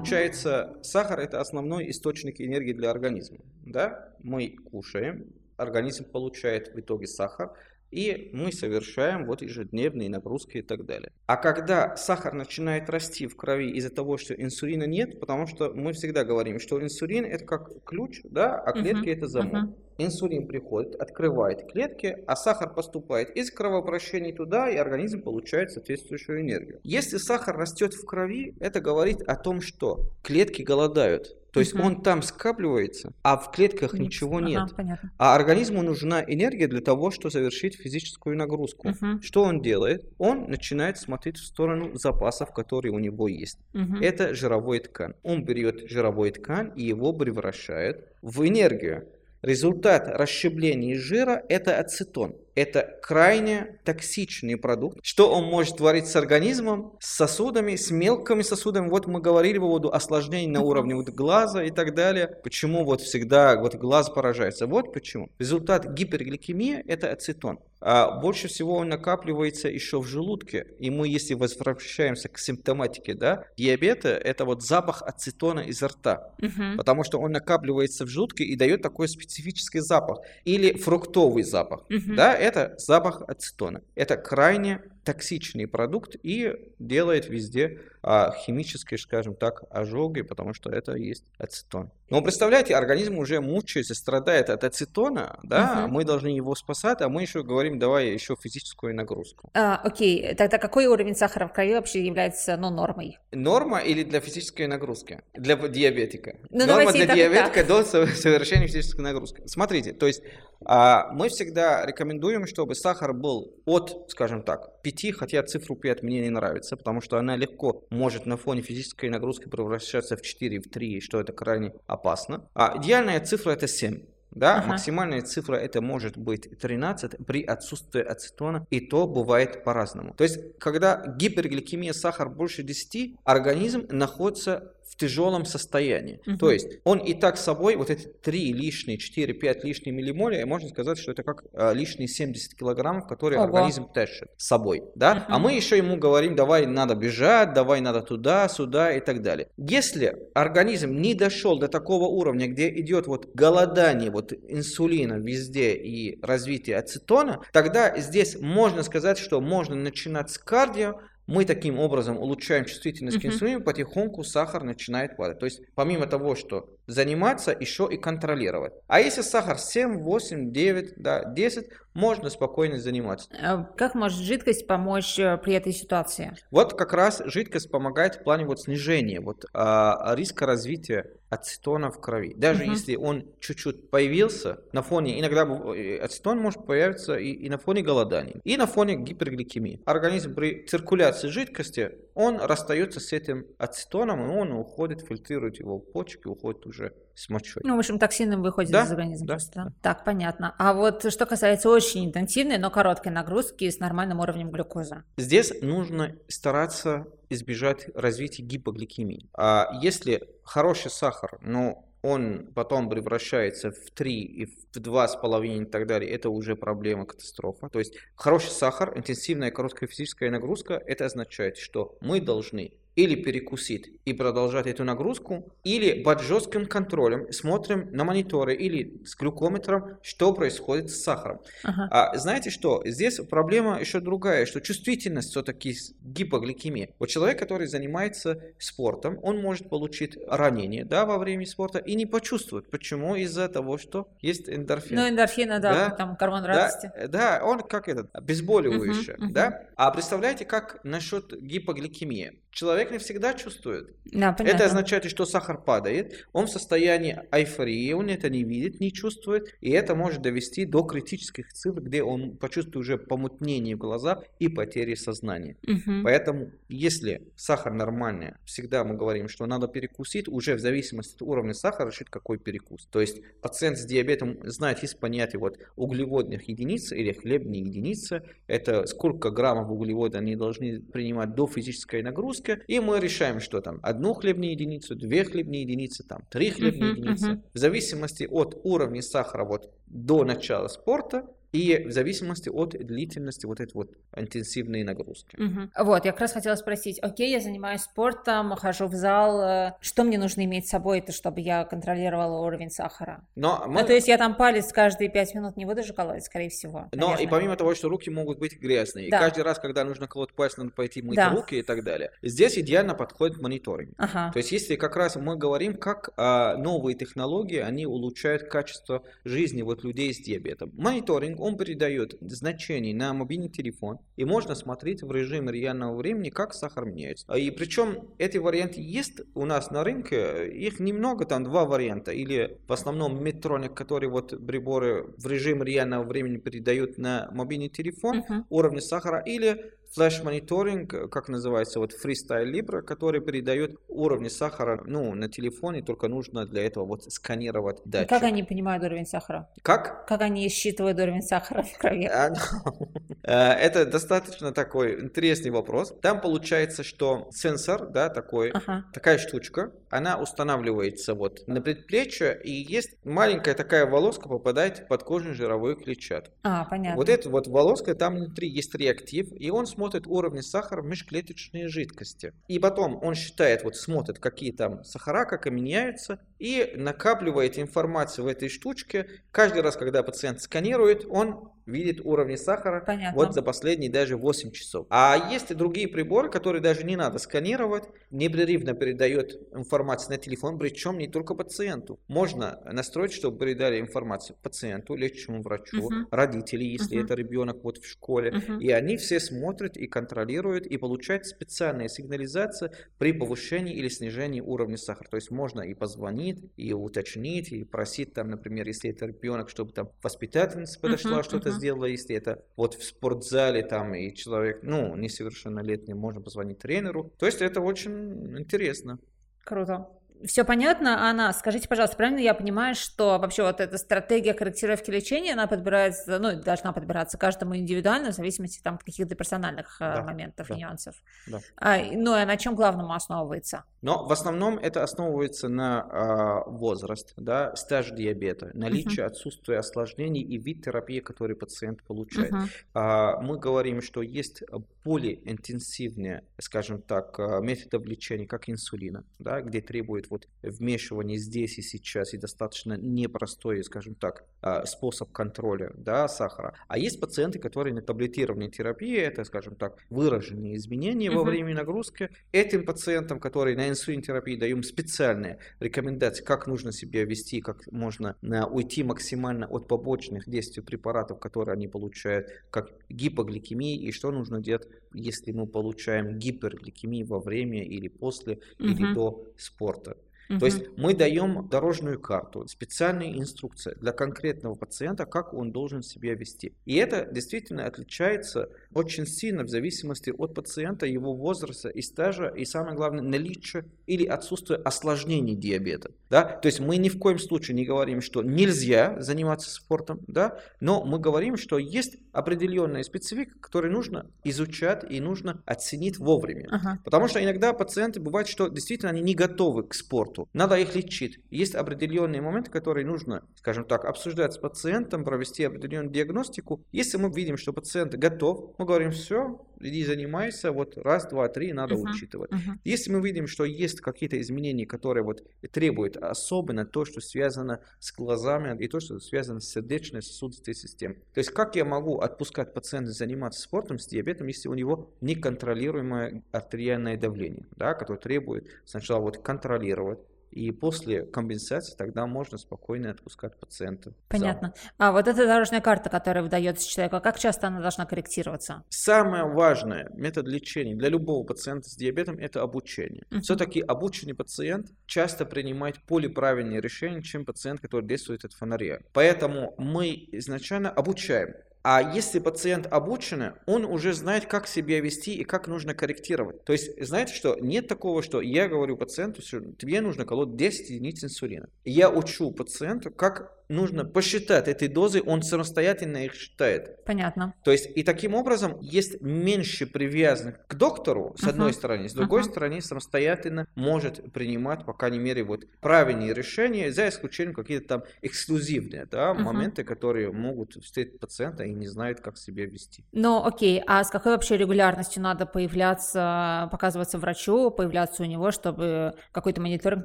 Получается, 0.00 0.78
сахар 0.80 1.20
это 1.20 1.42
основной 1.42 1.90
источник 1.90 2.40
энергии 2.40 2.72
для 2.72 2.90
организма. 2.90 3.36
Да? 3.66 4.14
Мы 4.22 4.56
кушаем, 4.56 5.26
организм 5.58 6.04
получает 6.10 6.74
в 6.74 6.80
итоге 6.80 7.06
сахар, 7.06 7.52
и 7.90 8.30
мы 8.32 8.52
совершаем 8.52 9.26
вот 9.26 9.42
ежедневные 9.42 10.08
нагрузки 10.08 10.58
и 10.58 10.62
так 10.62 10.84
далее. 10.84 11.12
А 11.26 11.36
когда 11.36 11.96
сахар 11.96 12.34
начинает 12.34 12.88
расти 12.88 13.26
в 13.26 13.36
крови 13.36 13.70
из-за 13.72 13.90
того, 13.90 14.16
что 14.16 14.34
инсулина 14.34 14.84
нет, 14.84 15.18
потому 15.20 15.46
что 15.46 15.72
мы 15.74 15.92
всегда 15.92 16.24
говорим, 16.24 16.60
что 16.60 16.82
инсулин 16.82 17.24
это 17.24 17.44
как 17.44 17.84
ключ, 17.84 18.20
да, 18.24 18.58
а 18.58 18.72
клетки 18.72 19.08
это 19.08 19.26
замок. 19.26 19.64
мгм. 19.64 19.74
Инсулин 19.98 20.46
приходит, 20.46 20.94
открывает 20.94 21.70
клетки, 21.70 22.24
а 22.26 22.34
сахар 22.34 22.72
поступает 22.72 23.36
из 23.36 23.50
кровообращения 23.50 24.34
туда, 24.34 24.70
и 24.70 24.76
организм 24.76 25.20
получает 25.20 25.72
соответствующую 25.72 26.40
энергию. 26.40 26.80
Если 26.84 27.18
сахар 27.18 27.56
растет 27.56 27.92
в 27.92 28.06
крови, 28.06 28.54
это 28.60 28.80
говорит 28.80 29.20
о 29.22 29.36
том, 29.36 29.60
что 29.60 30.08
клетки 30.22 30.62
голодают. 30.62 31.36
То 31.52 31.60
есть 31.60 31.74
Мгм. 31.74 31.84
он 31.84 32.02
там 32.02 32.22
скапливается, 32.22 33.12
а 33.22 33.36
в 33.36 33.50
клетках 33.50 33.94
Нет. 33.94 34.02
ничего 34.02 34.36
Ага, 34.38 34.46
нет. 34.46 34.74
понятно. 34.76 35.10
А 35.18 35.34
организму 35.34 35.82
нужна 35.82 36.22
энергия 36.22 36.68
для 36.68 36.80
того, 36.80 37.10
чтобы 37.10 37.30
совершить 37.32 37.76
физическую 37.76 38.36
нагрузку. 38.36 38.88
Мгм. 38.88 39.20
Что 39.22 39.42
он 39.42 39.60
делает? 39.60 40.04
Он 40.18 40.44
начинает 40.48 40.98
смотреть 40.98 41.38
в 41.38 41.44
сторону 41.44 41.96
запасов, 41.96 42.52
которые 42.52 42.92
у 42.92 42.98
него 42.98 43.26
есть. 43.28 43.58
Мгм. 43.72 43.96
Это 44.00 44.34
жировой 44.34 44.78
ткань. 44.80 45.14
Он 45.22 45.44
берет 45.44 45.90
жировой 45.90 46.30
ткань 46.30 46.72
и 46.76 46.84
его 46.84 47.12
превращает 47.12 48.06
в 48.22 48.46
энергию. 48.46 49.08
Результат 49.42 50.06
расщепления 50.06 50.98
жира– 50.98 51.42
это 51.48 51.78
ацетон. 51.78 52.36
Это 52.60 52.98
крайне 53.02 53.78
токсичный 53.84 54.58
продукт. 54.58 54.98
Что 55.02 55.32
он 55.32 55.44
может 55.44 55.78
творить 55.78 56.08
с 56.08 56.14
организмом, 56.14 56.92
с 57.00 57.16
сосудами, 57.16 57.74
с 57.74 57.90
мелкими 57.90 58.42
сосудами? 58.42 58.90
Вот 58.90 59.06
мы 59.06 59.22
говорили 59.22 59.56
по 59.56 59.64
поводу 59.64 59.90
осложнений 59.94 60.48
на 60.48 60.60
уровне 60.60 60.94
вот 60.94 61.08
глаза 61.08 61.64
и 61.64 61.70
так 61.70 61.94
далее. 61.94 62.28
Почему 62.42 62.84
вот 62.84 63.00
всегда 63.00 63.58
вот 63.58 63.76
глаз 63.76 64.10
поражается? 64.10 64.66
Вот 64.66 64.92
почему. 64.92 65.30
Результат 65.38 65.86
гипергликемии– 65.86 66.84
это 66.86 67.10
ацетон. 67.10 67.60
А 67.80 68.10
больше 68.10 68.48
всего 68.48 68.76
он 68.76 68.88
накапливается 68.88 69.68
еще 69.68 70.00
в 70.00 70.06
желудке. 70.06 70.66
И 70.78 70.90
мы, 70.90 71.08
если 71.08 71.34
возвращаемся 71.34 72.28
к 72.28 72.38
симптоматике 72.38 73.14
да, 73.14 73.44
диабета, 73.56 74.10
это 74.10 74.44
вот 74.44 74.62
запах 74.62 75.02
ацетона 75.02 75.60
изо 75.60 75.88
рта. 75.88 76.34
Мгм. 76.38 76.76
Потому 76.76 77.04
что 77.04 77.18
он 77.18 77.32
накапливается 77.32 78.04
в 78.04 78.08
желудке 78.08 78.44
и 78.44 78.56
дает 78.56 78.82
такой 78.82 79.08
специфический 79.08 79.80
запах. 79.80 80.18
Или 80.44 80.76
фруктовый 80.76 81.42
запах. 81.42 81.84
Мгм. 81.88 82.16
Да, 82.16 82.34
это 82.34 82.74
запах 82.78 83.22
ацетона. 83.26 83.82
Это 83.94 84.16
крайне 84.16 84.82
токсичный 85.04 85.66
продукт 85.66 86.16
и 86.22 86.54
делает 86.78 87.28
везде 87.28 87.80
а, 88.02 88.32
химические, 88.32 88.98
скажем 88.98 89.34
так, 89.34 89.64
ожоги, 89.70 90.22
потому 90.22 90.54
что 90.54 90.70
это 90.70 90.94
есть 90.94 91.24
ацетон. 91.38 91.90
Но 92.08 92.22
представляете, 92.22 92.74
организм 92.74 93.18
уже 93.18 93.40
мучается, 93.40 93.94
страдает 93.94 94.50
от 94.50 94.64
ацетона, 94.64 95.38
да, 95.42 95.82
Мгм. 95.82 95.92
мы 95.92 96.04
должны 96.04 96.28
его 96.28 96.54
спасать, 96.54 97.02
а 97.02 97.08
мы 97.08 97.22
еще 97.22 97.42
говорим, 97.42 97.78
давай 97.78 98.08
еще 98.08 98.36
физическую 98.40 98.94
нагрузку. 98.94 99.50
А, 99.54 99.76
окей, 99.76 100.34
тогда 100.34 100.58
какой 100.58 100.86
уровень 100.86 101.14
сахара 101.14 101.46
в 101.46 101.52
крови 101.52 101.74
вообще 101.74 102.04
является 102.04 102.56
ну, 102.56 102.70
нормой? 102.70 103.18
Норма 103.32 103.78
или 103.78 104.02
для 104.02 104.20
физической 104.20 104.66
нагрузки? 104.66 105.22
Для 105.34 105.56
диабетика. 105.56 106.38
Ну, 106.50 106.66
Норма 106.66 106.92
для 106.92 107.06
так, 107.06 107.16
диабетика 107.16 107.64
до 107.64 107.84
со- 107.84 108.06
совершения 108.06 108.66
физической 108.66 109.02
нагрузки. 109.02 109.42
Смотрите, 109.46 109.92
то 109.92 110.06
есть 110.06 110.22
а, 110.64 111.12
мы 111.12 111.28
всегда 111.28 111.86
рекомендуем, 111.86 112.46
чтобы 112.46 112.74
сахар 112.74 113.12
был 113.12 113.54
от, 113.64 114.10
скажем 114.10 114.42
так, 114.42 114.79
5, 114.82 115.12
хотя 115.16 115.42
цифру 115.42 115.76
5 115.76 116.02
мне 116.02 116.20
не 116.20 116.30
нравится, 116.30 116.76
потому 116.76 117.00
что 117.00 117.18
она 117.18 117.36
легко 117.36 117.84
может 117.90 118.26
на 118.26 118.36
фоне 118.36 118.62
физической 118.62 119.10
нагрузки 119.10 119.48
превращаться 119.48 120.16
в 120.16 120.22
4, 120.22 120.60
в 120.60 120.68
3, 120.68 121.00
что 121.00 121.20
это 121.20 121.32
крайне 121.32 121.72
опасно. 121.86 122.48
А 122.54 122.74
идеальная 122.78 123.20
цифра 123.20 123.50
это 123.52 123.68
7. 123.68 124.02
Да, 124.32 124.58
Ага. 124.58 124.68
максимальная 124.68 125.22
цифра 125.22 125.56
это 125.56 125.80
может 125.80 126.16
быть 126.16 126.56
13 126.60 127.26
при 127.26 127.42
отсутствии 127.42 128.00
ацетона, 128.00 128.64
и 128.70 128.78
то 128.80 129.08
бывает 129.08 129.64
по-разному. 129.64 130.14
То 130.14 130.22
есть, 130.22 130.38
когда 130.60 131.04
гипергликемия 131.18 131.92
сахар 131.92 132.28
больше 132.30 132.62
10, 132.62 133.16
организм 133.24 133.86
находится 133.90 134.72
в 134.90 134.96
тяжелом 134.96 135.44
состоянии. 135.44 136.20
Мгм. 136.26 136.38
То 136.38 136.50
есть, 136.50 136.78
он 136.84 136.98
и 136.98 137.14
так 137.14 137.38
с 137.38 137.42
собой, 137.44 137.76
вот 137.76 137.90
эти 137.90 138.06
3 138.06 138.52
лишние, 138.52 138.98
4-5 138.98 139.64
лишние 139.64 139.94
миллимоля, 139.94 140.44
можно 140.46 140.68
сказать, 140.68 140.98
что 140.98 141.12
это 141.12 141.22
как 141.22 141.44
а, 141.54 141.72
лишние 141.72 142.08
70 142.08 142.54
килограммов, 142.54 143.06
которые 143.06 143.38
Ого. 143.38 143.46
организм 143.46 143.86
тащит 143.92 144.28
с 144.36 144.46
собой. 144.46 144.82
Да? 144.96 145.26
А 145.28 145.34
Мгм. 145.34 145.42
мы 145.42 145.52
еще 145.52 145.76
ему 145.76 145.96
говорим, 145.96 146.34
давай 146.34 146.66
надо 146.66 146.94
бежать, 146.94 147.54
давай 147.54 147.80
надо 147.80 148.02
туда, 148.02 148.48
сюда 148.48 148.92
и 148.92 149.00
так 149.00 149.22
далее. 149.22 149.48
Если 149.56 150.16
организм 150.34 150.92
не 151.00 151.14
дошел 151.14 151.58
до 151.58 151.68
такого 151.68 152.06
уровня, 152.06 152.48
где 152.48 152.68
идет 152.80 153.06
вот 153.06 153.30
голодание 153.34 154.10
вот 154.10 154.32
инсулина 154.48 155.14
везде 155.14 155.74
и 155.74 156.20
развитие 156.22 156.76
ацетона, 156.76 157.40
тогда 157.52 157.96
здесь 157.98 158.36
можно 158.40 158.82
сказать, 158.82 159.18
что 159.18 159.40
можно 159.40 159.76
начинать 159.76 160.30
с 160.30 160.38
кардио, 160.38 160.94
мы 161.30 161.44
таким 161.44 161.78
образом 161.78 162.18
улучшаем 162.18 162.64
чувствительность 162.64 163.18
к 163.18 163.24
Мгм. 163.24 163.32
инсулину, 163.32 163.60
потихоньку 163.62 164.24
сахар 164.24 164.64
начинает 164.64 165.16
падать. 165.16 165.38
То 165.38 165.46
есть 165.46 165.62
помимо 165.74 166.06
того, 166.06 166.34
что 166.34 166.68
заниматься, 166.90 167.56
еще 167.58 167.88
и 167.90 167.96
контролировать. 167.96 168.72
А 168.88 169.00
если 169.00 169.22
сахар 169.22 169.58
7, 169.58 170.02
8, 170.02 170.52
9, 170.52 170.94
да, 170.96 171.24
10, 171.24 171.68
можно 171.94 172.30
спокойно 172.30 172.78
заниматься. 172.78 173.28
А 173.42 173.64
Как 173.64 173.94
может 173.94 174.18
жидкость 174.20 174.66
помочь 174.66 175.18
э, 175.18 175.36
при 175.38 175.54
этой 175.54 175.72
ситуации? 175.72 176.32
Вот 176.50 176.74
как 176.74 176.92
раз 176.92 177.22
жидкость 177.26 177.70
помогает 177.70 178.16
в 178.16 178.22
плане 178.22 178.44
вот 178.44 178.60
снижения 178.60 179.20
вот, 179.20 179.44
а, 179.52 180.14
риска 180.14 180.46
развития 180.46 181.10
ацетона 181.30 181.90
в 181.90 182.00
крови. 182.00 182.34
Даже 182.36 182.62
Мгм. 182.64 182.72
если 182.72 182.96
он 182.96 183.24
чуть-чуть 183.40 183.90
появился 183.90 184.58
на 184.72 184.82
фоне, 184.82 185.20
иногда 185.20 185.42
э, 185.74 185.98
ацетон 185.98 186.38
может 186.38 186.64
появиться 186.66 187.16
и, 187.16 187.30
и 187.30 187.48
на 187.48 187.58
фоне 187.58 187.82
голодания, 187.82 188.40
и 188.44 188.56
на 188.56 188.66
фоне 188.66 188.96
гипергликемии. 188.96 189.80
Организм 189.84 190.34
при 190.34 190.64
циркуляции 190.66 191.28
жидкости, 191.28 191.92
он 192.14 192.38
расстается 192.40 193.00
с 193.00 193.12
этим 193.12 193.46
ацетоном, 193.58 194.26
и 194.26 194.36
он 194.36 194.52
уходит, 194.52 195.06
фильтрует 195.06 195.58
его 195.58 195.78
в 195.78 195.92
почки, 195.92 196.26
уходит 196.26 196.66
уже 196.66 196.79
с 197.14 197.28
мочой. 197.28 197.62
Ну, 197.64 197.76
в 197.76 197.78
общем, 197.78 197.98
токсины 197.98 198.36
выходят 198.38 198.72
Да, 198.72 198.84
из 198.84 198.90
организма 198.90 199.26
да, 199.26 199.34
просто. 199.34 199.52
да? 199.54 199.72
Так, 199.82 200.04
понятно. 200.04 200.54
А 200.58 200.72
вот 200.72 201.12
что 201.12 201.26
касается 201.26 201.68
очень 201.68 202.06
интенсивной, 202.06 202.58
но 202.58 202.70
короткой 202.70 203.12
нагрузки 203.12 203.68
с 203.68 203.78
нормальным 203.78 204.20
уровнем 204.20 204.50
глюкозы. 204.50 205.04
Здесь 205.16 205.52
нужно 205.60 206.16
стараться 206.28 207.06
избежать 207.28 207.86
развития 207.94 208.42
гипогликемии. 208.42 209.28
А 209.34 209.68
если 209.80 210.28
хороший 210.42 210.90
сахар, 210.90 211.38
но 211.42 211.86
он 212.02 212.46
потом 212.54 212.88
превращается 212.88 213.70
в 213.72 213.90
3 213.90 214.22
и 214.22 214.46
в 214.46 214.76
2,5 214.76 215.62
и 215.62 215.64
так 215.66 215.86
далее, 215.86 216.10
это 216.10 216.30
уже 216.30 216.56
проблема, 216.56 217.04
катастрофа. 217.06 217.68
То 217.68 217.78
есть 217.78 217.94
хороший 218.14 218.50
сахар, 218.50 218.96
интенсивная 218.96 219.50
короткая 219.50 219.88
физическая 219.88 220.30
нагрузка, 220.30 220.74
это 220.74 221.04
означает, 221.04 221.58
что 221.58 221.98
мы 222.00 222.20
должны 222.20 222.72
или 223.00 223.14
перекусить 223.14 223.92
и 224.04 224.12
продолжать 224.12 224.66
эту 224.66 224.84
нагрузку, 224.84 225.52
или 225.64 226.02
под 226.02 226.20
жестким 226.20 226.66
контролем 226.66 227.32
смотрим 227.32 227.88
на 227.92 228.04
мониторы 228.04 228.54
или 228.54 229.00
с 229.06 229.16
глюкометром, 229.16 229.98
что 230.02 230.32
происходит 230.34 230.90
с 230.90 231.02
сахаром. 231.02 231.40
Ага. 231.64 231.88
А 231.90 232.18
знаете 232.18 232.50
что? 232.50 232.82
Здесь 232.84 233.20
проблема 233.30 233.80
еще 233.80 234.00
другая, 234.00 234.44
что 234.46 234.60
чувствительность 234.60 235.30
все-таки 235.30 235.74
гипогликемии. 236.02 236.94
Вот 236.98 237.08
человек, 237.08 237.38
который 237.38 237.66
занимается 237.66 238.42
спортом, 238.58 239.18
он 239.22 239.40
может 239.40 239.68
получить 239.68 240.18
ранение 240.28 240.84
да, 240.84 241.06
во 241.06 241.18
время 241.18 241.46
спорта 241.46 241.78
и 241.78 241.94
не 241.94 242.04
почувствовать. 242.06 242.68
Почему? 242.70 243.14
Из-за 243.16 243.48
того, 243.48 243.78
что 243.78 244.08
есть 244.20 244.48
эндорфин. 244.48 244.96
Ну, 244.96 245.08
эндорфины, 245.08 245.58
да, 245.58 245.72
Да, 245.72 245.90
там 245.90 246.16
гормон 246.20 246.42
Да, 246.42 246.48
радости. 246.48 246.90
да, 247.08 247.40
он 247.44 247.60
как 247.60 247.88
этот, 247.88 248.10
обезболивающий, 248.12 249.14
Мгм, 249.14 249.24
мгм. 249.24 249.32
да? 249.32 249.62
А 249.76 249.90
представляете, 249.90 250.44
как 250.44 250.80
насчет 250.84 251.40
гипогликемии? 251.40 252.40
Человек, 252.50 252.89
человек 252.90 252.92
не 252.92 252.98
всегда 252.98 253.34
чувствует. 253.34 253.94
Да, 254.04 254.32
понятно. 254.32 254.56
Это 254.56 254.66
означает, 254.66 255.04
что 255.10 255.24
сахар 255.24 255.62
падает, 255.62 256.26
он 256.32 256.46
в 256.46 256.50
состоянии 256.50 257.20
эйфории, 257.30 257.92
он 257.92 258.08
это 258.08 258.28
не 258.28 258.44
видит, 258.44 258.80
не 258.80 258.92
чувствует, 258.92 259.54
и 259.60 259.70
это 259.70 259.94
может 259.94 260.22
довести 260.22 260.64
до 260.64 260.82
критических 260.82 261.52
цифр, 261.52 261.80
где 261.80 262.02
он 262.02 262.36
почувствует 262.36 262.76
уже 262.76 262.98
помутнение 262.98 263.76
в 263.76 263.78
глазах 263.78 264.24
и 264.38 264.48
потери 264.48 264.94
сознания. 264.94 265.56
Мгм. 265.66 266.02
Поэтому, 266.04 266.50
если 266.68 267.28
сахар 267.36 267.72
нормальный, 267.72 268.34
всегда 268.44 268.84
мы 268.84 268.94
говорим, 268.94 269.28
что 269.28 269.46
надо 269.46 269.68
перекусить, 269.68 270.28
уже 270.28 270.54
в 270.54 270.60
зависимости 270.60 271.14
от 271.14 271.22
уровня 271.22 271.54
сахара 271.54 271.88
решить, 271.88 272.10
какой 272.10 272.38
перекус. 272.38 272.86
То 272.90 273.00
есть 273.00 273.20
пациент 273.40 273.78
с 273.78 273.84
диабетом 273.84 274.38
знает, 274.44 274.82
есть 274.82 274.98
понятие 274.98 275.38
вот 275.38 275.58
углеводных 275.76 276.48
единиц 276.48 276.92
или 276.92 277.12
хлебные 277.12 277.62
единицы, 277.62 278.22
это 278.46 278.86
сколько 278.86 279.30
граммов 279.30 279.70
углевода 279.70 280.18
они 280.18 280.36
должны 280.36 280.80
принимать 280.80 281.34
до 281.34 281.46
физической 281.46 282.02
нагрузки, 282.02 282.60
и 282.70 282.78
мы 282.78 283.00
решаем, 283.00 283.40
что 283.40 283.60
там 283.60 283.80
одну 283.82 284.14
хлебную 284.14 284.52
единицу, 284.52 284.94
две 284.94 285.24
хлебные 285.24 285.62
единицы, 285.62 286.04
там 286.04 286.24
три 286.30 286.50
хлебные 286.50 286.92
Мгм, 286.92 287.00
единицы, 287.02 287.32
мгм. 287.32 287.44
в 287.52 287.58
зависимости 287.58 288.28
от 288.30 288.60
уровня 288.62 289.02
сахара 289.02 289.44
вот 289.44 289.74
до 289.86 290.24
начала 290.24 290.68
спорта 290.68 291.26
и 291.52 291.84
в 291.84 291.92
зависимости 291.92 292.48
от 292.48 292.70
длительности 292.70 293.46
вот 293.46 293.60
этой 293.60 293.74
вот 293.74 293.90
интенсивной 294.16 294.82
нагрузки. 294.84 295.36
Мгм. 295.36 295.70
Вот, 295.78 296.04
я 296.04 296.12
как 296.12 296.20
раз 296.20 296.32
хотела 296.32 296.54
спросить, 296.56 296.98
окей, 297.00 297.30
я 297.32 297.40
занимаюсь 297.40 297.82
спортом, 297.82 298.50
хожу 298.56 298.86
в 298.86 298.94
зал, 298.94 299.40
э, 299.42 299.72
что 299.80 300.04
мне 300.04 300.18
нужно 300.18 300.44
иметь 300.44 300.66
с 300.66 300.70
собой, 300.70 301.00
то, 301.00 301.12
чтобы 301.12 301.40
я 301.40 301.64
контролировала 301.64 302.44
уровень 302.46 302.70
сахара? 302.70 303.24
Но 303.34 303.64
мы 303.66 303.80
Ну, 303.80 303.86
то 303.86 303.92
есть 303.92 304.08
я 304.08 304.18
там 304.18 304.36
палец 304.36 304.72
каждые 304.72 305.10
пять 305.10 305.34
минут 305.34 305.56
не 305.56 305.64
буду 305.64 305.82
же 305.82 305.92
колоть, 305.92 306.24
скорее 306.24 306.50
всего. 306.50 306.88
Но 306.92 307.06
и 307.08 307.10
наверное. 307.10 307.28
помимо 307.28 307.56
того, 307.56 307.74
что 307.74 307.88
руки 307.88 308.10
могут 308.10 308.38
быть 308.38 308.58
грязные, 308.58 309.08
и 309.08 309.10
Да. 309.10 309.18
каждый 309.18 309.42
раз, 309.42 309.58
когда 309.58 309.84
нужно 309.84 310.06
колоть 310.06 310.32
пальцы, 310.32 310.60
надо 310.60 310.72
пойти 310.72 311.02
мыть 311.02 311.16
Да. 311.16 311.30
руки 311.30 311.56
и 311.58 311.62
так 311.62 311.82
далее. 311.84 312.12
Здесь 312.22 312.58
идеально 312.58 312.94
подходит 312.94 313.38
мониторинг. 313.40 313.94
Ага. 313.98 314.30
То 314.32 314.36
есть, 314.38 314.52
если 314.52 314.76
как 314.76 314.96
раз 314.96 315.16
мы 315.16 315.36
говорим, 315.36 315.74
как 315.74 316.10
а, 316.16 316.56
новые 316.56 316.94
технологии, 316.94 317.58
они 317.58 317.86
улучшают 317.86 318.44
качество 318.44 319.02
жизни 319.24 319.62
вот 319.62 319.82
людей 319.84 320.12
с 320.14 320.18
диабетом. 320.18 320.70
Мониторинг, 320.74 321.39
он 321.40 321.56
передает 321.56 322.14
значение 322.20 322.94
на 322.94 323.12
мобильный 323.12 323.48
телефон, 323.48 323.98
и 324.16 324.24
можно 324.24 324.54
смотреть 324.54 325.02
в 325.02 325.10
режиме 325.12 325.52
реального 325.52 325.96
времени, 325.96 326.30
как 326.30 326.54
сахар 326.54 326.84
меняется. 326.84 327.24
А 327.28 327.38
И 327.38 327.50
причем 327.50 328.14
эти 328.18 328.38
варианты 328.38 328.80
есть 328.80 329.20
у 329.34 329.44
нас 329.44 329.70
на 329.70 329.84
рынке, 329.84 330.48
их 330.48 330.80
немного, 330.80 331.24
там 331.24 331.44
два 331.44 331.64
варианта, 331.64 332.12
или 332.12 332.58
в 332.66 332.72
основном 332.72 333.22
Medtronic, 333.22 333.74
которые 333.74 334.10
вот 334.10 334.30
приборы 334.46 335.14
в 335.16 335.26
режиме 335.26 335.64
реального 335.64 336.04
времени 336.04 336.36
передают 336.38 336.98
на 336.98 337.28
мобильный 337.32 337.68
телефон, 337.68 338.18
Мгм. 338.28 338.46
уровня 338.48 338.80
сахара, 338.80 339.20
или 339.20 339.72
флеш-мониторинг, 339.94 341.10
как 341.10 341.28
называется, 341.28 341.80
вот 341.80 341.92
Freestyle 341.92 342.50
Libre, 342.50 342.82
который 342.82 343.20
передает 343.20 343.76
уровни 343.88 344.28
сахара, 344.28 344.82
ну, 344.86 345.14
на 345.14 345.28
телефоне, 345.28 345.82
только 345.82 346.08
нужно 346.08 346.46
для 346.46 346.64
этого 346.66 346.84
вот 346.84 347.04
сканировать 347.12 347.80
И 347.84 347.88
датчик. 347.88 348.08
Как 348.10 348.22
они 348.22 348.42
понимают 348.42 348.84
уровень 348.84 349.06
сахара? 349.06 349.48
Как? 349.62 350.06
Как 350.06 350.20
они 350.22 350.48
считывают 350.48 350.98
уровень 350.98 351.22
сахара 351.22 351.62
в 351.62 351.78
крови? 351.78 352.06
А, 352.06 352.30
ну, 352.30 352.88
э, 353.22 353.32
Это 353.32 353.84
достаточно 353.86 354.52
такой 354.52 355.00
интересный 355.00 355.50
вопрос. 355.50 355.94
Там 356.02 356.20
получается, 356.20 356.82
что 356.82 357.28
сенсор, 357.32 357.86
да, 357.86 358.08
такой, 358.08 358.50
Ага. 358.50 358.84
такая 358.92 359.18
штучка, 359.18 359.72
она 359.90 360.18
устанавливается 360.18 361.14
вот 361.14 361.46
на 361.46 361.60
предплечье, 361.60 362.40
и 362.42 362.50
есть 362.50 362.96
маленькая 363.04 363.54
такая 363.54 363.86
волоска 363.86 364.28
попадает 364.28 364.86
под 364.88 365.02
кожную 365.02 365.34
жировую 365.34 365.76
клетчатку. 365.76 366.32
А, 366.42 366.64
понятно. 366.64 366.96
Вот 366.96 367.08
эта 367.08 367.28
вот 367.28 367.46
волоска, 367.48 367.94
там 367.94 368.16
внутри 368.16 368.48
есть 368.48 368.74
реактив, 368.74 369.28
и 369.32 369.50
он 369.50 369.66
смотрит 369.80 370.06
уровни 370.06 370.42
сахара 370.42 370.82
в 370.82 370.84
межклеточные 370.84 371.68
жидкости. 371.68 372.34
И 372.48 372.58
потом 372.58 373.02
он 373.02 373.14
считает, 373.14 373.64
вот 373.64 373.76
смотрит, 373.76 374.18
какие 374.18 374.52
там 374.52 374.84
сахара, 374.84 375.24
как 375.24 375.46
они 375.46 375.62
меняются, 375.62 376.20
и 376.40 376.72
накапливает 376.74 377.58
информацию 377.58 378.24
в 378.24 378.28
этой 378.28 378.48
штучке. 378.48 379.06
Каждый 379.30 379.60
раз, 379.62 379.76
когда 379.76 380.02
пациент 380.02 380.40
сканирует, 380.40 381.04
он 381.08 381.50
видит 381.66 382.00
уровни 382.02 382.34
сахара 382.36 382.82
Понятно. 382.84 383.16
вот 383.16 383.34
за 383.34 383.42
последние 383.42 383.90
даже 383.92 384.16
8 384.16 384.50
часов. 384.50 384.86
А 384.90 385.28
есть 385.30 385.50
и 385.50 385.54
другие 385.54 385.86
приборы, 385.86 386.30
которые 386.30 386.60
даже 386.62 386.82
не 386.84 386.96
надо 386.96 387.18
сканировать, 387.18 387.84
непрерывно 388.10 388.72
передает 388.74 389.34
информацию 389.54 390.10
на 390.12 390.16
телефон, 390.18 390.58
причем 390.58 390.98
не 390.98 391.06
только 391.08 391.34
пациенту. 391.34 392.00
Можно 392.08 392.60
настроить, 392.64 393.12
чтобы 393.12 393.38
передали 393.38 393.78
информацию 393.78 394.36
пациенту, 394.42 394.94
лечащему 394.96 395.42
врачу, 395.42 395.90
Мгм. 395.90 396.08
родители, 396.10 396.64
если 396.64 396.96
Мгм. 396.96 397.04
это 397.04 397.14
ребенок 397.14 397.62
вот 397.62 397.78
в 397.78 397.86
школе. 397.86 398.32
Мгм. 398.32 398.58
И 398.60 398.70
они 398.70 398.96
все 398.96 399.20
смотрят 399.20 399.76
и 399.76 399.86
контролируют, 399.86 400.66
и 400.66 400.76
получают 400.78 401.26
специальная 401.26 401.88
сигнализация 401.88 402.72
при 402.98 403.12
повышении 403.12 403.74
или 403.74 403.88
снижении 403.88 404.40
уровня 404.40 404.76
сахара. 404.76 405.08
То 405.08 405.16
есть 405.16 405.30
можно 405.30 405.60
и 405.60 405.74
позвонить, 405.74 406.29
и 406.56 406.72
уточнить, 406.72 407.52
и 407.52 407.64
просить 407.64 408.14
там, 408.14 408.30
например, 408.30 408.66
если 408.66 408.90
это 408.90 409.06
ребенок, 409.06 409.48
чтобы 409.50 409.72
там 409.72 409.90
воспитательница 410.02 410.80
подошла, 410.80 411.22
Мгм, 411.22 411.24
что-то 411.24 411.50
мгм. 411.50 411.58
сделала, 411.58 411.84
если 411.86 412.16
это 412.16 412.44
вот 412.56 412.74
в 412.74 412.84
спортзале 412.84 413.62
там 413.62 413.94
и 413.94 414.14
человек, 414.14 414.60
ну, 414.62 414.94
несовершеннолетний, 414.96 415.94
можно 415.94 416.20
позвонить 416.20 416.58
тренеру. 416.58 417.12
То 417.18 417.26
есть 417.26 417.40
это 417.42 417.60
очень 417.60 418.38
интересно. 418.38 418.98
Круто. 419.44 419.76
Все 420.24 420.44
понятно, 420.44 421.08
Анна, 421.08 421.32
скажите, 421.32 421.66
пожалуйста, 421.68 421.96
правильно 421.96 422.18
я 422.18 422.34
понимаю, 422.34 422.74
что 422.74 423.18
вообще 423.18 423.42
вот 423.42 423.60
эта 423.60 423.78
стратегия 423.78 424.34
корректировки 424.34 424.90
лечения, 424.90 425.32
она 425.32 425.46
подбирается, 425.46 426.18
ну, 426.18 426.40
должна 426.40 426.72
подбираться 426.72 427.16
каждому 427.16 427.56
индивидуально 427.56 428.12
в 428.12 428.14
зависимости 428.14 428.60
там, 428.62 428.74
от 428.74 428.84
каких-то 428.84 429.14
персональных 429.14 429.80
э, 429.80 429.94
Да, 429.96 430.02
моментов, 430.02 430.48
да, 430.48 430.54
нюансов. 430.56 430.94
да. 431.26 431.38
А, 431.56 431.78
ну, 431.78 432.20
и 432.20 432.24
на 432.24 432.36
чем 432.36 432.54
главному 432.54 432.92
основывается? 432.92 433.64
Но 433.82 434.04
в 434.06 434.12
основном 434.12 434.58
это 434.58 434.82
основывается 434.82 435.48
на 435.48 435.80
а, 435.80 436.44
возраст, 436.50 437.14
да, 437.16 437.56
стаж 437.56 437.90
диабета, 437.90 438.50
наличие, 438.52 439.06
отсутствие 439.06 439.58
осложнений 439.58 440.22
и 440.22 440.36
вид 440.36 440.62
терапии, 440.64 441.00
который 441.00 441.34
пациент 441.34 441.82
получает. 441.82 442.32
Мгм. 442.32 442.48
А, 442.74 443.20
Мы 443.22 443.38
говорим, 443.38 443.80
что 443.80 444.02
есть 444.02 444.42
более 444.84 445.20
интенсивные, 445.30 446.24
скажем 446.38 446.82
так, 446.82 447.18
а, 447.18 447.40
методы 447.40 447.88
лечения, 447.88 448.26
как 448.26 448.48
инсулина, 448.48 449.04
да, 449.18 449.40
где 449.40 449.60
требует 449.60 450.10
вот 450.10 450.28
вмешивания 450.42 451.18
здесь 451.18 451.58
и 451.58 451.62
сейчас 451.62 452.14
и 452.14 452.18
достаточно 452.18 452.74
непростой, 452.74 453.62
скажем 453.62 453.94
так, 453.94 454.24
а, 454.42 454.64
способ 454.66 455.12
контроля 455.12 455.72
да, 455.74 456.08
сахара. 456.08 456.54
А 456.68 456.78
есть 456.78 457.00
пациенты, 457.00 457.38
которые 457.38 457.74
на 457.74 457.82
таблетированной 457.82 458.50
терапии, 458.50 458.96
это, 458.96 459.24
скажем 459.24 459.54
так, 459.54 459.76
выраженные 459.90 460.56
изменения 460.56 461.10
во 461.10 461.24
время 461.24 461.54
нагрузки. 461.54 462.10
Этим 462.32 462.64
пациентам, 462.64 463.20
которые 463.20 463.56
на 463.56 463.68
инсулин-терапии, 463.68 464.36
даем 464.36 464.62
специальные 464.62 465.38
рекомендации, 465.60 466.24
как 466.24 466.46
нужно 466.46 466.72
себя 466.72 467.04
вести, 467.04 467.40
как 467.40 467.70
можно 467.70 468.16
а, 468.22 468.46
уйти 468.46 468.82
максимально 468.82 469.46
от 469.46 469.68
побочных 469.68 470.28
действий 470.28 470.62
препаратов, 470.62 471.18
которые 471.18 471.52
они 471.52 471.68
получают, 471.68 472.28
как 472.50 472.70
гипогликемии, 472.88 473.76
и 473.76 473.92
что 473.92 474.10
нужно 474.10 474.40
делать, 474.40 474.69
если 474.92 475.32
мы 475.32 475.46
получаем 475.46 476.18
гипергликемию 476.18 477.06
во 477.06 477.20
время 477.20 477.62
или 477.64 477.88
после, 477.88 478.40
или 478.62 478.84
Мгм. 478.84 478.94
до 478.94 479.32
спорта. 479.36 479.96
То 480.38 480.46
есть 480.46 480.62
мы 480.76 480.94
даем 480.94 481.48
дорожную 481.48 481.98
карту, 481.98 482.46
специальные 482.46 483.18
инструкции 483.18 483.76
для 483.80 483.92
конкретного 483.92 484.54
пациента, 484.54 485.04
как 485.04 485.34
он 485.34 485.50
должен 485.50 485.82
себя 485.82 486.14
вести. 486.14 486.52
И 486.64 486.76
это 486.76 487.08
действительно 487.10 487.66
отличается 487.66 488.48
очень 488.72 489.06
сильно 489.06 489.42
в 489.42 489.48
зависимости 489.48 490.10
от 490.10 490.34
пациента, 490.34 490.86
его 490.86 491.14
возраста 491.14 491.68
и 491.68 491.82
стажа, 491.82 492.28
и 492.28 492.44
самое 492.44 492.76
главное, 492.76 493.02
наличия 493.02 493.64
или 493.86 494.06
отсутствия 494.06 494.56
осложнений 494.56 495.34
диабета. 495.34 495.90
Да? 496.08 496.22
То 496.22 496.46
есть 496.46 496.60
мы 496.60 496.76
ни 496.76 496.88
в 496.88 496.98
коем 496.98 497.18
случае 497.18 497.56
не 497.56 497.64
говорим, 497.64 498.00
что 498.00 498.22
нельзя 498.22 499.00
заниматься 499.00 499.50
спортом, 499.50 500.00
да? 500.06 500.38
но 500.60 500.84
мы 500.84 500.98
говорим, 500.98 501.36
что 501.36 501.58
есть 501.58 501.96
определенная 502.12 502.82
специфика, 502.82 503.38
которую 503.40 503.72
нужно 503.72 504.06
изучать 504.24 504.84
и 504.88 505.00
нужно 505.00 505.42
оценить 505.46 505.98
вовремя. 505.98 506.48
Ага. 506.50 506.78
Потому 506.84 507.08
что 507.08 507.22
иногда 507.22 507.52
пациенты 507.52 508.00
бывает, 508.00 508.28
что 508.28 508.48
действительно 508.48 508.90
они 508.90 509.00
не 509.00 509.14
готовы 509.14 509.64
к 509.64 509.74
спорту. 509.74 510.19
Надо 510.32 510.56
их 510.56 510.74
лечить. 510.74 511.20
Есть 511.30 511.54
определенные 511.54 512.20
моменты, 512.20 512.50
которые 512.50 512.86
нужно, 512.86 513.24
скажем 513.36 513.64
так, 513.64 513.84
обсуждать 513.84 514.34
с 514.34 514.38
пациентом, 514.38 515.04
провести 515.04 515.44
определенную 515.44 515.92
диагностику. 515.92 516.62
Если 516.72 516.98
мы 516.98 517.10
видим, 517.10 517.36
что 517.36 517.52
пациент 517.52 517.94
готов, 517.94 518.54
мы 518.58 518.64
говорим, 518.64 518.90
все, 518.92 519.40
иди 519.60 519.84
занимайся, 519.84 520.52
вот 520.52 520.76
раз, 520.78 521.08
два, 521.08 521.28
три, 521.28 521.52
надо 521.52 521.74
Мгм. 521.74 521.90
учитывать. 521.90 522.30
Мгм. 522.30 522.60
Если 522.64 522.92
мы 522.92 523.00
видим, 523.00 523.26
что 523.26 523.44
есть 523.44 523.80
какие-то 523.80 524.20
изменения, 524.20 524.66
которые 524.66 525.04
вот 525.04 525.22
требуют 525.52 525.96
особенно 525.96 526.64
то, 526.64 526.84
что 526.84 527.00
связано 527.00 527.60
с 527.78 527.92
глазами 527.92 528.56
и 528.62 528.68
то, 528.68 528.80
что 528.80 528.98
связано 529.00 529.40
с 529.40 529.48
сердечно-сосудистой 529.50 530.54
системой. 530.54 530.96
То 531.14 531.18
есть 531.18 531.30
как 531.30 531.56
я 531.56 531.64
могу 531.64 531.98
отпускать 531.98 532.54
пациента 532.54 532.92
заниматься 532.92 533.40
спортом 533.42 533.78
с 533.78 533.86
диабетом, 533.86 534.26
если 534.26 534.48
у 534.48 534.54
него 534.54 534.90
неконтролируемое 535.00 536.22
артериальное 536.32 536.96
давление, 536.96 537.46
да, 537.56 537.74
которое 537.74 537.98
требует 537.98 538.48
сначала 538.64 539.00
вот 539.00 539.18
контролировать, 539.18 539.98
и 540.30 540.50
после 540.52 541.04
компенсации 541.04 541.76
тогда 541.76 542.06
можно 542.06 542.38
спокойно 542.38 542.90
отпускать 542.90 543.38
пациента. 543.38 543.92
Понятно. 544.08 544.54
А 544.78 544.92
вот 544.92 545.08
эта 545.08 545.26
дорожная 545.26 545.60
карта, 545.60 545.90
которая 545.90 546.22
выдается 546.22 546.68
человеку, 546.68 547.00
как 547.00 547.18
часто 547.18 547.48
она 547.48 547.60
должна 547.60 547.86
корректироваться? 547.86 548.64
Самое 548.68 549.24
важное 549.24 549.90
метод 549.94 550.26
лечения 550.26 550.74
для 550.74 550.88
любого 550.88 551.24
пациента 551.24 551.68
с 551.68 551.76
диабетом– 551.76 552.18
это 552.18 552.42
обучение. 552.42 553.04
Мгм. 553.10 553.22
Все-таки 553.22 553.60
обученный 553.60 554.14
пациент 554.14 554.68
часто 554.86 555.24
принимает 555.24 555.76
более 555.88 556.10
правильные 556.10 556.60
решения, 556.60 557.02
чем 557.02 557.24
пациент, 557.24 557.60
который 557.60 557.86
действует 557.86 558.24
от 558.24 558.32
фонаря. 558.32 558.80
Поэтому 558.92 559.54
мы 559.58 559.90
изначально 560.12 560.70
обучаем. 560.70 561.34
А 561.62 561.82
если 561.82 562.20
пациент 562.20 562.66
обученный, 562.70 563.32
он 563.46 563.66
уже 563.66 563.92
знает, 563.92 564.26
как 564.26 564.46
себя 564.46 564.80
вести 564.80 565.14
и 565.14 565.24
как 565.24 565.46
нужно 565.46 565.74
корректировать. 565.74 566.44
То 566.44 566.52
есть, 566.52 566.82
знаете 566.82 567.14
что, 567.14 567.36
нет 567.38 567.68
такого, 567.68 568.02
что 568.02 568.22
я 568.22 568.48
говорю 568.48 568.78
пациенту, 568.78 569.20
тебе 569.22 569.82
нужно 569.82 570.06
колоть 570.06 570.36
10 570.36 570.70
единиц 570.70 571.04
инсулина. 571.04 571.48
Я 571.64 571.90
учу 571.90 572.30
пациента, 572.30 572.90
как 572.90 573.39
нужно 573.50 573.84
посчитать 573.84 574.48
этой 574.48 574.68
дозы, 574.68 575.02
он 575.04 575.22
самостоятельно 575.22 576.04
их 576.06 576.14
считает. 576.14 576.84
Понятно. 576.84 577.34
То 577.44 577.52
есть, 577.52 577.68
и 577.74 577.82
таким 577.82 578.14
образом 578.14 578.58
есть 578.60 579.00
меньше 579.00 579.66
привязанных 579.66 580.46
к 580.46 580.54
доктору, 580.54 581.14
с 581.16 581.26
одной 581.26 581.50
Ага. 581.50 581.52
стороны, 581.52 581.88
с 581.88 581.94
другой 581.94 582.20
Ага. 582.20 582.30
стороны, 582.30 582.60
самостоятельно 582.62 583.46
может 583.56 584.12
принимать, 584.12 584.64
по 584.66 584.74
крайней 584.74 584.98
мере, 584.98 585.24
вот 585.24 585.44
правильные 585.60 586.14
решения, 586.14 586.70
за 586.72 586.88
исключением 586.88 587.34
какие-то 587.34 587.66
там 587.66 587.82
эксклюзивные 588.02 588.86
да, 588.86 589.14
Мгм. 589.14 589.24
моменты, 589.24 589.64
которые 589.64 590.12
могут 590.12 590.52
встретить 590.54 591.00
пациента 591.00 591.44
и 591.44 591.52
не 591.52 591.66
знают, 591.66 592.00
как 592.00 592.18
себя 592.18 592.44
вести. 592.46 592.84
Ну, 592.92 593.24
окей, 593.24 593.62
а 593.66 593.84
с 593.84 593.90
какой 593.90 594.12
вообще 594.12 594.36
регулярностью 594.36 595.02
надо 595.02 595.24
появляться, 595.24 596.48
показываться 596.50 596.98
врачу, 596.98 597.50
появляться 597.50 598.02
у 598.02 598.06
него, 598.06 598.32
чтобы 598.32 598.94
какой-то 599.12 599.40
мониторинг 599.40 599.84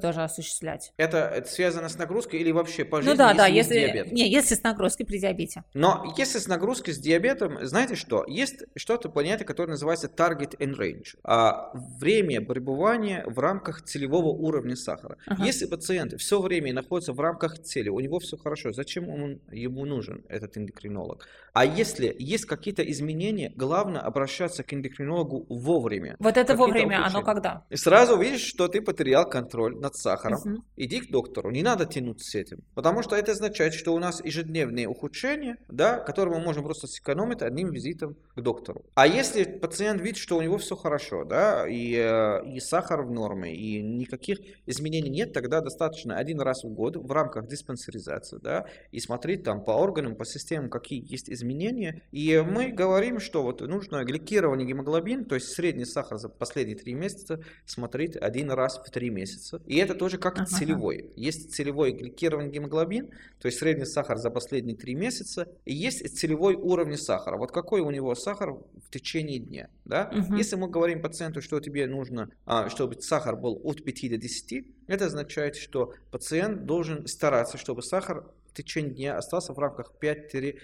тоже 0.00 0.22
осуществлять? 0.22 0.92
Это, 0.98 1.18
это 1.18 1.48
связано 1.48 1.88
с 1.88 1.96
нагрузкой 1.96 2.40
или 2.40 2.50
вообще 2.50 2.84
по 2.84 3.00
Ну 3.00 3.02
жизни, 3.02 3.18
да, 3.18 3.34
да, 3.34 3.46
есть 3.46 3.55
если, 3.56 3.74
диабет? 3.74 4.12
не, 4.12 4.30
если 4.30 4.54
с 4.54 4.62
нагрузкой 4.62 5.06
при 5.06 5.18
диабете. 5.18 5.64
Но 5.74 6.14
если 6.16 6.38
с 6.38 6.46
нагрузкой, 6.46 6.94
с 6.94 6.98
диабетом, 6.98 7.58
знаете 7.66 7.94
что? 7.94 8.24
Есть 8.26 8.64
что-то 8.76 9.08
понятие, 9.08 9.46
которое 9.46 9.70
называется 9.70 10.08
target 10.08 10.56
and 10.58 10.76
range. 10.76 11.16
А 11.24 11.70
время 11.74 12.44
пребывания 12.44 13.24
в 13.26 13.38
рамках 13.38 13.82
целевого 13.82 14.28
уровня 14.28 14.76
сахара. 14.76 15.16
Ага. 15.26 15.44
Если 15.44 15.66
пациент 15.66 16.20
все 16.20 16.40
время 16.40 16.72
находится 16.72 17.12
в 17.12 17.20
рамках 17.20 17.58
цели, 17.60 17.88
у 17.88 18.00
него 18.00 18.18
все 18.18 18.36
хорошо, 18.36 18.72
зачем 18.72 19.08
он, 19.08 19.40
ему 19.50 19.84
нужен 19.84 20.24
этот 20.28 20.56
эндокринолог? 20.56 21.26
А 21.52 21.64
если 21.64 22.14
есть 22.18 22.44
какие-то 22.44 22.82
изменения, 22.82 23.52
главное 23.56 24.00
обращаться 24.00 24.62
к 24.62 24.72
эндокринологу 24.74 25.46
вовремя. 25.48 26.16
Вот 26.18 26.36
это 26.36 26.54
вовремя, 26.54 26.96
оно 26.96 27.20
ухудшения. 27.20 27.24
когда? 27.24 27.64
И 27.70 27.76
сразу 27.76 28.18
видишь, 28.18 28.44
что 28.44 28.68
ты 28.68 28.80
потерял 28.82 29.28
контроль 29.28 29.76
над 29.76 29.94
сахаром. 29.96 30.40
Мгм. 30.44 30.64
Иди 30.76 31.00
к 31.00 31.10
доктору, 31.10 31.50
не 31.50 31.62
надо 31.62 31.86
тянуть 31.86 32.22
с 32.22 32.34
этим. 32.34 32.62
Потому 32.74 33.02
что 33.02 33.16
это 33.16 33.34
означает, 33.46 33.74
что 33.74 33.94
у 33.94 33.98
нас 33.98 34.22
ежедневные 34.24 34.88
ухудшения, 34.88 35.56
да, 35.68 35.98
которые 35.98 36.38
мы 36.38 36.44
можем 36.44 36.64
просто 36.64 36.86
сэкономить 36.86 37.42
одним 37.42 37.70
визитом 37.70 38.16
к 38.34 38.40
доктору. 38.40 38.84
А 38.94 39.06
если 39.06 39.44
пациент 39.44 40.00
видит, 40.00 40.18
что 40.18 40.36
у 40.36 40.42
него 40.42 40.58
все 40.58 40.76
хорошо, 40.76 41.24
да, 41.24 41.66
и, 41.68 41.94
э, 41.94 42.54
и 42.54 42.60
сахар 42.60 43.02
в 43.02 43.10
норме, 43.10 43.54
и 43.54 43.82
никаких 43.82 44.38
изменений 44.66 45.10
нет, 45.10 45.32
тогда 45.32 45.60
достаточно 45.60 46.16
один 46.16 46.40
раз 46.40 46.64
в 46.64 46.68
год 46.68 46.96
в 46.96 47.10
рамках 47.12 47.46
диспансеризации, 47.46 48.38
да, 48.42 48.66
и 48.90 49.00
смотреть 49.00 49.44
там 49.44 49.64
по 49.64 49.70
органам, 49.70 50.16
по 50.16 50.24
системам, 50.24 50.68
какие 50.68 51.04
есть 51.10 51.30
изменения. 51.30 52.02
И 52.12 52.44
мы 52.46 52.68
говорим, 52.72 53.20
что 53.20 53.42
вот 53.42 53.60
нужно 53.60 54.04
гликированный 54.04 54.64
гемоглобин, 54.64 55.24
то 55.24 55.34
есть 55.34 55.48
средний 55.48 55.84
сахар 55.84 56.18
за 56.18 56.28
последние 56.28 56.76
три 56.76 56.94
месяца, 56.94 57.40
смотреть 57.64 58.16
один 58.16 58.50
раз 58.50 58.78
в 58.78 58.90
три 58.90 59.10
месяца. 59.10 59.62
И 59.66 59.76
это 59.76 59.94
тоже 59.94 60.18
как 60.18 60.34
Ага, 60.34 60.46
целевой. 60.46 61.10
Есть 61.16 61.54
целевой 61.54 61.92
гликированный 61.92 62.50
гемоглобин, 62.50 63.10
то 63.40 63.46
есть 63.46 63.58
средний 63.58 63.84
сахар 63.84 64.18
за 64.18 64.30
последние 64.30 64.76
три 64.76 64.94
месяца, 64.94 65.48
и 65.64 65.74
есть 65.74 66.18
целевой 66.18 66.54
уровень 66.54 66.96
сахара. 66.96 67.36
Вот 67.36 67.52
какой 67.52 67.80
у 67.80 67.90
него 67.90 68.14
сахар 68.14 68.52
в 68.52 68.90
течение 68.90 69.38
дня. 69.38 69.68
Да? 69.84 70.10
Мгм. 70.12 70.36
Если 70.36 70.56
мы 70.56 70.68
говорим 70.68 71.02
пациенту, 71.02 71.42
что 71.42 71.60
тебе 71.60 71.86
нужно, 71.86 72.30
а, 72.46 72.68
чтобы 72.70 73.00
сахар 73.00 73.36
был 73.36 73.60
от 73.62 73.84
5 73.84 74.08
до 74.08 74.16
10, 74.16 74.66
это 74.86 75.06
означает, 75.06 75.56
что 75.56 75.92
пациент 76.10 76.64
должен 76.64 77.06
стараться, 77.06 77.58
чтобы 77.58 77.82
сахар 77.82 78.24
в 78.48 78.54
течение 78.54 78.94
дня 78.94 79.18
остался 79.18 79.52
в 79.52 79.58
рамках 79.58 79.92
5-10. 80.00 80.58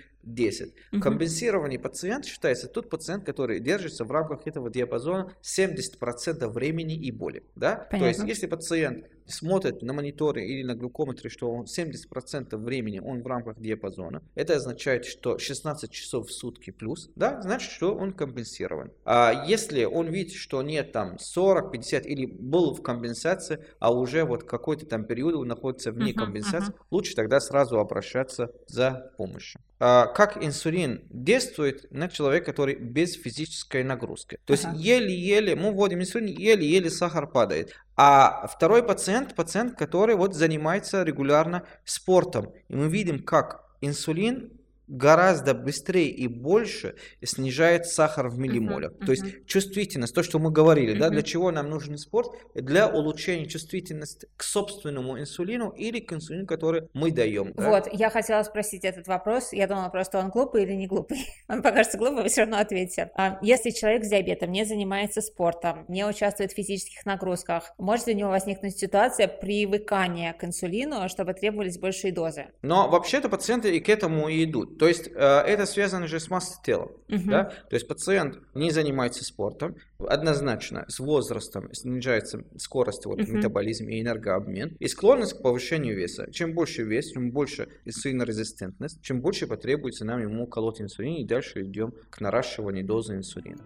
Мгм. 0.92 1.02
Компенсированный 1.02 1.78
пациент 1.78 2.24
считается 2.26 2.68
тот 2.68 2.88
пациент, 2.88 3.24
который 3.24 3.60
держится 3.60 4.04
в 4.04 4.10
рамках 4.10 4.46
этого 4.46 4.70
диапазона 4.70 5.34
70% 5.40 6.52
времени 6.52 6.94
и 6.96 7.10
более. 7.10 7.42
Да? 7.54 7.94
То 7.96 8.06
есть, 8.06 8.22
если 8.24 8.46
пациент 8.46 9.06
смотрит 9.26 9.82
на 9.82 9.92
мониторе 9.92 10.46
или 10.46 10.62
на 10.62 10.74
глюкометре, 10.74 11.30
что 11.30 11.50
он 11.50 11.66
70% 11.66 12.62
времени 12.62 13.00
он 13.00 13.22
в 13.22 13.26
рамках 13.26 13.58
диапазона, 13.58 14.22
это 14.34 14.56
означает, 14.56 15.04
что 15.04 15.38
16 15.38 15.90
часов 15.90 16.28
в 16.28 16.32
сутки 16.32 16.70
плюс, 16.70 17.10
да, 17.14 17.40
значит, 17.42 17.70
что 17.70 17.94
он 17.94 18.12
компенсирован. 18.12 18.92
А 19.04 19.44
если 19.46 19.84
он 19.84 20.08
видит, 20.08 20.34
что 20.34 20.62
нет 20.62 20.92
там 20.92 21.18
40, 21.18 21.72
50 21.72 22.06
или 22.06 22.26
был 22.26 22.74
в 22.74 22.82
компенсации, 22.82 23.64
а 23.80 23.92
уже 23.92 24.24
вот 24.24 24.44
какой-то 24.44 24.86
там 24.86 25.04
период 25.06 25.34
он 25.34 25.48
находится 25.48 25.92
вне 25.92 26.12
Мгм, 26.12 26.14
компенсации, 26.14 26.74
лучше 26.90 27.14
тогда 27.14 27.40
сразу 27.40 27.78
обращаться 27.78 28.50
за 28.66 29.12
помощью. 29.16 29.60
А, 29.78 30.06
как 30.14 30.42
инсулин 30.42 31.02
действует 31.10 31.90
на 31.90 32.08
человека, 32.08 32.46
который 32.46 32.74
без 32.74 33.14
физической 33.14 33.82
нагрузки. 33.82 34.38
То 34.44 34.52
есть 34.52 34.66
еле-еле, 34.74 35.56
мы 35.56 35.72
вводим 35.72 36.00
инсулин, 36.00 36.26
еле-еле 36.26 36.90
сахар 36.90 37.26
падает. 37.26 37.74
А 37.96 38.46
второй 38.46 38.82
пациент, 38.82 39.34
пациент, 39.34 39.76
который 39.76 40.14
вот 40.14 40.34
занимается 40.34 41.02
регулярно 41.02 41.64
спортом. 41.84 42.52
И 42.68 42.74
мы 42.74 42.88
видим, 42.88 43.22
как 43.22 43.64
инсулин 43.80 44.52
гораздо 44.92 45.54
быстрее 45.54 46.08
и 46.10 46.26
больше 46.28 46.94
снижает 47.24 47.86
сахар 47.86 48.28
в 48.28 48.38
миллимолях. 48.38 48.92
Мгм, 48.92 49.06
То 49.06 49.12
есть 49.12 49.24
мгм. 49.24 49.46
чувствительность, 49.46 50.14
то, 50.14 50.22
что 50.22 50.38
мы 50.38 50.50
говорили, 50.50 50.94
да, 50.94 51.06
Мгм. 51.06 51.14
для 51.14 51.22
чего 51.22 51.50
нам 51.50 51.70
нужен 51.70 51.96
спорт? 51.98 52.28
Для 52.54 52.88
улучшения 52.88 53.46
чувствительности 53.46 54.28
к 54.36 54.42
собственному 54.42 55.18
инсулину 55.18 55.70
или 55.70 56.00
к 56.00 56.12
инсулину, 56.12 56.46
который 56.46 56.88
мы 56.94 57.10
даем. 57.10 57.52
да. 57.54 57.70
Вот, 57.70 57.88
я 57.92 58.10
хотела 58.10 58.42
спросить 58.42 58.84
этот 58.84 59.06
вопрос. 59.08 59.52
Я 59.52 59.66
думала 59.66 59.88
просто, 59.88 60.18
он 60.18 60.30
глупый 60.30 60.62
или 60.64 60.72
не 60.74 60.86
глупый. 60.86 61.18
Он 61.48 61.62
покажется 61.62 61.98
глупым, 61.98 62.22
вы 62.22 62.28
все 62.28 62.42
равно 62.42 62.58
ответьте. 62.58 63.10
А 63.14 63.38
если 63.42 63.70
человек 63.70 64.04
с 64.04 64.08
диабетом 64.08 64.50
не 64.52 64.64
занимается 64.64 65.20
спортом, 65.20 65.84
не 65.88 66.04
участвует 66.06 66.52
в 66.52 66.54
физических 66.54 67.04
нагрузках, 67.04 67.72
может 67.78 68.08
у 68.08 68.12
него 68.12 68.30
возникнуть 68.30 68.78
ситуация 68.78 69.28
привыкания 69.28 70.32
к 70.32 70.44
инсулину, 70.44 71.08
чтобы 71.08 71.34
требовались 71.34 71.78
большие 71.78 72.12
дозы? 72.12 72.46
Но 72.62 72.88
вообще-то 72.88 73.28
пациенты 73.28 73.76
и 73.76 73.80
к 73.80 73.88
этому 73.88 74.28
и 74.28 74.44
идут. 74.44 74.78
То 74.82 74.88
есть 74.88 75.06
э, 75.06 75.12
это 75.14 75.64
связано 75.64 76.08
же 76.08 76.18
с 76.18 76.28
массой 76.28 76.60
тела. 76.64 76.90
Мгм. 77.06 77.30
Да? 77.30 77.44
То 77.44 77.76
есть 77.76 77.86
пациент 77.86 78.40
не 78.52 78.72
занимается 78.72 79.24
спортом, 79.24 79.76
однозначно 80.00 80.86
с 80.88 80.98
возрастом 80.98 81.72
снижается 81.72 82.42
скорость 82.56 83.06
вот, 83.06 83.20
Мгм. 83.20 83.36
метаболизма 83.36 83.92
и 83.92 84.00
энергообмен, 84.02 84.76
и 84.80 84.88
склонность 84.88 85.34
к 85.38 85.40
повышению 85.40 85.96
веса. 85.96 86.28
Чем 86.32 86.54
больше 86.54 86.82
вес, 86.82 87.12
чем 87.12 87.30
больше 87.30 87.68
инсулинорезистентность, 87.84 89.00
чем 89.02 89.20
больше 89.20 89.46
потребуется 89.46 90.04
нам 90.04 90.20
ему 90.20 90.48
колоть 90.48 90.80
инсулин, 90.80 91.14
и 91.14 91.24
дальше 91.24 91.62
идем 91.62 91.94
к 92.10 92.20
наращиванию 92.20 92.84
дозы 92.84 93.14
инсулина. 93.14 93.62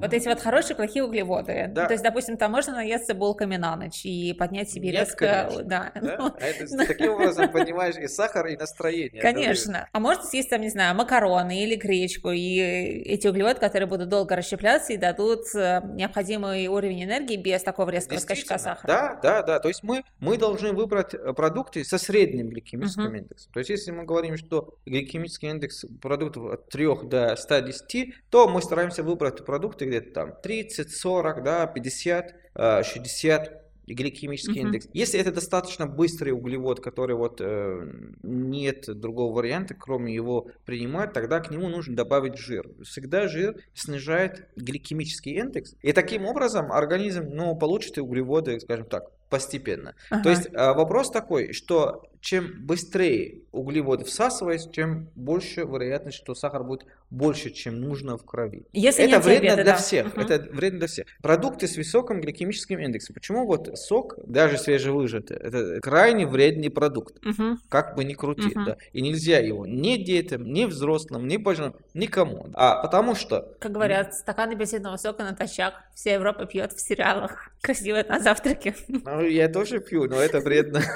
Вот 0.00 0.12
эти 0.12 0.28
вот 0.28 0.40
хорошие, 0.40 0.76
плохие 0.76 1.04
углеводы. 1.04 1.68
Да. 1.70 1.86
То 1.86 1.92
есть, 1.94 2.04
допустим, 2.04 2.36
там 2.36 2.52
можно 2.52 2.74
наесться 2.74 3.14
булками 3.14 3.56
на 3.56 3.76
ночь 3.76 4.04
и 4.04 4.34
поднять 4.34 4.70
себе 4.70 4.90
Нет, 4.90 5.00
резко... 5.00 5.46
конечно. 5.48 5.64
Да. 5.64 5.92
Да? 6.06 6.16
ну, 6.18 6.34
А 6.38 6.44
это 6.44 6.86
таким 6.86 7.12
образом 7.12 7.50
поднимаешь 7.50 7.96
и 7.96 8.06
сахар, 8.06 8.46
и 8.46 8.56
настроение. 8.56 9.22
Конечно. 9.22 9.88
А 9.92 10.00
можно 10.00 10.22
съесть 10.24 10.50
там, 10.50 10.60
не 10.60 10.68
знаю, 10.68 10.94
макароны 10.94 11.62
или 11.62 11.74
гречку, 11.76 12.30
и 12.30 12.58
эти 12.58 13.26
углеводы, 13.26 13.58
которые 13.58 13.88
будут 13.88 14.08
долго 14.08 14.36
расщепляться 14.36 14.92
и 14.92 14.96
дадут 14.96 15.42
э, 15.54 15.80
необходимый 15.94 16.66
уровень 16.68 17.04
энергии 17.04 17.36
без 17.36 17.62
такого 17.62 17.90
резкого 17.90 18.18
скачка 18.18 18.58
сахара. 18.58 18.86
Да, 18.86 19.20
да, 19.22 19.42
да. 19.42 19.60
То 19.60 19.68
есть 19.68 19.82
мы, 19.82 20.04
мы 20.20 20.36
должны 20.36 20.72
выбрать 20.72 21.14
э, 21.14 21.32
продукты 21.32 21.84
со 21.84 21.98
средним 21.98 22.50
гликемическим 22.50 23.04
Мгм. 23.04 23.16
индексом. 23.16 23.52
То 23.52 23.60
есть 23.60 23.70
если 23.70 23.90
мы 23.90 24.04
говорим, 24.04 24.36
что 24.36 24.74
гликемический 24.84 25.48
индекс 25.50 25.84
продуктов 26.02 26.52
от 26.52 26.68
3 26.68 26.86
до 27.04 27.34
110, 27.36 28.14
то 28.30 28.48
мы 28.48 28.60
стараемся 28.60 29.02
выбрать 29.02 29.44
продукты 29.44 29.85
где-то 29.86 30.12
там 30.12 30.32
30, 30.42 30.90
40, 30.90 31.42
да, 31.42 31.66
50, 31.66 32.34
э, 32.54 32.82
60 32.82 33.62
гликемический 33.86 34.60
Мгм. 34.60 34.68
индекс. 34.68 34.88
Если 34.92 35.20
это 35.20 35.32
достаточно 35.32 35.86
быстрый 35.86 36.30
углевод, 36.30 36.80
который 36.80 37.14
вот 37.14 37.40
э, 37.40 37.92
нет 38.22 38.86
другого 38.88 39.34
варианта, 39.34 39.74
кроме 39.74 40.12
его 40.12 40.48
принимать, 40.64 41.12
тогда 41.12 41.40
к 41.40 41.50
нему 41.50 41.68
нужно 41.68 41.94
добавить 41.94 42.36
жир. 42.36 42.68
Всегда 42.82 43.28
жир 43.28 43.60
снижает 43.74 44.48
гликемический 44.56 45.38
индекс, 45.38 45.76
и 45.82 45.92
таким 45.92 46.26
образом 46.26 46.72
организм 46.72 47.28
ну, 47.30 47.54
получит 47.54 47.98
и 47.98 48.00
углеводы, 48.00 48.58
скажем 48.58 48.86
так, 48.86 49.04
постепенно. 49.28 49.94
Ага. 50.10 50.22
То 50.22 50.30
есть 50.30 50.48
а, 50.54 50.74
вопрос 50.74 51.10
такой, 51.10 51.52
что 51.52 52.04
чем 52.26 52.54
быстрее 52.58 53.42
углеводы 53.52 54.04
всасываются, 54.04 54.68
тем 54.68 55.08
больше 55.14 55.60
вероятность, 55.60 56.16
что 56.16 56.34
сахар 56.34 56.64
будет 56.64 56.84
больше, 57.08 57.50
чем 57.50 57.80
нужно 57.80 58.18
в 58.18 58.24
крови. 58.24 58.66
Если 58.72 59.04
это 59.04 59.20
вредно 59.20 59.50
диабета, 59.50 59.62
для 59.62 59.72
да. 59.74 59.78
всех. 59.78 60.16
Мгм. 60.16 60.26
Это 60.26 60.48
вредно 60.52 60.78
для 60.80 60.88
всех. 60.88 61.06
Продукты 61.22 61.68
с 61.68 61.76
высоким 61.76 62.20
гликемическим 62.20 62.80
индексом. 62.80 63.14
Почему 63.14 63.46
вот 63.46 63.78
сок, 63.78 64.18
даже 64.26 64.58
свежевыжатый, 64.58 65.36
это 65.36 65.78
крайне 65.80 66.26
вредный 66.26 66.68
продукт. 66.68 67.24
Мгм. 67.24 67.60
Как 67.68 67.94
бы 67.94 68.02
ни 68.02 68.14
крути, 68.14 68.48
Мгм. 68.48 68.64
да. 68.64 68.76
И 68.92 69.02
нельзя 69.02 69.38
его 69.38 69.64
ни 69.64 69.96
детям, 69.96 70.52
ни 70.52 70.64
взрослым, 70.64 71.28
ни 71.28 71.36
пожилым, 71.36 71.76
никому. 71.94 72.48
А 72.54 72.82
потому 72.82 73.14
что 73.14 73.54
Как 73.60 73.70
говорят, 73.70 74.14
стакан 74.14 74.50
апельсинового 74.50 74.96
сока 74.96 75.22
натощак. 75.22 75.74
Вся 75.94 76.14
Европа 76.14 76.44
пьет 76.46 76.72
в 76.72 76.80
сериалах. 76.80 77.50
Красиво 77.60 78.04
на 78.08 78.18
завтраке. 78.18 78.74
ну, 78.88 79.20
я 79.22 79.48
тоже 79.48 79.78
пью, 79.78 80.06
но 80.08 80.16
это 80.16 80.40
вредно. 80.40 80.82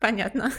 Понятно. 0.00 0.52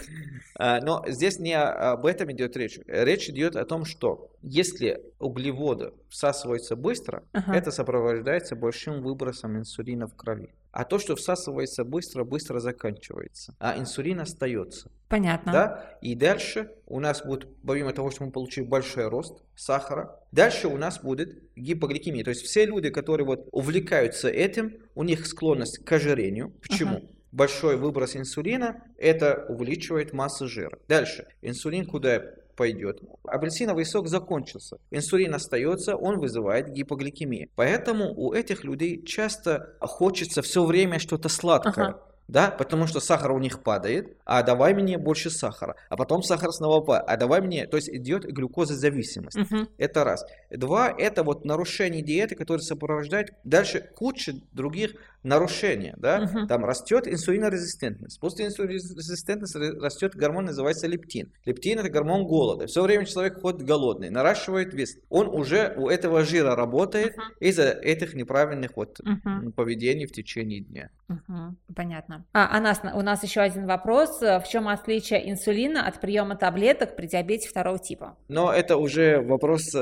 А, 0.56 0.80
Но 0.82 1.04
здесь 1.08 1.40
не 1.40 1.54
об 1.54 2.06
этом 2.06 2.32
идет 2.32 2.58
речь. 2.58 2.80
Речь 2.88 3.30
идет 3.30 3.56
о 3.56 3.66
том, 3.66 3.86
что 3.86 4.32
если 4.42 5.02
углеводы 5.20 5.92
всасываются 6.10 6.76
быстро, 6.76 7.24
Ага. 7.34 7.56
это 7.56 7.72
сопровождается 7.72 8.56
большим 8.56 9.02
выбросом 9.02 9.58
инсулина 9.58 10.08
в 10.08 10.16
крови. 10.16 10.50
А 10.72 10.84
то, 10.84 11.00
что 11.00 11.16
всасывается 11.16 11.84
быстро, 11.84 12.24
быстро 12.24 12.60
заканчивается. 12.60 13.56
А 13.60 13.78
инсулин 13.80 14.20
остается. 14.20 14.92
Понятно. 15.10 15.52
Да? 15.52 15.98
И 16.02 16.14
дальше 16.16 16.72
у 16.86 17.00
нас 17.00 17.24
будет, 17.26 17.48
помимо 17.66 17.94
того, 17.94 18.12
что 18.12 18.26
мы 18.26 18.32
получили 18.32 18.66
большой 18.66 19.08
рост 19.08 19.42
сахара, 19.56 20.20
дальше 20.32 20.68
у 20.68 20.78
нас 20.78 21.00
будет 21.00 21.36
гипогликемия. 21.56 22.24
То 22.24 22.30
есть 22.32 22.44
все 22.44 22.66
люди, 22.66 22.90
которые 22.90 23.26
вот 23.26 23.48
увлекаются 23.52 24.30
этим, 24.30 24.76
у 24.94 25.04
них 25.04 25.26
склонность 25.26 25.84
к 25.84 25.92
ожирению. 25.92 26.52
Почему? 26.62 26.98
Ага. 26.98 27.08
Большой 27.32 27.78
выброс 27.78 28.16
инсулина, 28.16 28.84
это 28.98 29.46
увеличивает 29.50 30.14
массу 30.14 30.48
жира. 30.48 30.80
Дальше, 30.88 31.28
инсулин 31.42 31.86
куда 31.86 32.22
пойдет? 32.56 33.02
Апельсиновый 33.24 33.86
сок 33.86 34.08
закончился. 34.08 34.78
Инсулин 34.92 35.34
остается, 35.36 35.96
он 35.96 36.20
вызывает 36.20 36.70
гипогликемию. 36.70 37.50
Поэтому 37.56 38.14
у 38.14 38.34
этих 38.34 38.64
людей 38.64 39.04
часто 39.06 39.76
хочется 39.80 40.42
все 40.42 40.66
время 40.66 41.00
что-то 41.00 41.30
сладкое. 41.30 41.86
Ага. 41.86 42.04
Да, 42.28 42.52
потому 42.52 42.88
что 42.88 43.00
сахар 43.00 43.32
у 43.32 43.40
них 43.40 43.64
падает, 43.64 44.18
а 44.26 44.44
давай 44.44 44.74
мне 44.74 44.98
больше 44.98 45.30
сахара, 45.30 45.76
а 45.90 45.96
потом 45.96 46.22
сахар 46.24 46.52
снова 46.52 46.82
падает, 46.82 47.10
а 47.10 47.16
давай 47.16 47.40
мне, 47.40 47.68
то 47.68 47.78
есть 47.78 47.90
идет 47.90 48.26
глюкозозависимость. 48.26 49.38
Мгм. 49.38 49.70
Это 49.78 50.04
раз. 50.04 50.26
Два, 50.50 50.90
это 50.90 51.24
вот 51.24 51.46
нарушение 51.46 52.02
диеты, 52.02 52.36
которое 52.36 52.62
сопровождает 52.62 53.32
дальше 53.46 53.90
куча 53.96 54.34
других 54.52 54.96
нарушений, 55.24 55.94
да. 55.98 56.22
Мгм. 56.22 56.48
Там 56.48 56.66
растет 56.66 57.08
инсулинорезистентность. 57.08 58.20
После 58.20 58.46
инсулинорезистентности 58.46 59.58
растет 59.82 60.16
гормон, 60.16 60.46
называется 60.46 60.88
лептин. 60.88 61.32
Лептин 61.46 61.80
это 61.80 61.90
гормон 61.90 62.26
голода. 62.26 62.68
Все 62.68 62.82
время 62.84 63.06
человек 63.06 63.42
ходит 63.42 63.64
голодный, 63.64 64.10
наращивает 64.10 64.74
вес. 64.74 64.96
Он 65.10 65.28
уже 65.28 65.74
у 65.78 65.88
этого 65.90 66.24
жира 66.24 66.56
работает 66.56 67.16
Мгм. 67.18 67.26
из-за 67.40 67.70
этих 67.70 68.14
неправильных 68.14 68.72
вот 68.76 69.00
м, 69.06 69.52
поведений 69.52 70.06
в 70.06 70.12
течение 70.12 70.62
дня. 70.62 70.90
Мгм. 71.08 71.58
Понятно. 71.76 72.26
А, 72.34 72.56
Анас, 72.58 72.82
у 72.94 73.02
нас 73.02 73.24
еще 73.24 73.42
один 73.42 73.66
вопрос. 73.66 74.20
В 74.22 74.44
чем 74.50 74.68
отличие 74.68 75.30
инсулина 75.30 75.86
от 75.88 76.00
приема 76.02 76.36
таблеток 76.36 76.96
при 76.96 77.08
диабете 77.08 77.48
второго 77.50 77.80
типа? 77.80 78.18
Но 78.28 78.52
это 78.54 78.78
уже 78.78 79.22
вопрос 79.22 79.74
э, 79.76 79.80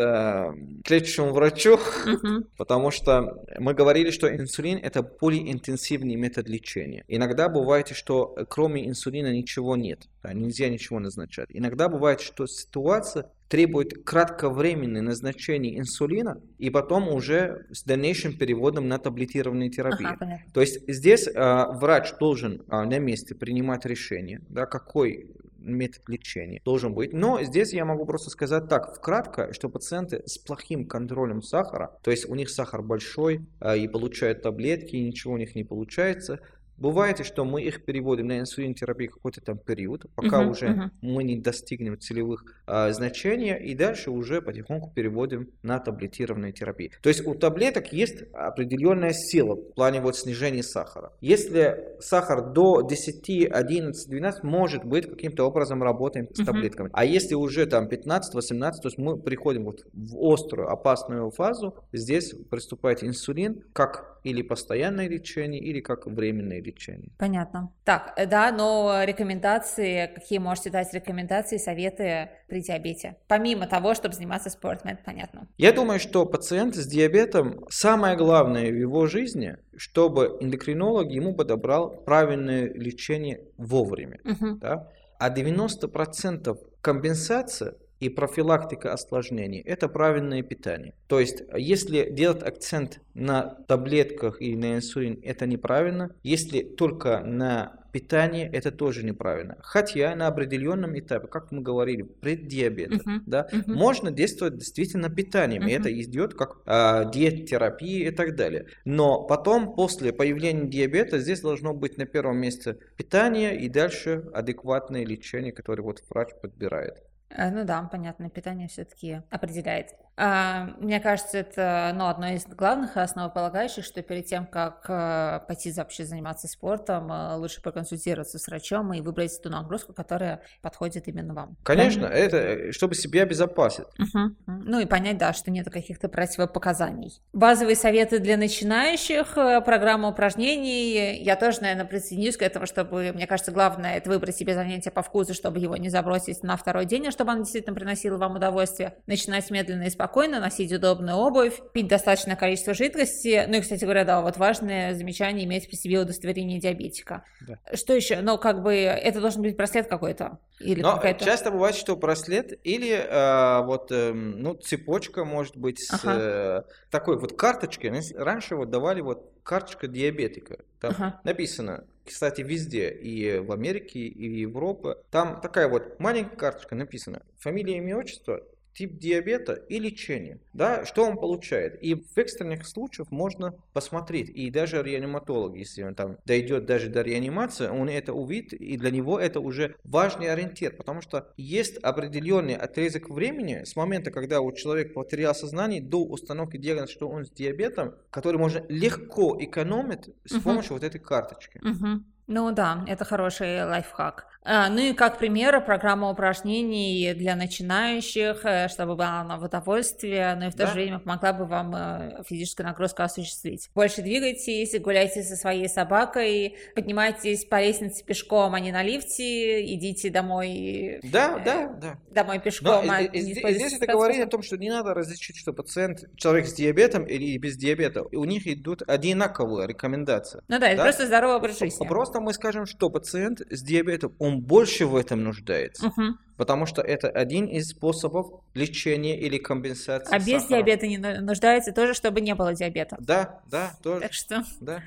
к 0.84 0.90
лечащему 0.90 1.32
врачу, 1.34 1.78
Мгм. 2.06 2.46
потому 2.58 2.92
что 2.92 3.44
мы 3.60 3.74
говорили, 3.74 4.12
что 4.12 4.34
инсулин 4.34 4.78
это 4.82 5.04
полиинтенсивный 5.40 6.16
метод 6.16 6.48
лечения. 6.50 7.04
Иногда 7.08 7.50
бывает, 7.50 7.90
что 7.90 8.34
э, 8.38 8.46
кроме 8.48 8.88
инсулина 8.88 9.32
ничего 9.34 9.76
нет, 9.76 10.08
да, 10.24 10.34
нельзя 10.34 10.70
ничего 10.70 11.00
назначать. 11.00 11.50
Иногда 11.50 11.90
бывает, 11.90 12.22
что 12.22 12.48
ситуация 12.48 13.32
требует 13.48 14.04
кратковременное 14.04 15.02
назначение 15.02 15.78
инсулина 15.80 16.42
и 16.58 16.70
потом 16.70 17.10
уже 17.10 17.66
с 17.72 17.84
дальнейшим 17.84 18.38
переводом 18.38 18.88
на 18.88 18.98
таблетированную 18.98 19.70
терапию. 19.70 20.10
Ага, 20.10 20.18
понятно. 20.20 20.54
То 20.54 20.62
есть 20.62 20.82
здесь 20.88 21.30
а, 21.36 21.72
врач 21.72 22.14
должен 22.20 22.64
а, 22.68 22.86
на 22.86 23.00
месте 23.00 23.36
принимать 23.36 23.86
решение, 23.86 24.42
да, 24.50 24.66
какой 24.66 25.30
метод 25.66 26.08
лечения 26.08 26.62
должен 26.64 26.94
быть. 26.94 27.12
Но 27.14 27.42
здесь 27.44 27.74
я 27.74 27.86
могу 27.86 28.06
просто 28.06 28.30
сказать 28.30 28.70
так, 28.70 28.96
вкратко, 28.96 29.52
что 29.54 29.70
пациенты 29.70 30.22
с 30.26 30.38
плохим 30.38 30.88
контролем 30.88 31.42
сахара, 31.42 31.98
то 32.04 32.12
есть 32.12 32.30
у 32.30 32.36
них 32.36 32.50
сахар 32.50 32.82
большой 32.82 33.46
а, 33.60 33.76
и 33.76 33.88
получают 33.88 34.42
таблетки, 34.42 34.96
и 34.96 35.04
ничего 35.04 35.34
у 35.34 35.38
них 35.38 35.56
не 35.56 35.64
получается, 35.64 36.40
Бывает, 36.78 37.26
что 37.26 37.46
мы 37.46 37.62
их 37.64 37.86
переводим 37.86 38.28
на 38.28 38.40
инсулинотерапию 38.40 39.12
какой-то 39.12 39.42
там 39.42 39.58
период, 39.58 40.06
пока 40.16 40.42
Мгм, 40.42 40.50
уже 40.50 40.70
мгм. 40.70 40.92
мы 41.02 41.24
не 41.24 41.38
достигнем 41.40 42.00
целевых 42.00 42.44
а, 42.68 42.92
значений, 42.92 43.56
и 43.58 43.74
дальше 43.76 44.12
уже 44.12 44.42
потихоньку 44.42 44.92
переводим 44.94 45.50
на 45.64 45.80
таблетированную 45.80 46.54
терапию. 46.54 46.92
То 47.02 47.10
есть 47.10 47.26
у 47.26 47.34
таблеток 47.36 47.94
есть 47.94 48.24
определенная 48.34 49.14
сила 49.14 49.56
в 49.56 49.74
плане 49.74 50.02
вот 50.02 50.18
снижения 50.18 50.64
сахара. 50.64 51.12
Если 51.22 51.96
сахар 52.00 52.52
до 52.52 52.82
10, 52.82 53.48
11, 53.52 54.10
12, 54.10 54.44
может 54.44 54.84
быть, 54.84 55.08
каким-то 55.10 55.46
образом 55.46 55.82
работаем 55.82 56.28
с 56.34 56.40
Мгм. 56.40 56.46
таблетками. 56.46 56.90
А 56.94 57.06
если 57.06 57.36
уже 57.36 57.66
там 57.66 57.88
15, 57.88 58.34
18, 58.34 58.82
то 58.82 58.88
есть 58.88 58.98
мы 58.98 59.18
приходим 59.18 59.66
вот 59.66 59.86
в 59.94 60.18
острую, 60.34 60.70
опасную 60.70 61.30
фазу, 61.32 61.76
здесь 61.94 62.34
приступает 62.50 63.04
инсулин 63.04 63.64
как 63.74 64.15
или 64.26 64.42
постоянное 64.42 65.08
лечение, 65.08 65.62
или 65.62 65.80
как 65.82 66.08
временное 66.08 66.60
лечение. 66.60 67.12
Понятно. 67.20 67.72
Так, 67.84 68.14
э, 68.18 68.26
да, 68.26 68.52
но 68.52 69.04
рекомендации, 69.04 70.12
какие 70.16 70.40
можете 70.40 70.72
дать 70.72 70.92
рекомендации, 70.94 71.58
советы 71.58 72.30
при 72.48 72.62
диабете? 72.62 73.18
Помимо 73.28 73.68
того, 73.68 73.94
чтобы 73.94 74.16
заниматься 74.16 74.50
спортом, 74.50 74.92
это 74.92 75.04
понятно. 75.06 75.48
Я 75.58 75.72
думаю, 75.72 76.00
что 76.00 76.26
пациент 76.26 76.76
с 76.76 76.88
диабетом, 76.88 77.66
самое 77.70 78.18
главное 78.18 78.72
в 78.72 78.76
его 78.76 79.06
жизни, 79.06 79.58
чтобы 79.78 80.38
эндокринолог 80.42 81.12
ему 81.12 81.36
подобрал 81.36 81.90
правильное 81.90 82.74
лечение 82.74 83.42
вовремя. 83.58 84.20
Мгм. 84.24 84.58
да. 84.60 84.90
А 85.20 85.30
90% 85.30 86.58
компенсация 86.82 87.76
и 88.06 88.10
профилактика 88.10 88.94
осложнений– 88.94 89.62
это 89.66 89.88
правильное 89.90 90.44
питание. 90.44 90.94
То 91.08 91.20
есть, 91.20 91.42
если 91.58 92.10
делать 92.12 92.44
акцент 92.44 93.00
на 93.16 93.42
таблетках 93.68 94.42
или 94.42 94.56
на 94.56 94.76
инсулин, 94.76 95.20
это 95.24 95.48
неправильно. 95.48 96.12
Если 96.24 96.62
только 96.62 97.22
на 97.22 97.80
питание, 97.92 98.50
это 98.52 98.72
тоже 98.72 99.06
неправильно. 99.06 99.56
Хотя 99.62 100.14
на 100.16 100.28
определенном 100.28 101.00
этапе, 101.00 101.28
как 101.28 101.52
мы 101.52 101.62
говорили, 101.62 102.04
преддиабета, 102.04 102.96
Мгм. 103.06 103.24
да, 103.26 103.48
Мгм. 103.52 103.74
можно 103.74 104.12
действовать 104.12 104.58
действительно 104.58 105.10
питанием, 105.10 105.64
и 105.66 105.74
Мгм. 105.74 105.82
это 105.82 106.02
идет 106.02 106.34
как 106.34 106.58
а, 106.66 107.06
диет-терапия 107.06 108.10
и 108.10 108.12
так 108.12 108.36
далее. 108.36 108.66
Но 108.84 109.24
потом, 109.24 109.74
после 109.76 110.12
появления 110.12 110.68
диабета, 110.68 111.20
здесь 111.20 111.40
должно 111.42 111.74
быть 111.74 111.98
на 111.98 112.06
первом 112.06 112.38
месте 112.38 112.78
питание 112.98 113.58
и 113.58 113.70
дальше 113.70 114.26
адекватное 114.34 115.06
лечение, 115.06 115.54
которое 115.54 115.82
вот 115.84 116.02
врач 116.10 116.30
подбирает. 116.42 116.96
Э, 117.30 117.50
Ну 117.52 117.66
да, 117.66 117.84
понятно, 117.84 118.30
питание 118.30 118.68
все-таки 118.68 119.22
определяет. 119.30 119.94
А, 120.18 120.70
мне 120.80 121.00
кажется, 121.00 121.38
это 121.38 121.92
ну, 121.96 122.08
одно 122.08 122.30
из 122.30 122.46
главных 122.46 122.96
и 122.96 123.00
основополагающих, 123.00 123.84
что 123.84 124.02
перед 124.02 124.26
тем, 124.26 124.46
как 124.46 124.86
э, 124.88 125.42
пойти 125.46 125.72
вообще 125.74 126.06
заниматься 126.06 126.48
спортом, 126.48 127.12
э, 127.12 127.36
лучше 127.36 127.62
проконсультироваться 127.62 128.40
с 128.40 128.48
врачом 128.48 128.94
и 128.94 129.02
выбрать 129.02 129.42
ту 129.42 129.50
нагрузку, 129.50 129.94
которая 129.94 130.42
подходит 130.62 131.08
именно 131.08 131.34
вам. 131.34 131.58
Конечно, 131.64 132.06
это 132.06 132.38
э, 132.38 132.72
чтобы 132.72 132.96
себя 132.96 133.24
обезопасить. 133.24 133.86
Мгм. 133.98 134.38
Ну 134.46 134.80
и 134.80 134.86
понять, 134.86 135.18
да, 135.18 135.34
что 135.34 135.52
нет 135.52 135.70
каких-то 135.70 136.08
противопоказаний. 136.08 137.22
Базовые 137.34 137.76
советы 137.76 138.20
для 138.20 138.38
начинающих, 138.38 139.34
программа 139.66 140.10
упражнений. 140.10 141.22
Я 141.22 141.36
тоже, 141.36 141.62
наверное, 141.62 141.86
присоединюсь 141.86 142.38
к 142.38 142.42
этому, 142.42 142.66
чтобы, 142.66 143.12
мне 143.14 143.28
кажется, 143.28 143.52
главное 143.52 143.98
это 143.98 144.10
выбрать 144.10 144.36
себе 144.38 144.54
занятие 144.54 144.92
по 144.92 145.02
вкусу, 145.02 145.34
чтобы 145.34 145.60
его 145.60 145.76
не 145.76 145.90
забросить 145.90 146.42
на 146.44 146.56
второй 146.56 146.86
день, 146.86 147.08
а 147.08 147.12
чтобы 147.12 147.32
оно 147.32 147.42
действительно 147.42 147.76
приносило 147.76 148.18
вам 148.18 148.36
удовольствие. 148.38 148.96
Начинать 149.08 149.50
медленно 149.52 149.84
и 149.84 149.90
спокойно, 149.90 150.05
носить 150.40 150.72
удобную 150.72 151.18
обувь, 151.18 151.60
пить 151.74 151.88
достаточное 151.88 152.36
количество 152.36 152.74
жидкости. 152.74 153.46
Ну 153.48 153.58
и, 153.58 153.62
кстати 153.62 153.84
говоря, 153.84 154.06
да, 154.06 154.22
вот 154.22 154.38
важное 154.38 154.94
замечание 154.94 155.46
иметь 155.46 155.68
при 155.68 155.76
себе 155.76 156.00
удостоверение 156.00 156.60
диабетика. 156.60 157.24
Да. 157.42 157.60
Что 157.74 157.94
еще? 157.94 158.22
Ну, 158.22 158.38
как 158.38 158.64
бы, 158.64 158.74
это 158.74 159.22
должен 159.22 159.42
быть 159.42 159.56
браслет 159.56 159.88
какой-то? 159.88 160.40
Или 160.60 160.82
Но 160.82 161.02
часто 161.20 161.52
бывает, 161.52 161.76
что 161.76 161.96
браслет 161.96 162.58
или 162.64 162.92
э, 162.92 163.66
вот 163.66 163.92
эм, 163.92 164.42
ну 164.42 164.54
цепочка 164.54 165.26
может 165.26 165.58
быть 165.58 165.80
с 165.80 166.06
Ага. 166.06 166.16
э, 166.18 166.64
такой 166.90 167.20
вот 167.20 167.38
карточкой. 167.38 167.92
Раньше 168.16 168.56
вот 168.56 168.70
давали 168.70 169.02
вот 169.02 169.34
карточка 169.44 169.88
диабетика. 169.88 170.60
Там 170.80 170.92
Ага. 170.98 171.22
написано, 171.26 171.86
кстати, 172.06 172.42
везде 172.42 172.90
и 172.90 173.40
в 173.40 173.52
Америке, 173.52 174.00
и 174.00 174.30
в 174.30 174.34
Европе. 174.34 174.96
Там 175.12 175.42
такая 175.42 175.68
вот 175.68 176.00
маленькая 176.00 176.38
карточка 176.38 176.76
написана. 176.76 177.22
Фамилия, 177.40 177.78
имя, 177.78 177.98
отчество, 177.98 178.42
тип 178.76 178.98
диабета 178.98 179.54
и 179.54 179.80
лечение. 179.80 180.40
Да, 180.54 180.86
что 180.86 181.04
он 181.06 181.16
получает? 181.16 181.82
И 181.82 181.96
в 181.96 182.18
экстренных 182.18 182.68
случаях 182.68 183.10
можно 183.12 183.56
посмотреть, 183.74 184.30
и 184.30 184.50
даже 184.52 184.84
реаниматолог, 184.84 185.56
если 185.56 185.84
он 185.84 185.96
там 185.96 186.18
дойдет 186.26 186.66
даже 186.66 186.90
до 186.90 187.02
реанимации, 187.02 187.68
он 187.68 187.90
это 187.90 188.14
увидит, 188.14 188.54
и 188.54 188.78
для 188.78 188.92
него 188.92 189.20
это 189.20 189.40
уже 189.40 189.76
важный 189.84 190.32
ориентир, 190.32 190.76
потому 190.76 191.02
что 191.02 191.32
есть 191.38 191.78
определенный 191.78 192.56
отрезок 192.56 193.10
времени 193.10 193.64
с 193.64 193.76
момента, 193.76 194.12
когда 194.12 194.42
у 194.42 194.52
человека 194.52 194.94
потерял 194.94 195.34
сознание, 195.34 195.82
до 195.82 196.04
установки 196.04 196.58
диагноза, 196.58 196.92
что 196.92 197.08
он 197.08 197.26
с 197.26 197.32
диабетом, 197.32 197.96
который 198.10 198.38
можно 198.38 198.64
легко 198.68 199.38
экономить 199.40 200.10
с 200.26 200.40
помощью 200.42 200.74
вот 200.74 200.84
этой 200.84 201.00
карточки. 201.00 201.60
Мгм. 201.64 202.06
Ну 202.28 202.52
да, 202.52 202.84
это 202.88 203.06
хороший 203.06 203.64
лайфхак. 203.66 204.26
А, 204.48 204.70
ну 204.70 204.78
и 204.80 204.94
как 204.94 205.18
пример, 205.18 205.60
программа 205.66 206.12
упражнений 206.12 207.14
для 207.16 207.36
начинающих, 207.36 208.42
э, 208.46 208.68
чтобы 208.68 208.94
была 208.96 209.22
она 209.22 209.38
в 209.38 209.44
удовольствие, 209.44 210.36
но 210.36 210.48
и 210.48 210.50
в 210.50 210.54
то 210.54 210.60
Да. 210.60 210.68
же 210.68 210.74
время 210.74 211.00
помогла 211.00 211.34
бы 211.34 211.46
вам 211.46 211.76
э, 211.76 212.24
физическую 212.28 212.68
нагрузку 212.68 213.02
осуществить. 213.02 213.70
Больше 213.74 214.04
двигайтесь, 214.04 214.80
гуляйте 214.80 215.24
со 215.24 215.36
своей 215.36 215.68
собакой, 215.68 216.58
поднимайтесь 216.76 217.46
по 217.46 217.60
лестнице 217.60 218.04
пешком, 218.06 218.54
а 218.54 218.60
не 218.60 218.72
на 218.72 218.84
лифте, 218.84 219.66
идите 219.74 220.12
домой, 220.12 221.00
Да, 221.04 221.38
Э, 221.40 221.44
да, 221.44 221.68
да. 221.82 222.00
домой 222.12 222.40
пешком. 222.40 222.86
а 222.90 223.02
и- 223.02 223.08
и 223.08 223.24
не 223.24 223.34
здесь, 223.34 223.74
это 223.74 223.88
говорит 223.88 224.24
о 224.24 224.28
том, 224.28 224.44
что 224.44 224.58
не 224.58 224.70
надо 224.70 224.94
различить, 224.94 225.38
что 225.38 225.54
пациент, 225.54 226.02
человек 226.18 226.46
с 226.46 226.54
диабетом 226.54 227.06
или 227.06 227.36
без 227.40 227.58
диабета, 227.58 228.04
у 228.04 228.26
них 228.26 228.46
идут 228.46 228.84
одинаковые 228.88 229.68
рекомендации. 229.68 230.42
Ну 230.48 230.60
да, 230.60 230.68
это 230.68 230.78
Да? 230.78 230.84
просто 230.84 231.08
здоровый 231.08 231.38
образ 231.38 231.58
жизни. 231.58 231.88
Просто 231.88 232.15
мы 232.20 232.34
скажем, 232.34 232.66
что 232.66 232.90
пациент 232.90 233.42
с 233.50 233.62
диабетом, 233.62 234.14
он 234.20 234.42
больше 234.42 234.86
в 234.86 234.96
этом 234.96 235.24
нуждается, 235.24 235.88
Мгм. 235.88 236.18
потому 236.38 236.66
что 236.66 236.82
это 236.82 237.10
один 237.10 237.46
из 237.46 237.70
способов 237.70 238.42
лечения 238.54 239.20
или 239.20 239.38
компенсации 239.38 240.14
А 240.14 240.20
без 240.20 240.42
сахара. 240.44 240.58
диабета 240.64 240.88
не 240.88 240.98
ну- 240.98 241.22
нуждается 241.22 241.72
тоже, 241.72 241.94
чтобы 241.94 242.22
не 242.22 242.36
было 242.36 242.54
диабета. 242.54 242.98
Да, 243.00 243.42
да, 243.50 243.74
тоже, 243.84 244.02
Так 244.02 244.14
что 244.14 244.44
да. 244.62 244.82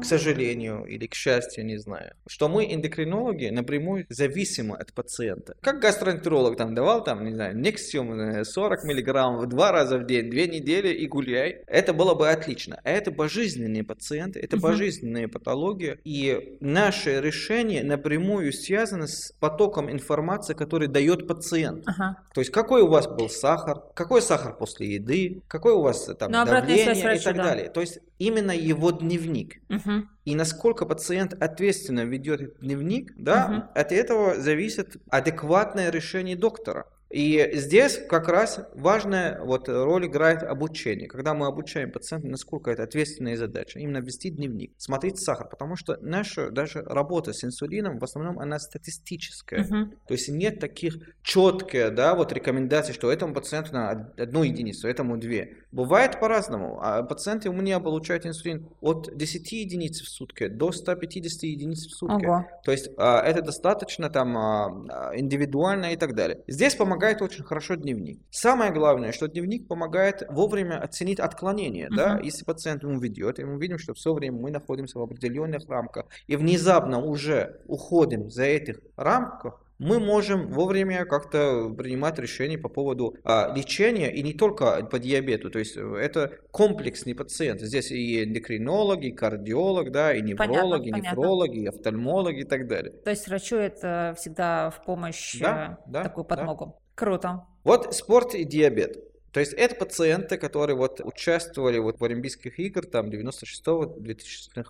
К 0.00 0.04
сожалению 0.04 0.84
или 0.84 1.06
к 1.06 1.14
счастью, 1.14 1.64
не 1.66 1.76
знаю, 1.78 2.12
что 2.28 2.48
мы, 2.48 2.72
эндокринологи, 2.72 3.46
напрямую 3.46 4.06
зависимы 4.08 4.76
от 4.76 4.92
пациента. 4.92 5.54
Как 5.60 5.80
гастроэнтеролог 5.80 6.56
там 6.56 6.74
давал, 6.74 7.02
там, 7.04 7.24
не 7.24 7.32
знаю, 7.34 7.56
Nexium 7.56 8.40
э, 8.40 8.44
40 8.44 8.84
миллиграмм 8.84 9.48
два 9.48 9.72
раза 9.72 9.98
в 9.98 10.06
день, 10.06 10.30
две 10.30 10.46
недели 10.46 10.88
и 10.88 11.06
гуляй, 11.06 11.62
это 11.66 11.92
было 11.92 12.14
бы 12.14 12.28
отлично. 12.30 12.80
А 12.84 12.90
это 12.90 13.10
пожизненные 13.12 13.84
пациенты, 13.84 14.40
это 14.40 14.56
Мгм. 14.56 14.62
пожизненные 14.62 15.28
патологии, 15.28 15.98
и 16.04 16.56
наше 16.60 17.20
решение 17.20 17.82
напрямую 17.84 18.52
связано 18.52 19.06
с 19.06 19.32
потоком 19.40 19.90
информации, 19.90 20.54
который 20.54 20.88
дает 20.88 21.26
пациент. 21.26 21.84
Ага. 21.86 22.16
То 22.34 22.40
есть 22.40 22.50
какой 22.52 22.82
у 22.82 22.88
вас 22.88 23.06
был 23.06 23.28
сахар, 23.28 23.82
какой 23.94 24.22
сахар 24.22 24.56
после 24.56 24.94
еды, 24.94 25.42
какой 25.48 25.72
у 25.72 25.80
вас 25.82 26.08
э, 26.08 26.14
там 26.14 26.30
Ну, 26.32 26.40
обратная 26.40 26.76
давление 26.84 27.16
и 27.16 27.18
так 27.20 27.36
да. 27.36 27.42
далее. 27.44 27.68
То 27.68 27.80
есть 27.80 27.98
именно 28.18 28.52
его 28.52 28.90
дневник. 28.90 29.60
Мгм. 29.88 30.08
И 30.26 30.34
насколько 30.34 30.84
пациент 30.84 31.32
ответственно 31.42 32.04
ведет 32.04 32.58
дневник, 32.60 33.14
да, 33.16 33.48
Мгм. 33.48 33.64
от 33.74 33.92
этого 33.92 34.34
зависит 34.38 34.96
адекватное 35.08 35.90
решение 35.90 36.36
доктора. 36.36 36.86
И 37.10 37.50
здесь 37.54 37.98
как 38.08 38.28
раз 38.28 38.60
важная 38.74 39.40
вот 39.40 39.68
роль 39.68 40.06
играет 40.06 40.42
обучение. 40.42 41.08
Когда 41.08 41.34
мы 41.34 41.46
обучаем 41.46 41.90
пациента, 41.90 42.28
насколько 42.28 42.70
это 42.70 42.82
ответственная 42.82 43.36
задача, 43.36 43.78
именно 43.78 43.98
вести 43.98 44.30
дневник, 44.30 44.72
смотреть 44.76 45.18
сахар, 45.18 45.48
потому 45.48 45.76
что 45.76 45.96
наша 46.02 46.50
даже 46.50 46.82
работа 46.82 47.32
с 47.32 47.44
инсулином 47.44 47.98
в 47.98 48.04
основном 48.04 48.38
она 48.38 48.58
статистическая. 48.58 49.64
Мгм. 49.64 49.92
То 50.06 50.14
есть 50.14 50.28
нет 50.28 50.60
таких 50.60 50.98
четких, 51.22 51.94
да, 51.94 52.14
вот 52.14 52.32
рекомендаций, 52.32 52.94
что 52.94 53.10
этому 53.10 53.32
пациенту 53.32 53.72
на 53.72 53.90
од- 53.92 54.20
одну 54.20 54.42
единицу, 54.42 54.86
этому 54.86 55.16
две. 55.16 55.56
Бывает 55.72 56.20
по-разному. 56.20 56.78
А 56.82 57.02
пациенты 57.02 57.48
у 57.48 57.52
меня 57.52 57.80
получают 57.80 58.26
инсулин 58.26 58.68
от 58.80 59.16
10 59.16 59.52
единиц 59.52 60.02
в 60.02 60.08
сутки 60.08 60.48
до 60.48 60.72
150 60.72 61.42
единиц 61.44 61.86
в 61.86 61.90
сутки. 61.94 62.26
Ого. 62.26 62.46
То 62.64 62.72
есть 62.72 62.90
а, 62.98 63.22
это 63.22 63.42
достаточно 63.42 64.10
там 64.10 64.36
а, 64.36 64.84
а, 64.88 65.18
индивидуально 65.18 65.92
и 65.92 65.96
так 65.96 66.14
далее. 66.14 66.42
Здесь 66.46 66.74
помогает 66.74 66.97
очень 67.20 67.44
хорошо 67.44 67.74
дневник. 67.74 68.20
Самое 68.30 68.72
главное, 68.72 69.12
что 69.12 69.28
дневник 69.28 69.66
помогает 69.68 70.22
вовремя 70.28 70.80
оценить 70.80 71.20
отклонение. 71.20 71.88
Да? 71.90 72.14
Мгм. 72.14 72.24
Если 72.24 72.44
пациент 72.44 72.82
ему 72.82 72.98
ведет, 72.98 73.38
и 73.38 73.44
мы 73.44 73.60
видим, 73.60 73.78
что 73.78 73.94
все 73.94 74.12
время 74.12 74.38
мы 74.38 74.50
находимся 74.50 74.98
в 74.98 75.02
определенных 75.02 75.68
рамках, 75.68 76.06
и 76.26 76.36
внезапно 76.36 77.00
уже 77.00 77.60
уходим 77.66 78.30
за 78.30 78.44
этих 78.44 78.80
рамках, 78.96 79.60
мы 79.78 80.00
можем 80.00 80.48
вовремя 80.48 81.04
как-то 81.04 81.72
принимать 81.76 82.18
решения 82.18 82.58
по 82.58 82.68
поводу 82.68 83.16
а, 83.24 83.52
лечения, 83.54 84.12
и 84.12 84.22
не 84.22 84.32
только 84.32 84.84
по 84.84 84.98
диабету. 84.98 85.50
То 85.50 85.60
есть 85.60 85.76
э, 85.76 85.96
это 85.96 86.32
комплексный 86.50 87.14
пациент. 87.14 87.60
Здесь 87.60 87.90
и 87.92 88.24
эндокринолог, 88.24 89.02
и 89.02 89.12
кардиолог, 89.12 89.92
да, 89.92 90.12
и 90.12 90.20
невролог, 90.20 90.84
и 90.84 90.90
понятно. 90.90 91.10
нефролог, 91.10 91.50
и 91.50 91.66
офтальмолог, 91.66 92.34
и 92.34 92.44
так 92.44 92.66
далее. 92.66 92.92
То 92.92 93.10
есть 93.10 93.28
врачу 93.28 93.56
это 93.56 94.14
всегда 94.18 94.70
в 94.70 94.84
помощь, 94.84 95.38
Да, 95.40 95.78
э, 95.86 95.90
да, 95.90 96.02
такую 96.02 96.26
да. 96.28 96.72
Круто. 96.98 97.46
Вот 97.62 97.94
спорт 97.94 98.34
и 98.34 98.42
диабет. 98.42 98.98
То 99.32 99.38
есть 99.38 99.52
это 99.52 99.76
пациенты, 99.76 100.36
которые 100.36 100.74
вот 100.76 101.00
участвовали 101.04 101.78
вот 101.78 102.00
в 102.00 102.04
Олимпийских 102.04 102.58
играх 102.58 102.90
там 102.90 103.06
96-2000 103.08 104.66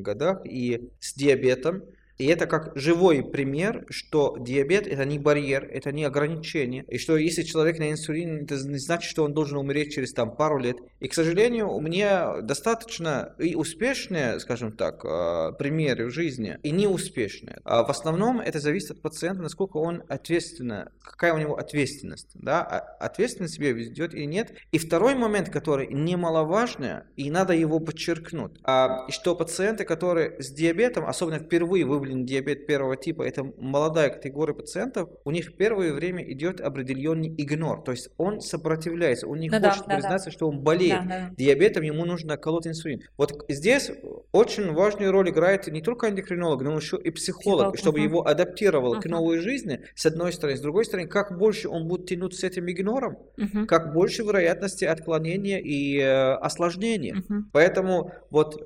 годах 0.00 0.40
и 0.46 0.90
с 1.00 1.12
диабетом. 1.12 1.82
И 2.20 2.26
это 2.26 2.46
как 2.46 2.72
живой 2.74 3.22
пример, 3.22 3.86
что 3.88 4.36
диабет 4.38 4.86
это 4.86 5.06
не 5.06 5.18
барьер, 5.18 5.64
это 5.64 5.90
не 5.90 6.04
ограничение. 6.04 6.84
И 6.86 6.98
что 6.98 7.16
если 7.16 7.42
человек 7.44 7.78
на 7.78 7.90
инсулине, 7.90 8.42
это 8.42 8.56
не 8.56 8.76
значит, 8.76 9.10
что 9.10 9.24
он 9.24 9.32
должен 9.32 9.56
умереть 9.56 9.94
через 9.94 10.12
там 10.12 10.36
пару 10.36 10.58
лет. 10.58 10.76
И, 11.00 11.08
к 11.08 11.14
сожалению, 11.14 11.70
у 11.70 11.80
меня 11.80 12.42
достаточно 12.42 13.34
и 13.38 13.54
успешные, 13.54 14.38
скажем 14.38 14.72
так, 14.72 15.02
э, 15.02 15.52
примеры 15.58 16.08
в 16.08 16.10
жизни, 16.10 16.58
и 16.62 16.70
неуспешные. 16.72 17.62
А 17.64 17.84
в 17.84 17.88
основном 17.88 18.38
это 18.40 18.60
зависит 18.60 18.90
от 18.90 19.00
пациента, 19.00 19.42
насколько 19.42 19.78
он 19.78 20.02
ответственно, 20.10 20.92
какая 21.02 21.32
у 21.32 21.38
него 21.38 21.56
ответственность. 21.56 22.32
Да? 22.34 22.62
А 22.62 22.80
Ответственно 23.00 23.48
себя 23.48 23.72
ведет 23.72 24.12
или 24.12 24.26
нет. 24.26 24.52
И 24.72 24.78
второй 24.78 25.14
момент, 25.14 25.48
который 25.48 25.86
немаловажный, 25.86 27.04
и 27.16 27.30
надо 27.30 27.54
его 27.54 27.80
подчеркнуть, 27.80 28.60
а, 28.62 29.08
что 29.08 29.34
пациенты, 29.34 29.84
которые 29.84 30.36
с 30.42 30.52
диабетом, 30.52 31.06
особенно 31.06 31.38
впервые 31.38 31.86
выявлен 32.10 32.26
диабет 32.26 32.66
первого 32.66 32.96
типа, 32.96 33.22
это 33.22 33.44
молодая 33.58 34.10
категория 34.10 34.54
пациентов, 34.54 35.08
у 35.24 35.30
них 35.30 35.56
первое 35.56 35.92
время 35.92 36.22
идет 36.30 36.60
определенный 36.60 37.32
игнор, 37.36 37.82
то 37.82 37.92
есть 37.92 38.10
он 38.16 38.40
сопротивляется, 38.40 39.26
он 39.26 39.38
не 39.40 39.48
Ну 39.48 39.60
да, 39.60 39.70
хочет 39.70 39.84
да, 39.86 39.88
да. 39.88 39.94
признаться, 39.96 40.30
что 40.30 40.48
он 40.48 40.60
болеет 40.60 41.02
Да, 41.02 41.28
да. 41.28 41.30
диабетом, 41.36 41.82
ему 41.84 42.04
нужно 42.04 42.36
колоть 42.36 42.66
инсулин. 42.66 43.00
Вот 43.16 43.44
здесь 43.48 43.90
очень 44.32 44.72
важную 44.72 45.12
роль 45.12 45.30
играет 45.30 45.66
не 45.68 45.80
только 45.82 46.08
эндокринолог, 46.08 46.62
но 46.62 46.76
еще 46.76 46.96
и 46.96 47.10
психолог, 47.10 47.40
Психолог, 47.40 47.78
чтобы 47.78 47.98
мгм. 48.00 48.08
его 48.08 48.26
адаптировал 48.26 48.94
к 49.00 49.04
Мгм. 49.04 49.10
новой 49.12 49.38
жизни, 49.38 49.80
с 49.94 50.06
одной 50.06 50.32
стороны. 50.32 50.56
С 50.56 50.60
другой 50.60 50.84
стороны, 50.84 51.08
как 51.08 51.38
больше 51.38 51.68
он 51.68 51.86
будет 51.88 52.06
тянуть 52.06 52.34
с 52.34 52.44
этим 52.44 52.68
игнором, 52.70 53.16
Мгм. 53.36 53.66
как 53.66 53.92
больше 53.92 54.22
вероятности 54.22 54.84
отклонения 54.84 55.58
и 55.58 55.98
э, 55.98 56.32
осложнения. 56.34 57.14
Мгм. 57.28 57.50
Поэтому 57.52 58.12
вот 58.30 58.60
э, 58.60 58.64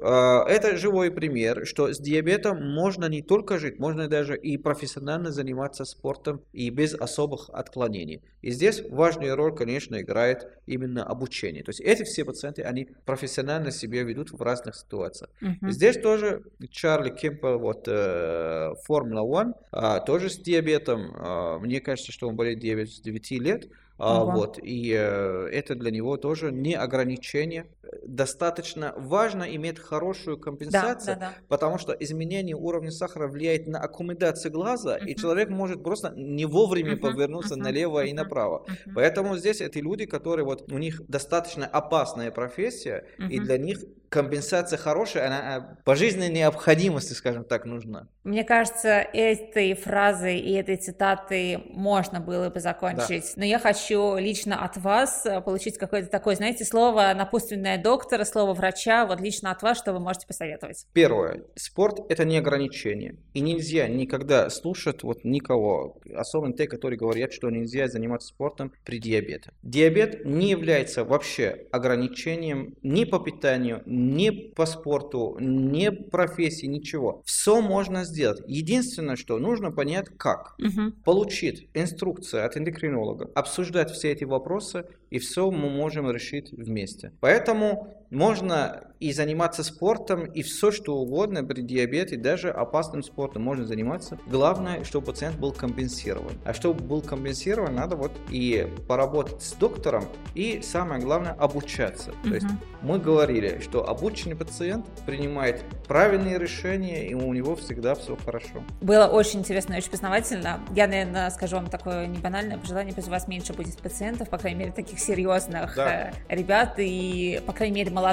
это 0.48 0.76
живой 0.76 1.10
пример, 1.10 1.66
что 1.66 1.92
с 1.92 1.98
диабетом 1.98 2.74
можно 2.74 3.06
не 3.06 3.22
только 3.22 3.33
жить, 3.58 3.78
можно 3.78 4.08
даже 4.08 4.36
и 4.36 4.56
профессионально 4.56 5.30
заниматься 5.30 5.84
спортом 5.84 6.42
и 6.52 6.70
без 6.70 6.94
особых 6.94 7.50
отклонений. 7.50 8.22
И 8.42 8.50
здесь 8.50 8.82
важную 8.90 9.36
роль, 9.36 9.54
конечно, 9.54 10.00
играет 10.00 10.46
именно 10.66 11.04
обучение. 11.04 11.62
То 11.62 11.70
есть 11.70 11.80
эти 11.80 12.02
все 12.04 12.24
пациенты, 12.24 12.62
они 12.62 12.88
профессионально 13.04 13.70
себя 13.70 14.02
ведут 14.02 14.32
в 14.32 14.42
разных 14.42 14.76
ситуациях. 14.76 15.30
Мгм. 15.40 15.70
Здесь 15.70 16.00
тоже 16.00 16.42
Чарли 16.70 17.10
Кемпбелл, 17.10 17.58
вот 17.58 17.84
э, 17.88 18.74
Формула-1, 18.86 19.54
а, 19.72 20.00
тоже 20.00 20.30
с 20.30 20.38
диабетом. 20.38 21.12
А, 21.16 21.58
мне 21.58 21.80
кажется, 21.80 22.12
что 22.12 22.28
он 22.28 22.36
болеет 22.36 22.58
диабет 22.58 22.90
с 22.90 23.00
9 23.00 23.30
лет. 23.40 23.68
А, 23.98 24.24
Ого. 24.24 24.34
вот, 24.34 24.58
и 24.60 24.92
э, 24.92 25.48
это 25.52 25.76
для 25.76 25.92
него 25.92 26.16
тоже 26.16 26.50
не 26.50 26.74
ограничение. 26.74 27.70
Достаточно 28.04 28.92
важно 28.96 29.44
иметь 29.54 29.78
хорошую 29.78 30.36
Да, 30.66 30.94
компенсацию, 30.96 31.04
да, 31.04 31.16
да. 31.16 31.34
потому 31.48 31.78
что 31.78 31.92
изменение 31.92 32.56
уровня 32.56 32.90
сахара 32.90 33.28
влияет 33.28 33.68
на 33.68 33.78
аккумуляцию 33.78 34.50
глаза, 34.50 34.96
и 34.96 35.14
Мгм. 35.14 35.14
человек 35.14 35.48
может 35.48 35.84
просто 35.84 36.12
не 36.16 36.44
вовремя 36.44 36.96
Мгм, 36.96 36.96
повернуться 36.96 37.54
мгм, 37.56 37.56
налево 37.56 38.04
и 38.04 38.12
мгм, 38.12 38.14
направо. 38.14 38.66
мгм. 38.66 38.94
Поэтому 38.94 39.36
здесь 39.36 39.60
это 39.60 39.78
люди, 39.78 40.06
которые 40.06 40.44
вот 40.44 40.64
у 40.72 40.78
них 40.78 41.00
достаточно 41.06 41.64
опасная 41.66 42.32
профессия, 42.32 43.06
и 43.28 43.38
Мгм. 43.38 43.40
для 43.40 43.58
них 43.58 43.78
компенсация 44.14 44.78
хорошая, 44.78 45.26
она 45.26 45.56
а, 45.56 45.76
по 45.84 45.94
жизненной 45.94 46.30
необходимости, 46.30 47.12
скажем 47.12 47.44
так, 47.44 47.66
нужна. 47.66 48.08
Мне 48.24 48.44
кажется, 48.44 48.88
этой 48.88 49.74
фразой 49.74 50.38
и 50.38 50.52
этой 50.52 50.76
цитатой 50.76 51.58
можно 51.70 52.20
было 52.20 52.48
бы 52.48 52.60
закончить. 52.60 53.34
Но 53.36 53.44
я 53.44 53.58
хочу 53.58 53.74
хочу 53.74 54.16
лично 54.16 54.64
от 54.64 54.76
вас 54.76 55.26
э, 55.26 55.40
получить 55.40 55.78
какое-то 55.78 56.08
такое, 56.08 56.36
знаете, 56.36 56.64
слово 56.64 57.12
напутственное 57.16 57.76
доктора, 57.82 58.24
слово 58.24 58.54
врача, 58.54 59.04
вот 59.04 59.20
лично 59.20 59.50
от 59.50 59.62
вас, 59.62 59.78
что 59.78 59.92
вы 59.92 60.00
можете 60.00 60.26
посоветовать? 60.26 60.86
Первое. 60.92 61.42
Спорт– 61.56 62.00
это 62.08 62.24
не 62.24 62.38
ограничение. 62.38 63.16
И 63.32 63.40
нельзя 63.40 63.88
никогда 63.88 64.48
слушать 64.50 65.02
вот 65.02 65.24
никого, 65.24 65.98
особенно 66.14 66.54
те, 66.54 66.66
которые 66.66 66.98
говорят, 66.98 67.32
что 67.32 67.50
нельзя 67.50 67.88
заниматься 67.88 68.28
спортом 68.28 68.72
при 68.84 68.98
диабете. 68.98 69.50
Диабет 69.62 70.24
не 70.24 70.50
является 70.50 71.04
вообще 71.04 71.66
ограничением 71.72 72.74
ни 72.82 73.04
по 73.04 73.18
питанию, 73.18 73.82
ни 74.04 74.30
по 74.30 74.66
спорту, 74.66 75.36
ни 75.40 75.88
профессии, 75.88 76.66
ничего. 76.66 77.22
Все 77.24 77.60
можно 77.60 78.04
сделать. 78.04 78.42
Единственное, 78.46 79.16
что 79.16 79.38
нужно 79.38 79.70
понять, 79.70 80.06
как. 80.16 80.54
Угу. 80.58 80.92
Получить 81.04 81.68
инструкцию 81.74 82.46
от 82.46 82.56
эндокринолога, 82.56 83.30
обсуждать 83.34 83.90
все 83.90 84.12
эти 84.12 84.24
вопросы, 84.24 84.86
и 85.10 85.18
все 85.18 85.50
мы 85.50 85.70
можем 85.70 86.10
решить 86.10 86.52
вместе. 86.52 87.12
Поэтому 87.20 88.03
можно 88.14 88.84
и 89.00 89.12
заниматься 89.12 89.62
спортом, 89.62 90.24
и 90.24 90.42
все 90.42 90.70
что 90.70 90.96
угодно 90.96 91.44
при 91.44 91.60
диабете, 91.60 92.16
даже 92.16 92.50
опасным 92.50 93.02
спортом 93.02 93.42
можно 93.42 93.66
заниматься. 93.66 94.18
Главное, 94.26 94.82
чтобы 94.84 95.08
пациент 95.08 95.36
был 95.38 95.52
компенсирован. 95.52 96.32
А 96.44 96.54
чтобы 96.54 96.82
был 96.82 97.02
компенсирован, 97.02 97.74
надо 97.74 97.96
вот 97.96 98.12
и 98.30 98.66
поработать 98.88 99.42
с 99.42 99.52
доктором, 99.52 100.06
и 100.34 100.62
самое 100.62 101.02
главное, 101.02 101.32
обучаться. 101.32 102.12
Мгм. 102.22 102.28
То 102.30 102.34
есть 102.34 102.46
мы 102.80 102.98
говорили, 102.98 103.60
что 103.62 103.86
обученный 103.86 104.36
пациент 104.36 104.86
принимает 105.04 105.62
правильные 105.86 106.38
решения, 106.38 107.06
и 107.08 107.14
у 107.14 107.32
него 107.34 107.56
всегда 107.56 107.94
все 107.94 108.16
хорошо. 108.24 108.62
Было 108.80 109.06
очень 109.06 109.40
интересно 109.40 109.74
и 109.74 109.78
очень 109.78 109.90
познавательно. 109.90 110.60
Я, 110.74 110.86
наверное, 110.86 111.28
скажу 111.30 111.56
вам 111.56 111.66
такое 111.66 112.06
небанальное 112.06 112.56
пожелание, 112.56 112.94
пусть 112.94 113.08
у 113.08 113.10
вас 113.10 113.28
меньше 113.28 113.52
будет 113.52 113.76
пациентов, 113.78 114.30
по 114.30 114.38
крайней 114.38 114.60
мере, 114.60 114.72
таких 114.72 114.98
серьезных 114.98 115.74
Да. 115.76 116.12
э, 116.28 116.34
ребят 116.34 116.74
и, 116.78 117.42
по 117.46 117.52
крайней 117.52 117.74
мере, 117.74 117.90
молодых. 117.90 118.03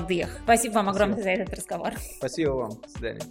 Спасибо 0.44 0.74
вам 0.74 0.89
огромное 0.89 1.22
за 1.22 1.30
этот 1.32 1.54
разговор. 1.54 1.94
Спасибо 2.18 2.52
вам. 2.52 2.72
До 2.82 2.89
свидания. 2.89 3.22